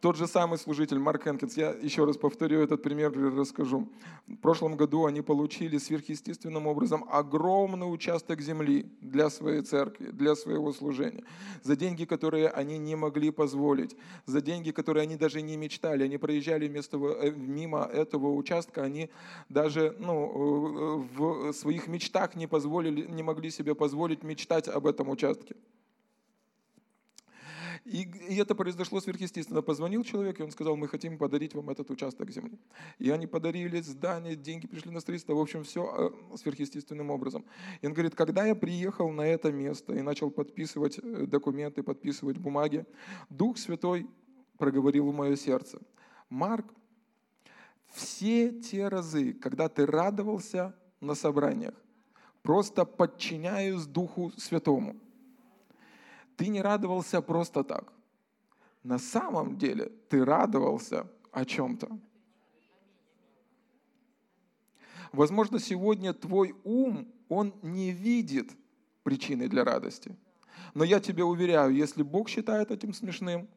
Тот 0.02 0.16
же 0.16 0.26
самый 0.26 0.58
служитель 0.58 0.98
Марк 0.98 1.22
Хенкинс, 1.22 1.56
я 1.56 1.70
еще 1.70 2.04
раз 2.04 2.16
повторю 2.16 2.60
этот 2.60 2.82
пример 2.82 3.12
расскажу. 3.36 3.88
В 4.26 4.34
прошлом 4.34 4.76
году 4.76 5.06
они 5.06 5.22
получили 5.22 5.78
сверхъестественным 5.78 6.66
образом 6.66 7.04
огромный 7.08 7.84
участок 7.84 8.40
земли 8.40 8.90
для 9.00 9.30
своей 9.30 9.62
церкви, 9.62 10.10
для 10.10 10.34
своего 10.34 10.72
служения. 10.72 11.22
За 11.62 11.76
деньги, 11.76 12.04
которые 12.04 12.48
они 12.48 12.78
не 12.78 12.96
могли 12.96 13.30
позволить, 13.30 13.96
за 14.26 14.40
деньги, 14.40 14.72
которые 14.72 15.04
они 15.04 15.14
даже 15.14 15.40
не 15.40 15.56
мечтали. 15.56 16.02
Они 16.02 16.18
проезжали 16.18 16.66
вместо, 16.66 16.96
э, 16.96 17.30
мимо 17.30 17.84
этого 17.84 18.34
участка, 18.34 18.82
они 18.82 19.08
даже 19.48 19.94
ну, 20.00 20.16
э, 20.16 21.16
в 21.16 21.52
своих 21.52 21.86
мечтах 21.86 22.34
не, 22.34 22.48
позволили, 22.48 23.06
не 23.06 23.22
могли 23.22 23.50
себе 23.50 23.76
позволить 23.76 24.24
мечтать 24.24 24.66
об 24.66 24.88
этом 24.88 25.10
участке. 25.10 25.54
И, 27.84 28.02
и 28.28 28.36
это 28.36 28.54
произошло 28.54 29.00
сверхъестественно. 29.00 29.60
Позвонил 29.60 30.04
человек, 30.04 30.38
и 30.38 30.42
он 30.42 30.52
сказал, 30.52 30.76
мы 30.76 30.86
хотим 30.86 31.18
подарить 31.18 31.54
вам 31.54 31.70
этот 31.70 31.90
участок 31.90 32.30
земли. 32.30 32.58
И 32.98 33.10
они 33.10 33.26
подарили 33.26 33.80
здание, 33.80 34.36
деньги 34.36 34.66
пришли 34.68 34.92
на 34.92 35.00
строительство, 35.00 35.34
в 35.34 35.40
общем, 35.40 35.64
все 35.64 36.12
э, 36.32 36.36
сверхъестественным 36.36 37.10
образом. 37.10 37.44
И 37.80 37.86
он 37.86 37.92
говорит, 37.92 38.14
когда 38.14 38.46
я 38.46 38.54
приехал 38.54 39.10
на 39.10 39.22
это 39.22 39.50
место 39.50 39.94
и 39.94 40.02
начал 40.02 40.30
подписывать 40.30 40.98
э, 40.98 41.26
документы, 41.26 41.82
подписывать 41.82 42.38
бумаги, 42.38 42.86
Дух 43.28 43.58
Святой 43.58 44.06
проговорил 44.58 45.10
в 45.10 45.14
мое 45.14 45.34
сердце. 45.34 45.80
Марк, 46.30 46.66
все 47.92 48.52
те 48.60 48.86
разы, 48.86 49.32
когда 49.32 49.68
ты 49.68 49.86
радовался 49.86 50.74
на 51.00 51.16
собраниях, 51.16 51.74
просто 52.42 52.84
подчиняюсь 52.84 53.86
Духу 53.86 54.30
Святому– 54.36 54.96
ты 56.36 56.48
не 56.48 56.60
радовался 56.60 57.22
просто 57.22 57.64
так. 57.64 57.92
На 58.82 58.98
самом 58.98 59.58
деле 59.58 59.92
ты 60.08 60.24
радовался 60.24 61.06
о 61.30 61.44
чем-то. 61.44 61.88
Возможно, 65.12 65.58
сегодня 65.58 66.14
твой 66.14 66.54
ум, 66.64 67.06
он 67.28 67.54
не 67.62 67.90
видит 67.90 68.50
причины 69.02 69.48
для 69.48 69.64
радости. 69.64 70.16
Но 70.74 70.84
я 70.84 71.00
тебе 71.00 71.22
уверяю, 71.22 71.74
если 71.74 72.02
Бог 72.02 72.28
считает 72.28 72.70
этим 72.70 72.94
смешным, 72.94 73.48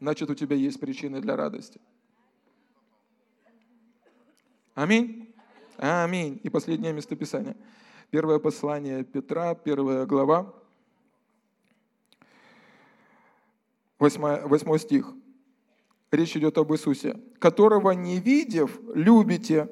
значит 0.00 0.30
у 0.30 0.34
тебя 0.34 0.56
есть 0.56 0.80
причины 0.80 1.20
для 1.20 1.36
радости. 1.36 1.80
Аминь. 4.74 5.32
Аминь. 5.76 6.40
И 6.42 6.48
последнее 6.48 6.92
местописание. 6.92 7.56
Первое 8.10 8.38
послание 8.38 9.04
Петра, 9.04 9.54
первая 9.54 10.06
глава, 10.06 10.54
8, 14.04 14.48
8 14.48 14.78
стих. 14.78 15.14
Речь 16.10 16.36
идет 16.36 16.58
об 16.58 16.70
Иисусе. 16.72 17.16
«Которого 17.38 17.92
не 17.92 18.20
видев, 18.20 18.78
любите, 18.94 19.70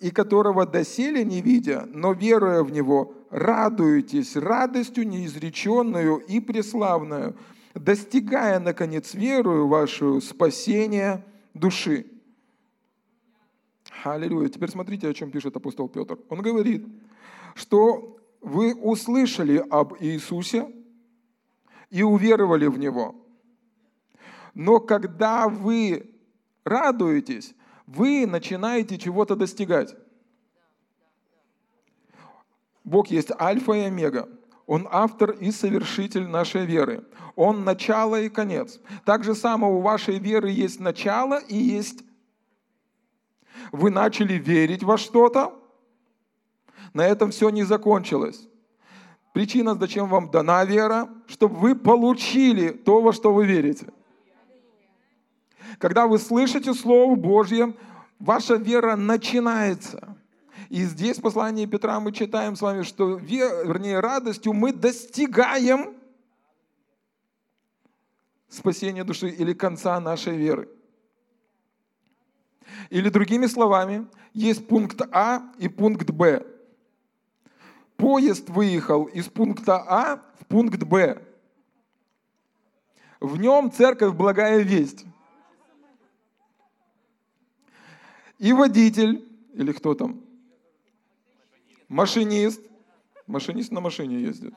и 0.00 0.10
которого 0.10 0.66
доселе 0.66 1.24
не 1.24 1.40
видя, 1.40 1.88
но 1.92 2.12
веруя 2.12 2.64
в 2.64 2.72
Него, 2.72 3.14
радуетесь 3.30 4.34
радостью 4.34 5.06
неизреченную 5.06 6.18
и 6.18 6.40
преславную, 6.40 7.36
достигая, 7.74 8.58
наконец, 8.58 9.14
верую 9.14 9.68
вашу 9.68 10.20
спасение 10.20 11.24
души». 11.54 12.06
Аллилуйя. 14.02 14.48
Теперь 14.48 14.70
смотрите, 14.70 15.08
о 15.08 15.14
чем 15.14 15.30
пишет 15.30 15.54
апостол 15.54 15.88
Петр. 15.88 16.18
Он 16.28 16.42
говорит, 16.42 16.84
что 17.54 18.18
вы 18.40 18.74
услышали 18.74 19.64
об 19.70 19.94
Иисусе 20.00 20.68
и 21.90 22.02
уверовали 22.02 22.66
в 22.66 22.78
Него– 22.78 23.14
но 24.54 24.78
когда 24.80 25.48
вы 25.48 26.10
радуетесь, 26.64 27.54
вы 27.86 28.26
начинаете 28.26 28.96
чего-то 28.98 29.36
достигать. 29.36 29.94
Бог 32.84 33.08
есть 33.08 33.30
альфа 33.38 33.72
и 33.72 33.80
омега. 33.80 34.28
Он 34.66 34.88
автор 34.90 35.32
и 35.32 35.50
совершитель 35.50 36.26
нашей 36.26 36.64
веры. 36.64 37.04
Он 37.36 37.64
начало 37.64 38.20
и 38.20 38.28
конец. 38.28 38.80
Так 39.04 39.24
же 39.24 39.34
само 39.34 39.76
у 39.76 39.80
вашей 39.80 40.18
веры 40.18 40.50
есть 40.50 40.80
начало 40.80 41.38
и 41.38 41.56
есть... 41.56 42.02
Вы 43.72 43.90
начали 43.90 44.34
верить 44.34 44.82
во 44.82 44.98
что-то, 44.98 45.54
на 46.92 47.06
этом 47.06 47.30
все 47.30 47.50
не 47.50 47.62
закончилось. 47.62 48.46
Причина, 49.32 49.74
зачем 49.74 50.08
вам 50.08 50.30
дана 50.30 50.64
вера, 50.64 51.08
чтобы 51.26 51.56
вы 51.56 51.74
получили 51.74 52.70
то, 52.70 53.00
во 53.00 53.12
что 53.12 53.32
вы 53.32 53.46
верите– 53.46 53.92
когда 55.78 56.06
вы 56.06 56.18
слышите 56.18 56.74
Слово 56.74 57.14
Божье, 57.14 57.74
ваша 58.18 58.54
вера 58.54 58.96
начинается. 58.96 60.16
И 60.68 60.82
здесь 60.84 61.18
в 61.18 61.22
послании 61.22 61.66
Петра 61.66 62.00
мы 62.00 62.12
читаем 62.12 62.56
с 62.56 62.62
вами, 62.62 62.82
что, 62.82 63.16
вернее, 63.16 64.00
радостью 64.00 64.52
мы 64.52 64.72
достигаем 64.72 65.94
спасения 68.48 69.04
души 69.04 69.28
или 69.28 69.52
конца 69.52 69.98
нашей 70.00 70.36
веры. 70.36 70.68
Или 72.90 73.08
другими 73.08 73.46
словами, 73.46 74.06
есть 74.32 74.66
пункт 74.66 75.00
А 75.12 75.42
и 75.58 75.68
пункт 75.68 76.10
Б. 76.10 76.44
Поезд 77.96 78.48
выехал 78.48 79.04
из 79.04 79.26
пункта 79.28 79.76
А 79.86 80.22
в 80.40 80.46
пункт 80.46 80.82
Б. 80.82 81.22
В 83.20 83.38
нем 83.38 83.70
церковь 83.70 84.14
благая 84.14 84.58
весть. 84.58 85.04
И 88.38 88.52
водитель, 88.52 89.26
или 89.54 89.72
кто 89.72 89.94
там? 89.94 90.20
Машинист. 91.88 92.60
Машинист 93.26 93.72
на 93.72 93.80
машине 93.80 94.20
ездит. 94.20 94.54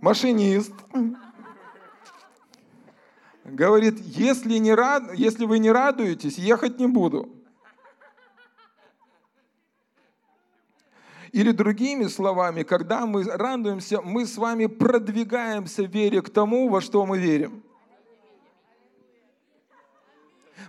Машинист 0.00 0.72
говорит, 3.44 3.98
если, 4.00 4.58
не 4.58 4.74
рад, 4.74 5.14
если 5.14 5.44
вы 5.44 5.58
не 5.58 5.70
радуетесь, 5.70 6.38
ехать 6.38 6.78
не 6.78 6.86
буду. 6.86 7.41
Или 11.32 11.50
другими 11.52 12.08
словами, 12.08 12.62
когда 12.62 13.06
мы 13.06 13.24
радуемся, 13.24 14.02
мы 14.02 14.26
с 14.26 14.36
вами 14.36 14.66
продвигаемся 14.66 15.82
в 15.82 15.90
вере 15.90 16.20
к 16.20 16.28
тому, 16.28 16.68
во 16.68 16.82
что 16.82 17.06
мы 17.06 17.18
верим. 17.18 17.62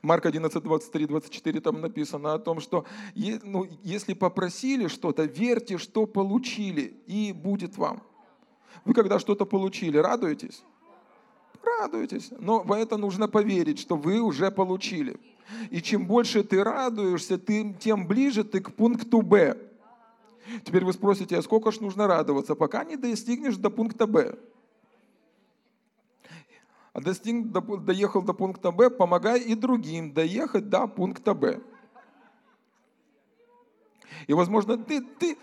Марк 0.02 0.26
11, 0.26 0.64
23, 0.64 1.06
24 1.06 1.62
там 1.62 1.82
написано 1.82 2.34
о 2.34 2.40
том, 2.40 2.62
что 2.62 2.86
ну, 3.44 3.68
если 3.84 4.14
попросили 4.14 4.88
что-то, 4.88 5.24
верьте, 5.24 5.78
что 5.78 6.06
получили, 6.06 6.94
и 7.08 7.34
будет 7.34 7.78
вам. 7.78 8.02
Вы 8.86 8.94
когда 8.94 9.20
что-то 9.20 9.46
получили, 9.46 9.98
радуетесь? 9.98 10.64
Радуетесь. 11.80 12.32
Но 12.40 12.64
в 12.64 12.72
это 12.72 12.98
нужно 12.98 13.28
поверить, 13.28 13.80
что 13.80 13.96
вы 13.96 14.20
уже 14.20 14.50
получили. 14.52 15.18
И 15.70 15.82
чем 15.82 16.06
больше 16.06 16.44
ты 16.44 16.64
радуешься, 16.64 17.38
тем 17.38 18.08
ближе 18.08 18.44
ты 18.44 18.62
к 18.62 18.74
пункту 18.74 19.22
Б. 19.22 19.73
Теперь 20.64 20.84
вы 20.84 20.94
спросите, 20.94 21.38
а 21.38 21.42
сколько 21.42 21.72
ж 21.72 21.80
нужно 21.80 22.08
радоваться, 22.08 22.56
пока 22.56 22.84
не 22.84 22.98
достигнешь 22.98 23.58
до 23.58 23.70
пункта 23.70 24.08
Б. 24.08 24.38
А 26.94 27.02
достиг, 27.02 27.52
доехал 27.84 28.22
до 28.22 28.34
пункта 28.34 28.72
Б, 28.72 28.90
помогай 28.90 29.40
и 29.42 29.56
другим 29.56 30.14
доехать 30.14 30.70
до 30.70 30.88
пункта 30.88 31.34
Б. 31.34 31.62
И, 34.28 34.34
возможно, 34.34 34.78
ты, 34.78 35.02
ты... 35.02 35.38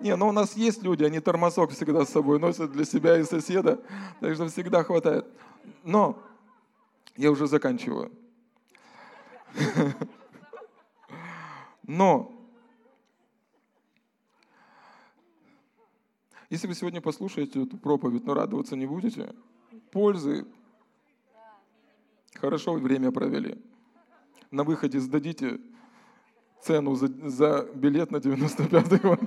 Не, 0.00 0.16
ну 0.16 0.28
у 0.28 0.32
нас 0.32 0.56
есть 0.56 0.82
люди, 0.82 1.04
они 1.04 1.20
тормозок 1.20 1.70
всегда 1.70 2.04
с 2.04 2.10
собой 2.10 2.38
носят 2.38 2.72
для 2.72 2.84
себя 2.84 3.18
и 3.18 3.24
соседа, 3.24 3.80
так 4.20 4.34
что 4.34 4.48
всегда 4.48 4.84
хватает. 4.84 5.26
Но 5.82 6.18
я 7.16 7.30
уже 7.30 7.46
заканчиваю. 7.46 8.12
Но 11.82 12.34
если 16.50 16.66
вы 16.66 16.74
сегодня 16.74 17.00
послушаете 17.00 17.62
эту 17.62 17.76
проповедь, 17.76 18.24
но 18.24 18.34
радоваться 18.34 18.76
не 18.76 18.86
будете, 18.86 19.34
пользы 19.90 20.46
хорошо 22.34 22.74
время 22.74 23.10
провели. 23.10 23.60
На 24.50 24.62
выходе 24.62 25.00
сдадите 25.00 25.60
цену 26.60 26.94
за, 26.94 27.08
за 27.28 27.68
билет 27.74 28.10
на 28.10 28.18
95-й 28.18 28.98
год. 28.98 29.20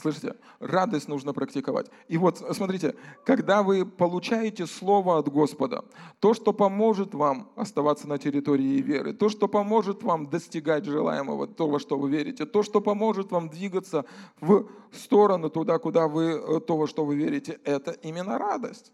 Слышите? 0.00 0.36
Радость 0.60 1.08
нужно 1.08 1.32
практиковать. 1.32 1.90
И 2.06 2.18
вот, 2.18 2.38
смотрите, 2.52 2.94
когда 3.24 3.64
вы 3.64 3.84
получаете 3.84 4.66
Слово 4.66 5.18
от 5.18 5.28
Господа, 5.28 5.84
то, 6.20 6.34
что 6.34 6.52
поможет 6.52 7.14
вам 7.14 7.50
оставаться 7.56 8.06
на 8.06 8.18
территории 8.18 8.80
веры, 8.80 9.12
то, 9.12 9.28
что 9.28 9.48
поможет 9.48 10.04
вам 10.04 10.30
достигать 10.30 10.84
желаемого, 10.84 11.48
то, 11.48 11.68
во 11.68 11.80
что 11.80 11.98
вы 11.98 12.10
верите, 12.10 12.46
то, 12.46 12.62
что 12.62 12.80
поможет 12.80 13.32
вам 13.32 13.48
двигаться 13.48 14.04
в 14.40 14.68
сторону 14.92 15.50
туда, 15.50 15.78
куда 15.78 16.06
вы, 16.06 16.24
э, 16.24 16.60
то, 16.60 16.76
во 16.76 16.86
что 16.86 17.04
вы 17.04 17.16
верите, 17.16 17.58
это 17.64 17.90
именно 17.90 18.38
радость. 18.38 18.92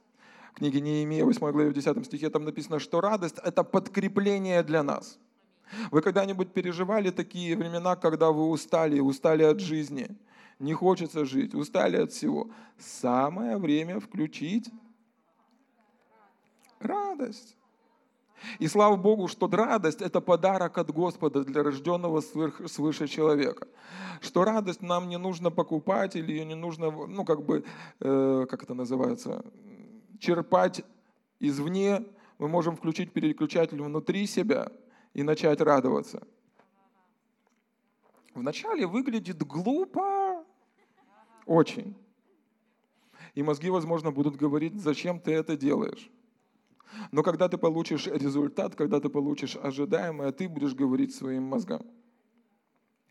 В 0.55 0.59
книге 0.59 0.81
Неемия, 0.81 1.25
8 1.25 1.53
главе, 1.53 1.69
в 1.69 1.75
10 1.75 2.07
стихе, 2.07 2.31
там 2.31 2.45
написано, 2.45 2.79
что 2.79 3.03
радость– 3.03 3.37
это 3.45 3.63
подкрепление 3.63 4.63
для 4.63 4.83
нас. 4.83 5.19
Вы 5.91 6.01
когда-нибудь 6.01 6.53
переживали 6.53 7.11
такие 7.11 7.57
времена, 7.57 7.97
когда 7.97 8.31
вы 8.31 8.49
устали, 8.49 9.01
устали 9.01 9.43
от 9.43 9.61
жизни– 9.61 10.09
не 10.65 10.73
хочется 10.73 11.25
жить, 11.25 11.55
устали 11.55 11.97
от 11.97 12.11
всего. 12.11 12.49
Самое 12.79 13.59
время 13.59 14.01
включить 14.01 14.71
радость. 16.81 17.57
И 18.59 18.69
слава 18.69 18.97
Богу, 18.97 19.29
что 19.29 19.47
радость– 19.47 20.03
это 20.03 20.21
подарок 20.21 20.79
от 20.79 20.91
Господа 20.91 21.45
для 21.45 21.63
рожденного 21.63 22.21
свыше 22.21 23.07
человека. 23.07 23.69
Что 24.21 24.45
радость 24.45 24.83
нам 24.83 25.09
не 25.09 25.19
нужно 25.19 25.51
покупать 25.51 26.17
или 26.17 26.33
ее 26.33 26.45
не 26.45 26.55
нужно, 26.55 26.91
ну, 26.91 27.25
как 27.25 27.45
бы, 27.45 27.65
э, 28.01 28.47
как 28.51 28.63
это 28.63 28.75
называется, 28.75 29.45
черпать 30.19 30.85
извне. 31.41 32.05
Мы 32.39 32.49
можем 32.49 32.77
включить 32.77 33.13
переключатель 33.13 33.81
внутри 33.81 34.27
себя 34.27 34.71
и 35.15 35.23
начать 35.23 35.61
радоваться. 35.61 36.27
Вначале 38.35 38.87
выглядит 38.87 39.43
глупо, 39.47 40.14
очень. 41.47 41.95
И 43.35 43.43
мозги, 43.43 43.71
возможно, 43.71 44.13
будут 44.13 44.37
говорить, 44.37 44.81
зачем 44.81 45.21
ты 45.21 45.33
это 45.33 45.57
делаешь. 45.57 46.11
Но 47.11 47.23
когда 47.23 47.49
ты 47.49 47.59
получишь 47.59 48.07
результат, 48.07 48.77
когда 48.77 49.01
ты 49.01 49.09
получишь 49.09 49.57
ожидаемое, 49.57 50.31
ты 50.33 50.49
будешь 50.49 50.75
говорить 50.75 51.15
своим 51.15 51.43
мозгам. 51.45 51.83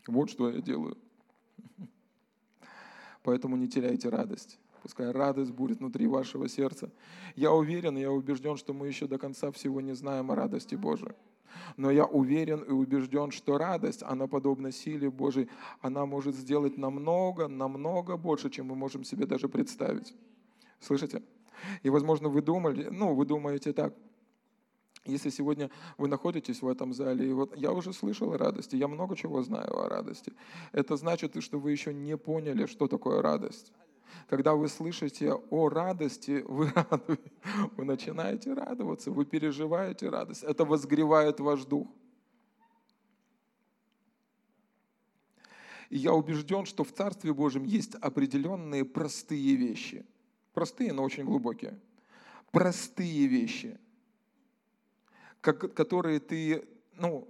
Вот 0.06 0.30
что 0.30 0.50
я 0.50 0.60
делаю. 0.60 0.96
Поэтому 3.22 3.56
не 3.56 3.68
теряйте 3.68 4.08
радость. 4.08 4.58
Пускай 4.82 5.10
радость 5.10 5.50
будет 5.50 5.78
внутри 5.78 6.06
вашего 6.06 6.48
сердца. 6.48 6.92
Я 7.36 7.52
уверен, 7.52 7.96
я 7.96 8.10
убежден, 8.10 8.56
что 8.56 8.74
мы 8.74 8.86
еще 8.86 9.06
до 9.06 9.18
конца 9.18 9.50
всего 9.50 9.80
не 9.80 9.94
знаем 9.94 10.30
о 10.30 10.34
радости 10.34 10.74
Божией. 10.74 11.14
Но 11.76 11.90
я 11.90 12.04
уверен 12.04 12.60
и 12.60 12.70
убежден, 12.70 13.30
что 13.30 13.58
радость, 13.58 14.02
она 14.02 14.26
подобна 14.26 14.72
силе 14.72 15.10
Божией, 15.10 15.48
она 15.80 16.06
может 16.06 16.34
сделать 16.34 16.76
намного, 16.76 17.48
намного 17.48 18.16
больше, 18.16 18.50
чем 18.50 18.66
мы 18.66 18.74
можем 18.74 19.04
себе 19.04 19.26
даже 19.26 19.48
представить. 19.48 20.14
Слышите? 20.80 21.22
И, 21.82 21.90
возможно, 21.90 22.28
вы 22.28 22.42
думали, 22.42 22.88
ну, 22.90 23.14
вы 23.14 23.24
думаете 23.24 23.72
так, 23.72 23.94
если 25.06 25.28
сегодня 25.30 25.70
вы 25.98 26.08
находитесь 26.08 26.62
в 26.62 26.68
этом 26.68 26.94
зале, 26.94 27.28
и 27.28 27.32
вот 27.32 27.56
я 27.56 27.72
уже 27.72 27.92
слышал 27.92 28.32
о 28.32 28.38
радости, 28.38 28.76
я 28.76 28.88
много 28.88 29.16
чего 29.16 29.42
знаю 29.42 29.78
о 29.78 29.88
радости, 29.88 30.32
это 30.72 30.96
значит, 30.96 31.42
что 31.42 31.58
вы 31.58 31.72
еще 31.72 31.92
не 31.92 32.16
поняли, 32.16 32.66
что 32.66 32.88
такое 32.88 33.20
радость. 33.20 33.72
Когда 34.28 34.54
вы 34.54 34.68
слышите 34.68 35.32
о 35.32 35.68
радости, 35.68 36.44
вы, 36.46 36.72
вы 37.76 37.84
начинаете 37.84 38.54
радоваться, 38.54 39.10
вы 39.10 39.24
переживаете 39.24 40.08
радость. 40.08 40.42
Это 40.42 40.64
возгревает 40.64 41.40
ваш 41.40 41.64
дух. 41.64 41.88
И 45.90 45.98
я 45.98 46.12
убежден, 46.12 46.64
что 46.64 46.82
в 46.84 46.92
Царстве 46.92 47.32
Божьем 47.32 47.64
есть 47.64 47.94
определенные 47.96 48.84
простые 48.84 49.54
вещи. 49.54 50.04
Простые, 50.52 50.92
но 50.92 51.02
очень 51.02 51.24
глубокие. 51.24 51.78
Простые 52.50 53.26
вещи, 53.26 53.78
которые 55.40 56.20
ты 56.20 56.64
ну, 56.96 57.28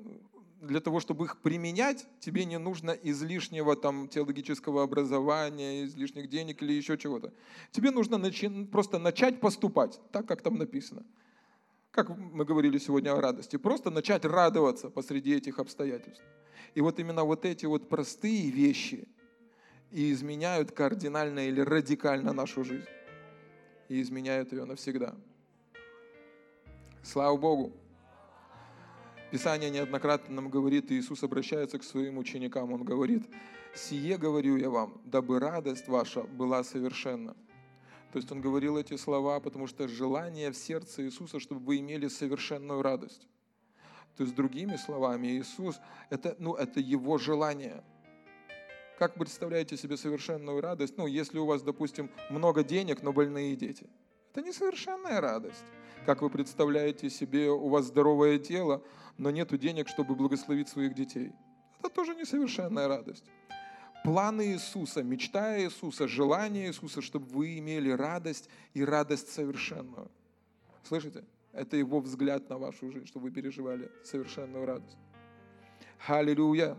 для 0.67 0.81
того, 0.81 1.01
чтобы 1.01 1.27
их 1.27 1.39
применять, 1.39 2.07
тебе 2.21 2.45
не 2.45 2.59
нужно 2.59 2.91
излишнего 2.91 3.77
там 3.77 4.09
теологического 4.09 4.83
образования, 4.83 5.85
излишних 5.85 6.29
денег 6.29 6.63
или 6.63 6.73
еще 6.73 6.99
чего-то. 6.99 7.33
Тебе 7.71 7.91
нужно 7.91 8.17
начи- 8.17 8.67
просто 8.67 8.99
начать 8.99 9.41
поступать, 9.41 10.01
так 10.13 10.27
как 10.27 10.43
там 10.43 10.57
написано. 10.57 11.05
Как 11.91 12.09
мы 12.09 12.45
говорили 12.45 12.79
сегодня 12.79 13.13
о 13.13 13.21
радости. 13.21 13.57
Просто 13.57 13.91
начать 13.91 14.25
радоваться 14.25 14.91
посреди 14.91 15.35
этих 15.35 15.59
обстоятельств. 15.59 16.25
И 16.75 16.81
вот 16.81 16.99
именно 16.99 17.25
вот 17.25 17.45
эти 17.45 17.67
вот 17.67 17.89
простые 17.89 18.51
вещи 18.51 19.07
и 19.93 20.11
изменяют 20.11 20.73
кардинально 20.73 21.47
или 21.47 21.61
радикально 21.61 22.33
нашу 22.33 22.65
жизнь. 22.65 22.89
И 23.89 24.01
изменяют 24.01 24.53
ее 24.53 24.65
навсегда. 24.65 25.15
Слава 27.03 27.37
Богу! 27.37 27.84
Писание 29.35 29.69
неоднократно 29.69 30.33
нам 30.33 30.49
говорит, 30.49 30.93
Иисус 30.93 31.25
обращается 31.25 31.81
к 31.81 31.83
своим 31.83 32.19
ученикам, 32.19 32.73
Он 32.73 32.85
говорит, 32.85 33.25
«Сие 33.75 34.17
говорю 34.17 34.57
я 34.57 34.71
вам, 34.71 35.01
дабы 35.05 35.41
радость 35.41 35.89
ваша 35.89 36.23
была 36.23 36.63
совершенна». 36.63 37.35
То 38.13 38.19
есть 38.21 38.31
он 38.31 38.41
говорил 38.41 38.79
эти 38.79 38.97
слова, 38.97 39.41
потому 39.41 39.67
что 39.67 39.89
желание 39.89 40.53
в 40.53 40.57
сердце 40.57 41.03
Иисуса, 41.03 41.41
чтобы 41.41 41.67
вы 41.67 41.79
имели 41.79 42.07
совершенную 42.07 42.81
радость. 42.81 43.27
То 44.17 44.23
есть 44.23 44.37
другими 44.37 44.77
словами, 44.77 45.27
Иисус, 45.27 45.81
это, 46.11 46.37
ну, 46.39 46.55
это 46.55 46.79
его 46.79 47.19
желание. 47.19 47.83
Как 49.01 49.15
представляете 49.15 49.77
себе 49.77 49.97
совершенную 49.97 50.61
радость? 50.61 50.97
Ну, 50.97 51.09
если 51.09 51.41
у 51.41 51.47
вас, 51.47 51.61
допустим, 51.61 52.09
много 52.31 52.63
денег, 52.63 53.03
но 53.03 53.13
больные 53.13 53.57
дети. 53.57 53.91
Это 54.31 54.43
не 54.43 54.53
совершенная 54.53 55.21
радость. 55.21 55.65
Как 56.07 56.21
вы 56.21 56.29
представляете 56.29 57.09
себе, 57.09 57.51
у 57.51 57.69
вас 57.69 57.87
здоровое 57.87 58.39
тело, 58.39 58.83
но 59.17 59.31
нет 59.31 59.59
денег, 59.59 59.89
чтобы 59.89 60.15
благословить 60.15 60.69
своих 60.69 60.95
детей. 60.95 61.33
Это 61.79 61.89
тоже 61.89 62.15
несовершенная 62.15 62.89
радость. 62.89 63.25
Планы 64.05 64.53
Иисуса, 64.53 65.03
мечта 65.03 65.59
Иисуса, 65.63 66.07
желание 66.07 66.67
Иисуса, 66.67 67.01
чтобы 67.01 67.27
вы 67.27 67.59
имели 67.59 67.89
радость 67.91 68.51
и 68.75 68.85
радость 68.85 69.33
совершенную. 69.33 70.11
Слышите? 70.83 71.25
Это 71.53 71.79
Его 71.79 72.01
взгляд 72.01 72.51
на 72.51 72.59
вашу 72.59 72.93
жизнь, 72.93 73.07
чтобы 73.07 73.29
вы 73.29 73.31
переживали 73.31 73.91
совершенную 74.03 74.67
радость. 74.67 74.99
Аллилуйя! 76.07 76.77